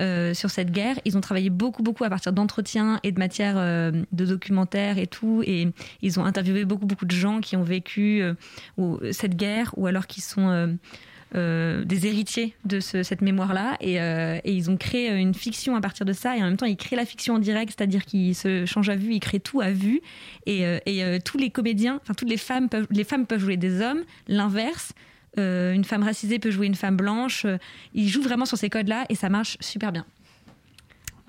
Euh, 0.00 0.34
sur 0.34 0.50
cette 0.50 0.70
guerre. 0.72 0.96
Ils 1.04 1.16
ont 1.16 1.20
travaillé 1.20 1.50
beaucoup, 1.50 1.82
beaucoup 1.82 2.04
à 2.04 2.10
partir 2.10 2.32
d'entretiens 2.32 2.98
et 3.04 3.12
de 3.12 3.18
matières 3.18 3.56
euh, 3.56 3.92
de 4.12 4.26
documentaires 4.26 4.98
et 4.98 5.06
tout. 5.06 5.42
Et 5.46 5.68
ils 6.02 6.18
ont 6.18 6.24
interviewé 6.24 6.64
beaucoup, 6.64 6.86
beaucoup 6.86 7.04
de 7.04 7.12
gens 7.14 7.40
qui 7.40 7.56
ont 7.56 7.62
vécu 7.62 8.22
euh, 8.22 9.12
cette 9.12 9.36
guerre 9.36 9.72
ou 9.76 9.86
alors 9.86 10.06
qui 10.06 10.20
sont 10.20 10.76
des 11.32 12.06
héritiers 12.06 12.54
de 12.64 12.78
ce- 12.78 13.02
cette 13.02 13.20
mémoire-là. 13.20 13.76
Et, 13.80 13.94
et 13.96 14.52
ils 14.52 14.70
ont 14.70 14.76
créé 14.76 15.10
une 15.16 15.34
fiction 15.34 15.74
à 15.74 15.80
partir 15.80 16.06
de 16.06 16.12
ça. 16.12 16.36
Et 16.36 16.40
en 16.40 16.44
même 16.44 16.56
temps, 16.56 16.66
ils 16.66 16.76
créent 16.76 16.94
la 16.96 17.04
fiction 17.04 17.34
en 17.34 17.38
direct, 17.40 17.74
c'est-à-dire 17.76 18.04
qu'ils 18.04 18.36
se 18.36 18.66
changent 18.66 18.88
à 18.90 18.94
vue, 18.96 19.14
ils 19.14 19.20
créent 19.20 19.40
tout 19.40 19.60
à 19.60 19.70
vue. 19.70 20.00
Et, 20.46 20.64
tous 21.24 21.38
les 21.38 21.50
comédiens, 21.50 21.98
enfin 22.02 22.14
toutes 22.14 22.30
les 22.30 22.36
femmes, 22.36 22.68
les 22.90 23.04
femmes 23.04 23.26
peuvent 23.26 23.40
jouer 23.40 23.56
des 23.56 23.80
hommes, 23.80 24.02
l'inverse. 24.28 24.92
Euh, 25.38 25.72
une 25.72 25.84
femme 25.84 26.02
racisée 26.02 26.38
peut 26.38 26.50
jouer 26.50 26.66
une 26.66 26.74
femme 26.74 26.96
blanche. 26.96 27.44
Euh, 27.44 27.58
Ils 27.94 28.08
jouent 28.08 28.22
vraiment 28.22 28.46
sur 28.46 28.56
ces 28.58 28.70
codes-là 28.70 29.04
et 29.08 29.14
ça 29.14 29.28
marche 29.28 29.56
super 29.60 29.92
bien. 29.92 30.06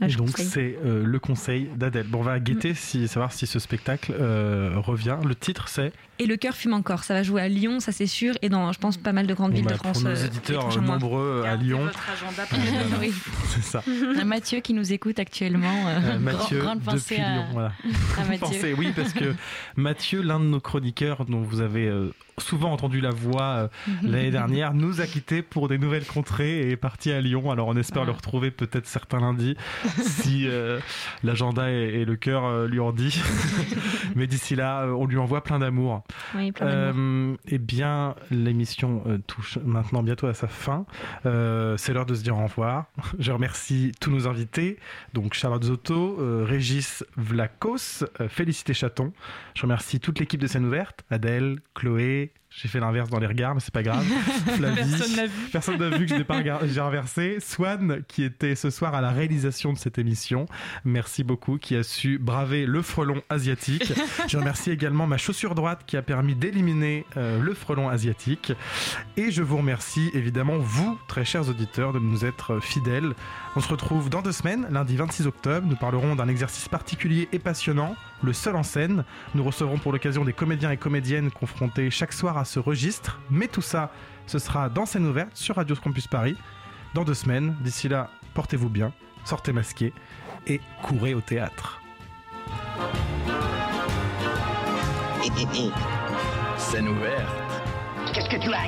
Ouais, 0.02 0.08
Et 0.08 0.10
je 0.10 0.18
donc 0.18 0.38
c'est 0.38 0.78
euh, 0.84 1.04
le 1.06 1.20
conseil 1.20 1.70
d'Adèle. 1.78 2.08
Bon, 2.08 2.20
on 2.20 2.24
va 2.24 2.38
guetter 2.42 2.74
si 2.74 3.08
savoir 3.08 3.32
si 3.32 3.48
ce 3.48 3.60
spectacle 3.60 4.14
euh, 4.20 4.74
revient. 4.76 5.16
Le 5.26 5.36
titre 5.36 5.70
c'est 5.70 5.94
Et 6.20 6.26
le 6.26 6.36
cœur 6.36 6.54
fume 6.56 6.74
encore. 6.74 7.06
Ça 7.06 7.14
va 7.14 7.24
jouer 7.24 7.42
à 7.42 7.48
Lyon, 7.48 7.80
ça 7.80 7.94
c'est 7.94 8.06
sûr, 8.06 8.34
et 8.42 8.50
dans, 8.50 8.74
je 8.74 8.80
pense, 8.80 8.98
pas 8.98 9.14
mal 9.14 9.26
de 9.26 9.34
grandes 9.34 9.52
Bon, 9.52 9.56
villes 9.58 9.66
bah, 9.66 9.72
de 9.74 9.78
France. 9.78 10.02
pour 10.02 10.10
nos 10.10 10.18
euh, 10.18 10.26
éditeurs 10.26 10.82
nombreux 10.82 11.44
à 11.46 11.56
Lyon. 11.56 11.86
Votre 11.86 12.10
agenda 12.10 12.98
Oui. 13.00 13.14
C'est 13.48 13.64
ça. 13.64 13.84
Mathieu 14.26 14.60
qui 14.60 14.74
nous 14.74 14.92
écoute 14.92 15.18
actuellement. 15.20 15.88
euh, 15.88 16.00
Euh, 16.16 16.20
Mathieu 16.20 16.58
grand- 16.60 16.76
grande 16.76 16.82
pensée 16.84 17.16
depuis 17.16 17.22
à, 17.24 17.34
Lyon. 17.36 17.46
Voilà. 17.54 17.72
à 18.18 18.26
Mathieu. 18.26 18.38
Pensez, 18.42 18.74
oui, 18.74 18.92
parce 18.94 19.14
que 19.14 19.34
Mathieu, 19.78 20.22
l'un 20.22 20.40
de 20.42 20.46
nos 20.46 20.60
chroniqueurs 20.60 21.24
dont 21.26 21.42
vous 21.42 21.62
avez 21.62 21.88
euh, 21.88 22.14
souvent 22.38 22.74
entendu 22.74 23.00
la 23.00 23.12
voix 23.12 23.44
euh, 23.44 23.68
l'année 24.04 24.32
dernière, 24.32 24.74
nous 24.74 25.00
a 25.00 25.08
quittés 25.08 25.42
pour 25.42 25.70
des 25.70 25.78
nouvelles 25.78 26.06
contrées 26.06 26.60
et 26.68 26.72
est 26.72 26.76
parti 26.78 27.12
à 27.14 27.22
Lyon. 27.22 27.50
Alors 27.50 27.68
on 27.70 27.78
espère 27.78 28.04
le 28.04 28.12
retrouver 28.12 28.52
peut-être 28.52 28.88
certains 28.88 29.22
lundis 29.22 29.56
si 30.02 30.48
euh, 30.48 30.80
l'agenda 31.24 31.72
et, 31.72 32.02
et 32.02 32.06
le 32.06 32.16
cœur 32.16 32.46
euh, 32.46 32.68
lui 32.68 32.80
en 32.80 32.92
dit. 32.92 33.22
Mais 34.16 34.28
d'ici 34.28 34.56
là, 34.56 34.84
euh, 34.84 34.92
on 34.92 35.06
lui 35.06 35.18
envoie 35.18 35.44
plein 35.44 35.60
d'amour. 35.60 36.04
Oui, 36.36 36.52
plein 36.52 36.68
d'amour. 36.68 37.38
Eh 37.48 37.58
bien, 37.58 38.16
l'émission 38.32 39.04
touche 39.28 39.58
maintenant 39.64 40.04
bientôt 40.04 40.28
à 40.28 40.34
sa 40.34 40.48
fin. 40.48 40.86
C'est 41.24 41.94
l'heure 41.94 42.06
de 42.06 42.16
se 42.16 42.24
dire 42.24 42.38
au 42.38 42.44
revoir. 42.44 42.86
Je 43.20 43.32
remercie 43.32 43.92
tous 44.00 44.12
nos 44.12 44.28
invités, 44.28 44.78
donc 45.14 45.34
Charlotte 45.34 45.64
Zotto, 45.64 46.18
Régis 46.46 47.04
Vlacos, 47.18 48.06
Félicité 48.30 48.74
Chaton. 48.74 49.14
Je 49.54 49.64
remercie 49.64 50.00
toute 50.00 50.20
l'équipe 50.20 50.40
de 50.40 50.48
scène 50.48 50.66
ouverte, 50.66 51.04
Adèle, 51.10 51.60
Chloé. 51.74 52.32
J'ai 52.58 52.70
fait 52.70 52.80
l'inverse 52.80 53.10
dans 53.10 53.20
les 53.20 53.28
regards, 53.28 53.54
mais 53.54 53.60
c'est 53.60 53.74
pas 53.74 53.84
grave. 53.84 54.06
Flavie. 54.56 54.76
Personne 54.76 55.16
l'a 55.18 55.26
vu. 55.28 55.50
Personne 55.52 55.78
n'a 55.78 55.90
vu 55.90 56.06
que 56.06 56.12
je 56.12 56.16
n'ai 56.16 56.24
pas 56.24 56.38
regardé, 56.38 56.70
j'ai 56.70 56.80
inversé. 56.80 57.38
Swan, 57.42 58.02
qui 58.08 58.24
était 58.24 58.56
ce 58.56 58.70
soir 58.70 58.96
à 58.96 59.02
la 59.02 59.10
réalisation 59.10 59.74
de 59.74 59.78
cette 59.78 59.98
émission. 59.98 60.46
Merci 60.86 61.26
beaucoup, 61.26 61.58
qui 61.58 61.76
a 61.76 61.84
su 61.84 62.18
braver 62.18 62.66
le 62.66 62.82
frelon 62.82 63.22
asiatique. 63.30 63.92
Je 64.28 64.38
remercie 64.38 64.72
également 64.72 65.06
ma 65.06 65.18
chaussure 65.18 65.54
droite 65.54 65.82
qui 65.86 65.98
a 65.98 66.02
permis 66.02 66.34
d'éliminer 66.34 67.06
euh, 67.18 67.42
le 67.42 67.54
frelon 67.54 67.90
asiatique. 67.90 68.54
Et 69.18 69.32
je 69.32 69.44
vous 69.44 69.58
remercie 69.58 70.10
évidemment, 70.14 70.58
vous, 70.58 70.98
très 71.08 71.26
chers 71.26 71.50
auditeurs, 71.50 71.92
de 71.92 72.00
nous 72.00 72.26
être 72.26 72.60
fidèles. 72.60 73.14
On 73.58 73.60
se 73.60 73.68
retrouve 73.68 74.10
dans 74.10 74.22
deux 74.22 74.32
semaines, 74.32 74.68
lundi 74.72 74.96
26 74.96 75.28
octobre. 75.28 75.68
Nous 75.68 75.76
parlerons 75.76 76.16
d'un 76.16 76.28
exercice 76.28 76.68
particulier 76.70 77.28
et 77.32 77.40
passionnant, 77.40 77.96
le 78.24 78.34
seul 78.34 78.56
en 78.56 78.64
scène. 78.64 79.04
Nous 79.34 79.44
recevrons 79.44 79.78
pour 79.78 79.92
l'occasion 79.92 80.26
des 80.26 80.34
comédiens 80.34 80.72
et 80.72 80.78
comédiennes 80.78 81.32
confrontés 81.32 81.90
chaque 81.90 82.14
soir 82.14 82.38
à 82.38 82.46
ce 82.46 82.60
registre. 82.60 83.20
Mais 83.30 83.48
tout 83.48 83.62
ça, 83.62 83.92
ce 84.28 84.40
sera 84.40 84.70
dans 84.70 84.86
scène 84.86 85.06
ouverte 85.06 85.36
sur 85.36 85.56
Radio 85.56 85.76
Campus 85.76 86.08
Paris 86.08 86.38
dans 86.94 87.04
deux 87.04 87.14
semaines. 87.14 87.56
D'ici 87.62 87.90
là, 87.90 88.10
portez-vous 88.34 88.70
bien, 88.70 88.94
sortez 89.24 89.54
masqués 89.54 89.94
et 90.48 90.62
courez 90.82 91.14
au 91.14 91.22
théâtre. 91.22 91.82
Scène 96.58 96.88
ouverte. 96.88 97.46
Qu'est-ce 98.14 98.30
que 98.30 98.38
tu 98.38 98.54
as 98.54 98.68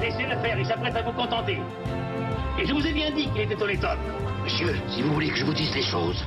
Laissez-le 0.00 0.36
faire, 0.40 0.58
il 0.58 0.66
s'apprête 0.66 0.96
à 0.96 1.02
vous 1.02 1.12
contenter. 1.12 1.58
Et 2.58 2.66
je 2.66 2.72
vous 2.72 2.84
ai 2.84 2.92
bien 2.92 3.10
dit 3.12 3.28
qu'il 3.30 3.42
était 3.42 3.62
honnête 3.62 3.84
Monsieur, 4.42 4.74
si 4.88 5.02
vous 5.02 5.14
voulez 5.14 5.28
que 5.28 5.36
je 5.36 5.44
vous 5.44 5.52
dise 5.52 5.72
les 5.74 5.82
choses. 5.82 6.26